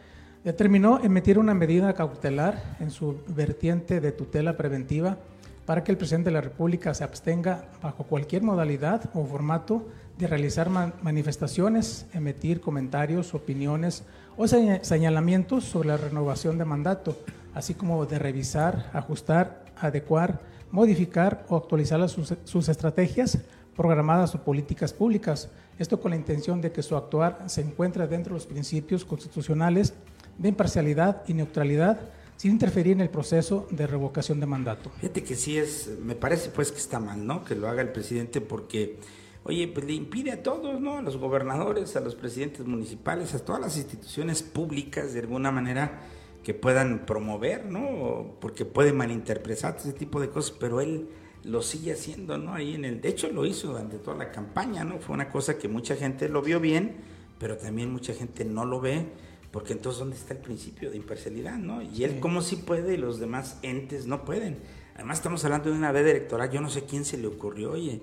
determinó 0.45 1.01
emitir 1.03 1.39
una 1.39 1.55
medida 1.55 1.95
cautelar 1.95 2.77
en 2.79 2.91
su 2.91 3.17
vertiente 3.29 4.01
de 4.01 4.13
tutela 4.13 4.57
preventiva 4.57 5.17
para 5.65 5.83
que 5.83 5.91
el 5.91 5.97
presidente 5.97 6.29
de 6.29 6.35
la 6.35 6.43
República 6.43 6.93
se 6.93 7.03
abstenga 7.03 7.65
bajo 7.83 8.05
cualquier 8.05 8.43
modalidad 8.43 9.11
o 9.15 9.25
formato 9.25 9.89
de 10.19 10.27
realizar 10.27 10.69
manifestaciones, 10.69 12.07
emitir 12.13 12.61
comentarios, 12.61 13.35
opiniones 13.35 14.05
o 14.37 14.47
señalamientos 14.47 15.65
sobre 15.65 15.89
la 15.89 15.97
renovación 15.97 16.59
de 16.59 16.67
mandato, 16.67 17.17
así 17.55 17.75
como 17.75 18.05
de 18.05 18.19
revisar, 18.19 18.91
ajustar, 18.93 19.65
adecuar, 19.81 20.41
modificar 20.71 21.47
o 21.49 21.57
actualizar 21.57 22.07
sus, 22.09 22.35
sus 22.45 22.69
estrategias 22.69 23.39
programadas 23.75 24.35
o 24.35 24.45
políticas 24.45 24.93
públicas. 24.93 25.49
Esto 25.79 25.99
con 26.01 26.11
la 26.11 26.17
intención 26.17 26.61
de 26.61 26.71
que 26.71 26.83
su 26.83 26.97
actuar 26.97 27.45
se 27.47 27.63
encuentre 27.63 28.07
dentro 28.07 28.35
de 28.35 28.41
los 28.41 28.47
principios 28.47 29.05
constitucionales 29.05 29.95
de 30.39 30.49
imparcialidad 30.49 31.23
y 31.27 31.35
neutralidad 31.35 32.01
sin 32.37 32.53
interferir 32.53 32.93
en 32.93 33.01
el 33.01 33.11
proceso 33.11 33.67
de 33.71 33.87
revocación 33.87 34.41
de 34.41 34.47
mandato. 34.47 34.91
Fíjate 35.01 35.23
que 35.23 35.35
sí 35.35 35.57
es, 35.57 35.91
me 36.03 36.15
parece 36.15 36.51
pues 36.51 36.73
que 36.73 36.79
está 36.79 37.01
mal, 37.01 37.27
¿no? 37.27 37.45
Que 37.45 37.55
lo 37.55 37.69
haga 37.69 37.83
el 37.83 37.93
presidente 37.93 38.41
porque, 38.41 38.99
oye, 39.45 39.69
pues 39.69 39.87
le 39.87 39.93
impide 39.95 40.33
a 40.33 40.43
todos, 40.43 40.81
¿no? 40.81 40.99
A 40.99 41.03
los 41.03 41.17
gobernadores, 41.17 41.97
a 41.97 42.01
los 42.01 42.15
presidentes 42.15 42.67
municipales, 42.67 43.35
a 43.35 43.39
todas 43.39 43.61
las 43.61 43.77
instituciones 43.77 44.43
públicas 44.43 45.15
de 45.15 45.21
alguna 45.21 45.51
manera 45.53 46.03
que 46.43 46.55
puedan 46.55 47.07
promover, 47.07 47.65
¿no? 47.67 48.37
Porque 48.41 48.65
puede 48.65 48.93
malinterpretar 48.93 49.77
ese 49.79 49.93
tipo 49.93 50.21
de 50.21 50.29
cosas, 50.29 50.57
pero 50.59 50.81
él 50.81 51.09
lo 51.45 51.63
sigue 51.63 51.93
haciendo, 51.93 52.37
¿no? 52.37 52.55
Ahí 52.55 52.75
en 52.75 52.85
el, 52.85 53.01
de 53.01 53.09
hecho 53.09 53.29
lo 53.29 53.47
hizo 53.47 53.69
durante 53.69 53.99
toda 53.99 54.17
la 54.17 54.33
campaña, 54.33 54.85
¿no? 54.85 54.99
Fue 54.99 55.15
una 55.15 55.31
cosa 55.31 55.57
que 55.57 55.69
mucha 55.69 55.95
gente 55.97 56.29
lo 56.29 56.43
vio 56.43 56.61
bien, 56.61 56.97
pero 57.39 57.57
también 57.57 57.93
mucha 57.93 58.13
gente 58.13 58.45
no 58.45 58.65
lo 58.65 58.81
ve 58.81 59.07
porque 59.55 59.73
entonces, 59.73 60.01
¿dónde 60.01 60.17
está 60.17 60.35
el 60.35 60.41
principio 60.41 60.91
de 60.91 60.97
imparcialidad? 60.97 61.59
¿no? 61.59 61.81
Y 61.81 62.03
él, 62.03 62.19
¿cómo 62.19 62.43
sí 62.43 62.57
puede 62.57 62.95
y 62.95 62.97
los 62.97 63.21
demás 63.21 63.57
entes 63.63 64.05
no 64.05 64.25
pueden? 64.25 64.59
Además, 64.97 65.19
estamos 65.19 65.45
hablando 65.45 65.71
de 65.71 65.77
una 65.77 65.93
veda 65.93 66.11
electoral, 66.11 66.51
yo 66.51 66.61
no 66.61 66.69
sé 66.69 66.83
quién 66.87 67.05
se 67.05 67.19
le 67.19 67.29
ocurrió, 67.29 67.71
oye, 67.71 68.03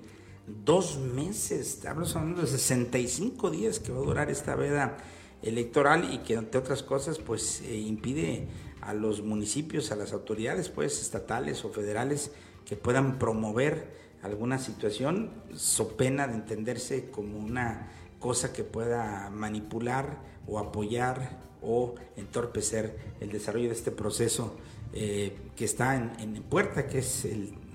dos 0.64 0.96
meses, 0.96 1.84
hablo 1.84 2.06
hablando 2.06 2.40
de 2.40 2.46
65 2.46 3.50
días 3.50 3.80
que 3.80 3.92
va 3.92 3.98
a 3.98 4.02
durar 4.02 4.30
esta 4.30 4.54
veda 4.54 4.96
electoral 5.42 6.14
y 6.14 6.20
que, 6.20 6.32
entre 6.32 6.58
otras 6.58 6.82
cosas, 6.82 7.18
pues 7.18 7.60
eh, 7.66 7.76
impide 7.76 8.48
a 8.80 8.94
los 8.94 9.20
municipios, 9.20 9.92
a 9.92 9.96
las 9.96 10.14
autoridades, 10.14 10.70
pues, 10.70 11.02
estatales 11.02 11.66
o 11.66 11.68
federales, 11.68 12.32
que 12.64 12.76
puedan 12.76 13.18
promover 13.18 13.92
alguna 14.22 14.58
situación, 14.58 15.28
so 15.54 15.98
pena 15.98 16.26
de 16.28 16.32
entenderse 16.32 17.10
como 17.10 17.38
una 17.38 17.92
cosa 18.20 18.54
que 18.54 18.64
pueda 18.64 19.28
manipular 19.28 20.31
o 20.46 20.58
apoyar 20.58 21.38
o 21.62 21.94
entorpecer 22.16 22.96
el 23.20 23.30
desarrollo 23.30 23.68
de 23.68 23.74
este 23.74 23.90
proceso 23.90 24.56
eh, 24.92 25.36
que 25.56 25.64
está 25.64 25.96
en, 25.96 26.42
puerta, 26.42 26.86
que 26.86 26.98
es 26.98 27.26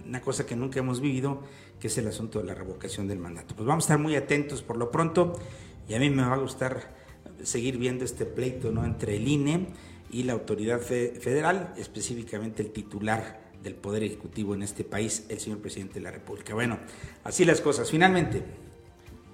una 0.05 0.21
cosa 0.21 0.45
que 0.45 0.55
nunca 0.55 0.79
hemos 0.79 0.99
vivido, 1.01 1.41
que 1.79 1.87
es 1.87 1.97
el 1.97 2.07
asunto 2.07 2.39
de 2.39 2.45
la 2.45 2.53
revocación 2.53 3.07
del 3.07 3.19
mandato. 3.19 3.55
Pues 3.55 3.65
vamos 3.65 3.85
a 3.85 3.85
estar 3.85 3.99
muy 3.99 4.15
atentos 4.15 4.61
por 4.61 4.77
lo 4.77 4.91
pronto 4.91 5.39
y 5.87 5.93
a 5.93 5.99
mí 5.99 6.09
me 6.09 6.23
va 6.23 6.33
a 6.33 6.37
gustar 6.37 6.95
seguir 7.43 7.77
viendo 7.77 8.03
este 8.03 8.25
pleito 8.25 8.71
¿no? 8.71 8.83
entre 8.85 9.15
el 9.15 9.27
INE 9.27 9.67
y 10.11 10.23
la 10.23 10.33
autoridad 10.33 10.79
federal, 10.79 11.73
específicamente 11.77 12.63
el 12.63 12.71
titular 12.71 13.47
del 13.63 13.75
Poder 13.75 14.03
Ejecutivo 14.03 14.53
en 14.53 14.63
este 14.63 14.83
país, 14.83 15.25
el 15.29 15.39
señor 15.39 15.59
presidente 15.59 15.95
de 15.95 16.01
la 16.01 16.11
República. 16.11 16.53
Bueno, 16.53 16.79
así 17.23 17.45
las 17.45 17.61
cosas. 17.61 17.89
Finalmente, 17.89 18.43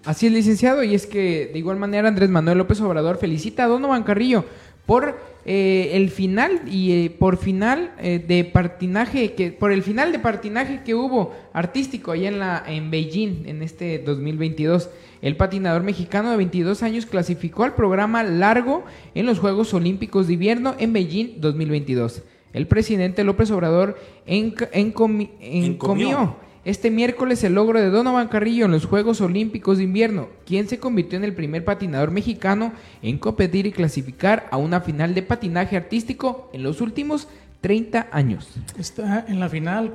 Así 0.06 0.28
es, 0.28 0.34
licenciado, 0.34 0.84
y 0.84 0.96
es 0.96 1.08
que 1.08 1.50
de 1.52 1.60
igual 1.60 1.78
manera 1.78 2.10
Andrés 2.10 2.30
Manuel 2.30 2.58
López 2.58 2.82
Obrador 2.82 3.18
felicita 3.18 3.64
a 3.64 3.68
Donovan 3.68 4.04
Carrillo 4.04 4.44
por 4.86 5.18
eh, 5.46 5.92
el 5.94 6.10
final 6.10 6.62
y 6.68 6.92
eh, 6.92 7.10
por 7.10 7.38
final 7.38 7.94
eh, 8.00 8.24
de 8.26 8.44
partinaje 8.44 9.34
que 9.34 9.52
por 9.52 9.72
el 9.72 9.82
final 9.82 10.12
de 10.12 10.20
partinaje 10.20 10.82
que 10.86 10.96
hubo 10.96 11.34
artístico 11.54 12.12
allá 12.12 12.28
en 12.28 12.40
la 12.40 12.64
en 12.68 12.92
Beijing 12.92 13.46
en 13.46 13.62
este 13.62 14.00
2022. 14.00 14.90
El 15.22 15.38
patinador 15.38 15.84
mexicano 15.84 16.32
de 16.32 16.38
22 16.38 16.84
años 16.84 17.06
clasificó 17.06 17.64
al 17.64 17.76
programa 17.76 18.24
largo 18.24 18.84
en 19.16 19.26
los 19.26 19.40
Juegos 19.40 19.74
Olímpicos 19.74 20.28
de 20.28 20.34
Invierno 20.34 20.76
en 20.80 20.92
Beijing 20.92 21.40
2022. 21.40 22.24
El 22.52 22.68
presidente 22.68 23.24
López 23.24 23.50
Obrador 23.52 23.98
encomió 24.26 26.36
este 26.66 26.90
miércoles 26.90 27.44
el 27.44 27.56
logro 27.56 27.80
de 27.80 27.90
Donovan 27.90 28.30
Carrillo 28.30 28.66
en 28.66 28.72
los 28.72 28.86
Juegos 28.86 29.20
Olímpicos 29.20 29.78
de 29.78 29.84
Invierno, 29.84 30.30
quien 30.46 30.70
se 30.70 30.80
convirtió 30.80 31.18
en 31.18 31.26
el 31.26 31.34
primer 31.34 31.66
patinador 31.66 32.12
mexicano 32.12 32.72
en 33.02 33.18
competir 33.18 33.66
y 33.66 33.72
clasificar 33.72 34.48
a 34.50 34.58
una 34.58 34.80
final 34.80 35.14
de 35.14 35.24
patinaje 35.24 35.76
artístico 35.76 36.50
en 36.54 36.64
los 36.64 36.80
últimos 36.80 37.28
30 37.60 38.08
años. 38.12 38.50
Está 38.78 39.26
en 39.28 39.40
la 39.40 39.50
final, 39.50 39.94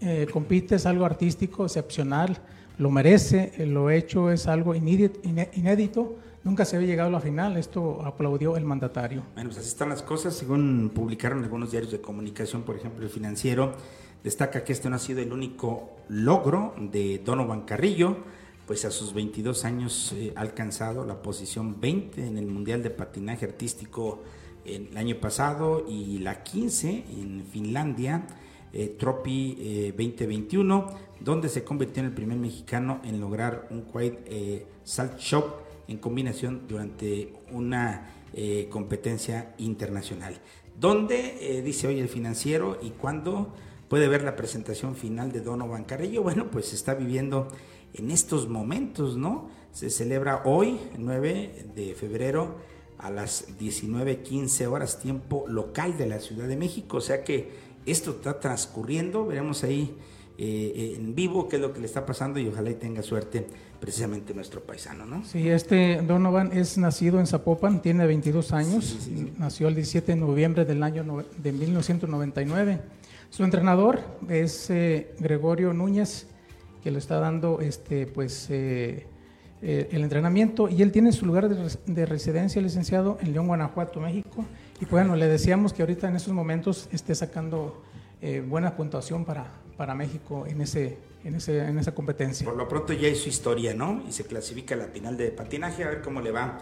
eh, 0.00 0.26
compite, 0.30 0.74
es 0.76 0.86
algo 0.86 1.04
artístico, 1.04 1.64
excepcional, 1.64 2.38
lo 2.78 2.90
merece, 2.90 3.52
eh, 3.56 3.66
lo 3.66 3.90
hecho 3.90 4.30
es 4.30 4.46
algo 4.46 4.74
inédito, 4.74 6.16
nunca 6.44 6.64
se 6.64 6.76
había 6.76 6.88
llegado 6.88 7.08
a 7.08 7.12
la 7.12 7.20
final, 7.20 7.56
esto 7.56 8.04
aplaudió 8.04 8.56
el 8.56 8.64
mandatario. 8.64 9.22
Bueno, 9.34 9.50
pues 9.50 9.60
así 9.60 9.68
están 9.68 9.90
las 9.90 10.02
cosas, 10.02 10.34
según 10.34 10.90
publicaron 10.94 11.42
algunos 11.42 11.70
diarios 11.70 11.92
de 11.92 12.00
comunicación, 12.00 12.62
por 12.62 12.76
ejemplo 12.76 13.04
el 13.04 13.10
financiero, 13.10 13.74
destaca 14.22 14.64
que 14.64 14.72
este 14.72 14.88
no 14.88 14.96
ha 14.96 14.98
sido 14.98 15.20
el 15.20 15.32
único 15.32 15.96
logro 16.08 16.74
de 16.78 17.20
Donovan 17.24 17.62
Carrillo, 17.62 18.16
pues 18.66 18.84
a 18.84 18.90
sus 18.90 19.12
22 19.12 19.64
años 19.64 20.12
eh, 20.16 20.32
ha 20.36 20.40
alcanzado 20.40 21.04
la 21.04 21.20
posición 21.20 21.80
20 21.80 22.26
en 22.26 22.38
el 22.38 22.46
Mundial 22.46 22.82
de 22.82 22.90
Patinaje 22.90 23.44
Artístico 23.46 24.22
el 24.64 24.96
año 24.96 25.16
pasado 25.16 25.84
y 25.88 26.18
la 26.18 26.42
15 26.42 27.04
en 27.10 27.44
Finlandia, 27.50 28.26
eh, 28.72 28.96
Tropi 28.98 29.92
2021, 29.96 30.86
eh, 30.88 30.94
donde 31.20 31.48
se 31.48 31.64
convirtió 31.64 32.00
en 32.00 32.08
el 32.08 32.14
primer 32.14 32.38
mexicano 32.38 33.00
en 33.04 33.20
lograr 33.20 33.68
un 33.70 33.82
Quiet 33.82 34.24
eh, 34.26 34.66
Salt 34.84 35.18
Shop 35.18 35.44
en 35.88 35.98
combinación 35.98 36.62
durante 36.68 37.32
una 37.50 38.08
competencia 38.70 39.54
internacional. 39.58 40.34
¿Dónde, 40.80 41.60
dice 41.62 41.86
hoy 41.86 42.00
el 42.00 42.08
financiero, 42.08 42.78
y 42.80 42.88
cuándo 42.88 43.52
puede 43.92 44.08
ver 44.08 44.22
la 44.22 44.36
presentación 44.36 44.96
final 44.96 45.32
de 45.32 45.42
Donovan 45.42 45.84
Carrillo? 45.84 46.22
Bueno, 46.22 46.50
pues 46.50 46.72
está 46.72 46.94
viviendo 46.94 47.48
en 47.92 48.10
estos 48.10 48.48
momentos, 48.48 49.18
¿no? 49.18 49.50
Se 49.70 49.90
celebra 49.90 50.40
hoy, 50.46 50.78
9 50.96 51.66
de 51.74 51.92
febrero, 51.92 52.56
a 52.96 53.10
las 53.10 53.58
19.15 53.58 54.66
horas 54.66 54.98
tiempo 54.98 55.44
local 55.46 55.98
de 55.98 56.06
la 56.06 56.20
Ciudad 56.20 56.48
de 56.48 56.56
México. 56.56 56.96
O 56.96 57.00
sea 57.02 57.22
que 57.22 57.50
esto 57.84 58.12
está 58.12 58.40
transcurriendo, 58.40 59.26
veremos 59.26 59.62
ahí 59.62 59.94
eh, 60.38 60.94
en 60.96 61.14
vivo 61.14 61.46
qué 61.46 61.56
es 61.56 61.62
lo 61.62 61.74
que 61.74 61.80
le 61.80 61.86
está 61.86 62.06
pasando 62.06 62.40
y 62.40 62.48
ojalá 62.48 62.70
y 62.70 62.76
tenga 62.76 63.02
suerte 63.02 63.46
precisamente 63.78 64.32
nuestro 64.32 64.62
paisano, 64.62 65.04
¿no? 65.04 65.22
Sí, 65.26 65.50
este 65.50 66.00
Donovan 66.00 66.50
es 66.56 66.78
nacido 66.78 67.20
en 67.20 67.26
Zapopan, 67.26 67.82
tiene 67.82 68.06
22 68.06 68.54
años, 68.54 69.10
nació 69.38 69.68
el 69.68 69.74
17 69.74 70.12
de 70.12 70.16
noviembre 70.16 70.64
del 70.64 70.82
año 70.82 71.26
de 71.36 71.52
1999. 71.52 73.01
Su 73.32 73.44
entrenador 73.44 74.00
es 74.28 74.68
eh, 74.68 75.14
Gregorio 75.18 75.72
Núñez, 75.72 76.26
que 76.82 76.90
le 76.90 76.98
está 76.98 77.18
dando 77.18 77.60
este, 77.62 78.06
pues, 78.06 78.48
eh, 78.50 79.06
eh, 79.62 79.88
el 79.90 80.02
entrenamiento 80.02 80.68
y 80.68 80.82
él 80.82 80.92
tiene 80.92 81.12
su 81.12 81.24
lugar 81.24 81.48
de, 81.48 82.04
residencia, 82.06 82.60
licenciado, 82.60 83.16
en 83.22 83.32
León, 83.32 83.46
Guanajuato, 83.46 84.00
México. 84.00 84.44
Y 84.82 84.84
bueno, 84.84 85.16
le 85.16 85.28
decíamos 85.28 85.72
que 85.72 85.80
ahorita 85.80 86.08
en 86.08 86.16
estos 86.16 86.34
momentos 86.34 86.90
esté 86.92 87.14
sacando 87.14 87.82
eh, 88.20 88.44
buena 88.46 88.76
puntuación 88.76 89.24
para, 89.24 89.50
para 89.78 89.94
México 89.94 90.44
en, 90.46 90.60
ese, 90.60 90.98
en, 91.24 91.36
ese, 91.36 91.64
en 91.64 91.78
esa 91.78 91.94
competencia. 91.94 92.44
Por 92.44 92.58
lo 92.58 92.68
pronto 92.68 92.92
ya 92.92 93.14
su 93.14 93.30
historia, 93.30 93.72
¿no? 93.72 94.02
Y 94.06 94.12
se 94.12 94.26
clasifica 94.26 94.76
la 94.76 94.88
final 94.88 95.16
de 95.16 95.30
patinaje, 95.30 95.84
a 95.84 95.88
ver 95.88 96.02
cómo 96.02 96.20
le 96.20 96.32
va 96.32 96.58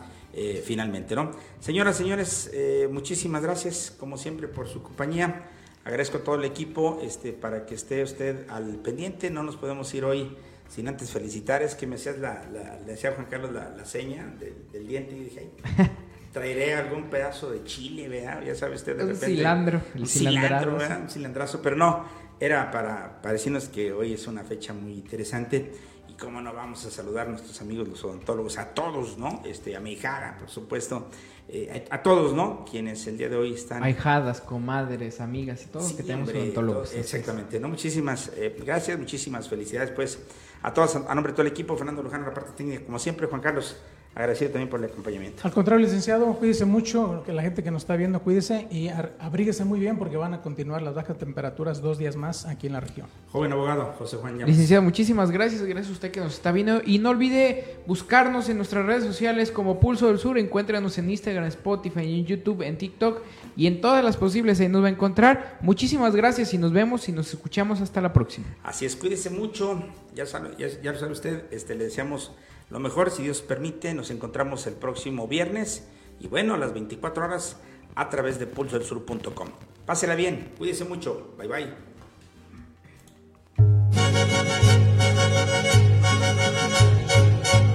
finalmente, 0.63 1.17
¿no? 1.17 1.33
Señoras, 1.59 1.97
señores, 1.97 2.49
muchísimas 2.93 3.43
gracias, 3.43 3.93
como 3.99 4.17
siempre, 4.17 4.47
por 4.47 4.69
su 4.69 4.81
compañía. 4.81 5.51
Agradezco 5.85 6.19
a 6.19 6.25
todo 6.25 6.35
el 6.35 6.45
equipo 6.45 7.01
este, 7.03 7.33
para 7.33 7.67
que 7.67 7.75
esté 7.75 8.03
usted 8.03 8.49
al 8.49 8.77
pendiente. 8.77 9.31
No 9.31 9.43
nos 9.43 9.57
podemos 9.57 9.93
ir 9.95 10.05
hoy 10.05 10.37
sin 10.71 10.87
antes 10.87 11.11
felicitar, 11.11 11.63
es 11.63 11.75
que 11.75 11.87
me 11.87 11.97
hacías 11.97 12.19
la, 12.19 12.45
le 12.87 12.93
decía 12.93 13.11
a 13.11 13.15
Juan 13.15 13.27
Carlos 13.29 13.51
la, 13.53 13.85
seña 13.85 14.33
del, 14.39 14.87
diente 14.87 15.17
y 15.17 15.25
dije, 15.25 15.51
traeré 16.33 16.75
algún 16.75 17.11
pedazo 17.11 17.51
de 17.51 17.65
chile, 17.65 18.09
¿verdad? 18.09 18.43
Ya 18.47 18.55
sabe 18.55 18.77
usted 18.77 18.97
de 18.97 19.03
repente. 19.03 19.27
Un 19.27 19.37
cilantro, 19.37 19.81
un 19.97 20.07
cilantro, 20.07 20.77
¿verdad? 20.77 21.01
Un 21.03 21.11
cilandrazo, 21.11 21.61
pero 21.61 21.75
no, 21.75 22.05
era 22.39 22.71
para, 22.71 23.21
para 23.21 23.33
decirnos 23.33 23.69
que 23.69 23.93
hoy 23.93 24.13
es 24.13 24.29
una 24.29 24.45
fecha 24.45 24.73
muy 24.73 24.93
interesante 24.93 25.73
cómo 26.21 26.41
no 26.41 26.53
vamos 26.53 26.85
a 26.85 26.91
saludar 26.91 27.27
a 27.27 27.31
nuestros 27.31 27.61
amigos 27.61 27.89
los 27.89 28.05
odontólogos, 28.05 28.59
a 28.59 28.75
todos, 28.75 29.19
¿no? 29.19 29.43
Este, 29.45 29.75
a 29.75 29.81
mi 29.81 29.93
hija, 29.93 30.37
por 30.39 30.51
supuesto, 30.51 31.09
eh, 31.49 31.87
a, 31.91 32.03
todos, 32.03 32.35
¿no? 32.35 32.65
Quienes 32.71 33.07
el 33.07 33.17
día 33.19 33.29
de 33.29 33.37
hoy 33.37 33.55
están... 33.55 33.83
Ahijadas, 33.83 34.41
comadres, 34.41 35.21
amigas 35.21 35.65
y 35.65 35.67
todos 35.67 35.93
que 35.95 36.03
tenemos 36.03 36.29
odontólogos. 36.29 36.95
exactamente, 36.95 37.59
¿no? 37.59 37.69
Muchísimas 37.69 38.31
eh, 38.37 38.55
gracias, 38.65 38.99
muchísimas 38.99 39.49
felicidades, 39.49 39.91
pues 39.91 40.19
a 40.63 40.73
todos, 40.75 40.95
a 40.97 41.15
nombre 41.15 41.33
de 41.33 41.37
todo 41.37 41.47
el 41.47 41.53
equipo, 41.53 41.77
Fernando 41.77 42.03
Luján, 42.03 42.23
la 42.23 42.35
parte 42.35 42.53
técnica, 42.55 42.85
como 42.85 42.99
siempre, 42.99 43.27
Juan 43.27 43.41
Carlos, 43.41 43.77
agradecido 44.15 44.51
también 44.51 44.69
por 44.69 44.81
el 44.81 44.91
acompañamiento. 44.91 45.43
Al 45.45 45.53
contrario, 45.53 45.85
licenciado, 45.85 46.27
cuídese 46.35 46.65
mucho, 46.65 47.23
que 47.25 47.33
la 47.33 47.43
gente 47.43 47.63
que 47.63 47.71
nos 47.71 47.83
está 47.83 47.97
viendo, 47.97 48.21
cuídese 48.21 48.67
y 48.71 48.89
abríguese 49.19 49.65
muy 49.65 49.79
bien 49.79 49.99
porque 49.99 50.17
van 50.17 50.35
a 50.35 50.43
continuar 50.43 50.83
las 50.83 50.95
bajas 50.95 51.17
temperaturas 51.17 51.81
dos 51.81 51.99
días 51.99 52.17
más 52.17 52.45
aquí 52.47 52.67
en 52.67 52.73
la 52.73 52.81
región. 52.81 53.07
Joven 53.31 53.53
abogado, 53.53 53.95
José 53.99 54.17
Juan 54.17 54.35
Llamas. 54.35 54.49
Licenciado, 54.49 54.83
muchísimas 54.83 55.31
gracias, 55.31 55.63
gracias 55.63 55.89
a 55.89 55.93
usted 55.93 56.11
que 56.11 56.21
nos 56.21 56.35
está 56.35 56.51
viendo 56.51 56.83
y 56.85 56.99
no 56.99 57.11
olvide 57.11 57.79
buscarnos 57.87 58.49
en 58.49 58.57
nuestras 58.57 58.85
redes 58.85 59.05
sociales 59.05 59.53
como 59.53 59.79
Pulso 59.79 60.09
del 60.09 60.19
Sur, 60.19 60.39
encuéntranos 60.39 60.99
en 60.99 61.09
Instagram, 61.09 61.45
Spotify, 61.45 62.19
en 62.19 62.27
YouTube, 62.27 62.63
en 62.63 62.79
TikTok 62.79 63.23
y 63.57 63.67
en 63.67 63.81
todas 63.81 64.05
las 64.05 64.17
posibles 64.17 64.61
ahí 64.61 64.69
nos 64.69 64.83
va 64.83 64.89
a 64.89 64.91
encontrar. 64.91 65.59
Muchísimas 65.61 66.17
gracias 66.17 66.53
y 66.53 66.59
nos 66.59 66.73
vemos 66.73 67.09
y 67.09 67.13
nos 67.13 67.33
escuchamos 67.33 67.81
hasta 67.81 68.01
la 68.01 68.13
próxima. 68.13 68.47
Así 68.65 68.87
es, 68.87 68.97
cuídese 68.97 69.31
mucho, 69.31 69.83
ya, 70.15 70.27
sabe, 70.27 70.51
ya, 70.59 70.93
lo 70.93 70.99
sabe 70.99 71.13
usted, 71.13 71.45
este, 71.51 71.75
le 71.75 71.85
deseamos 71.85 72.33
lo 72.71 72.79
mejor, 72.79 73.11
si 73.11 73.25
Dios 73.25 73.43
permite, 73.43 73.93
nos 73.95 74.11
encontramos 74.11 74.67
el 74.67 74.75
próximo 74.75 75.27
viernes 75.27 75.89
y 76.21 76.29
bueno, 76.29 76.55
a 76.55 76.59
las 76.59 76.73
24 76.73 77.25
horas 77.25 77.57
a 77.97 78.09
través 78.09 78.39
de 78.39 78.47
pulsodelsur.com. 78.47 79.49
Pásela 79.87 80.15
bien, 80.15 80.53
cuídese 80.57 80.85
mucho, 80.85 81.35
bye 81.37 81.49
bye. 81.49 81.75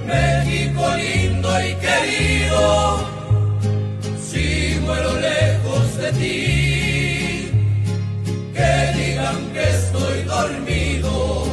México 0.06 0.82
lindo 0.96 1.50
y 1.60 1.74
querido, 1.74 2.98
si 4.18 4.78
muero 4.80 5.12
lejos 5.20 5.96
de 5.98 6.12
ti, 6.12 7.50
que 8.54 8.92
digan 8.96 9.52
que 9.52 9.62
estoy 9.62 10.22
dormido 10.22 11.44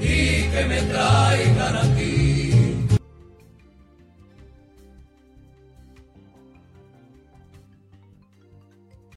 y 0.00 0.50
que 0.50 0.64
me 0.68 0.82
traigan 0.82 1.76
aquí. 1.76 1.99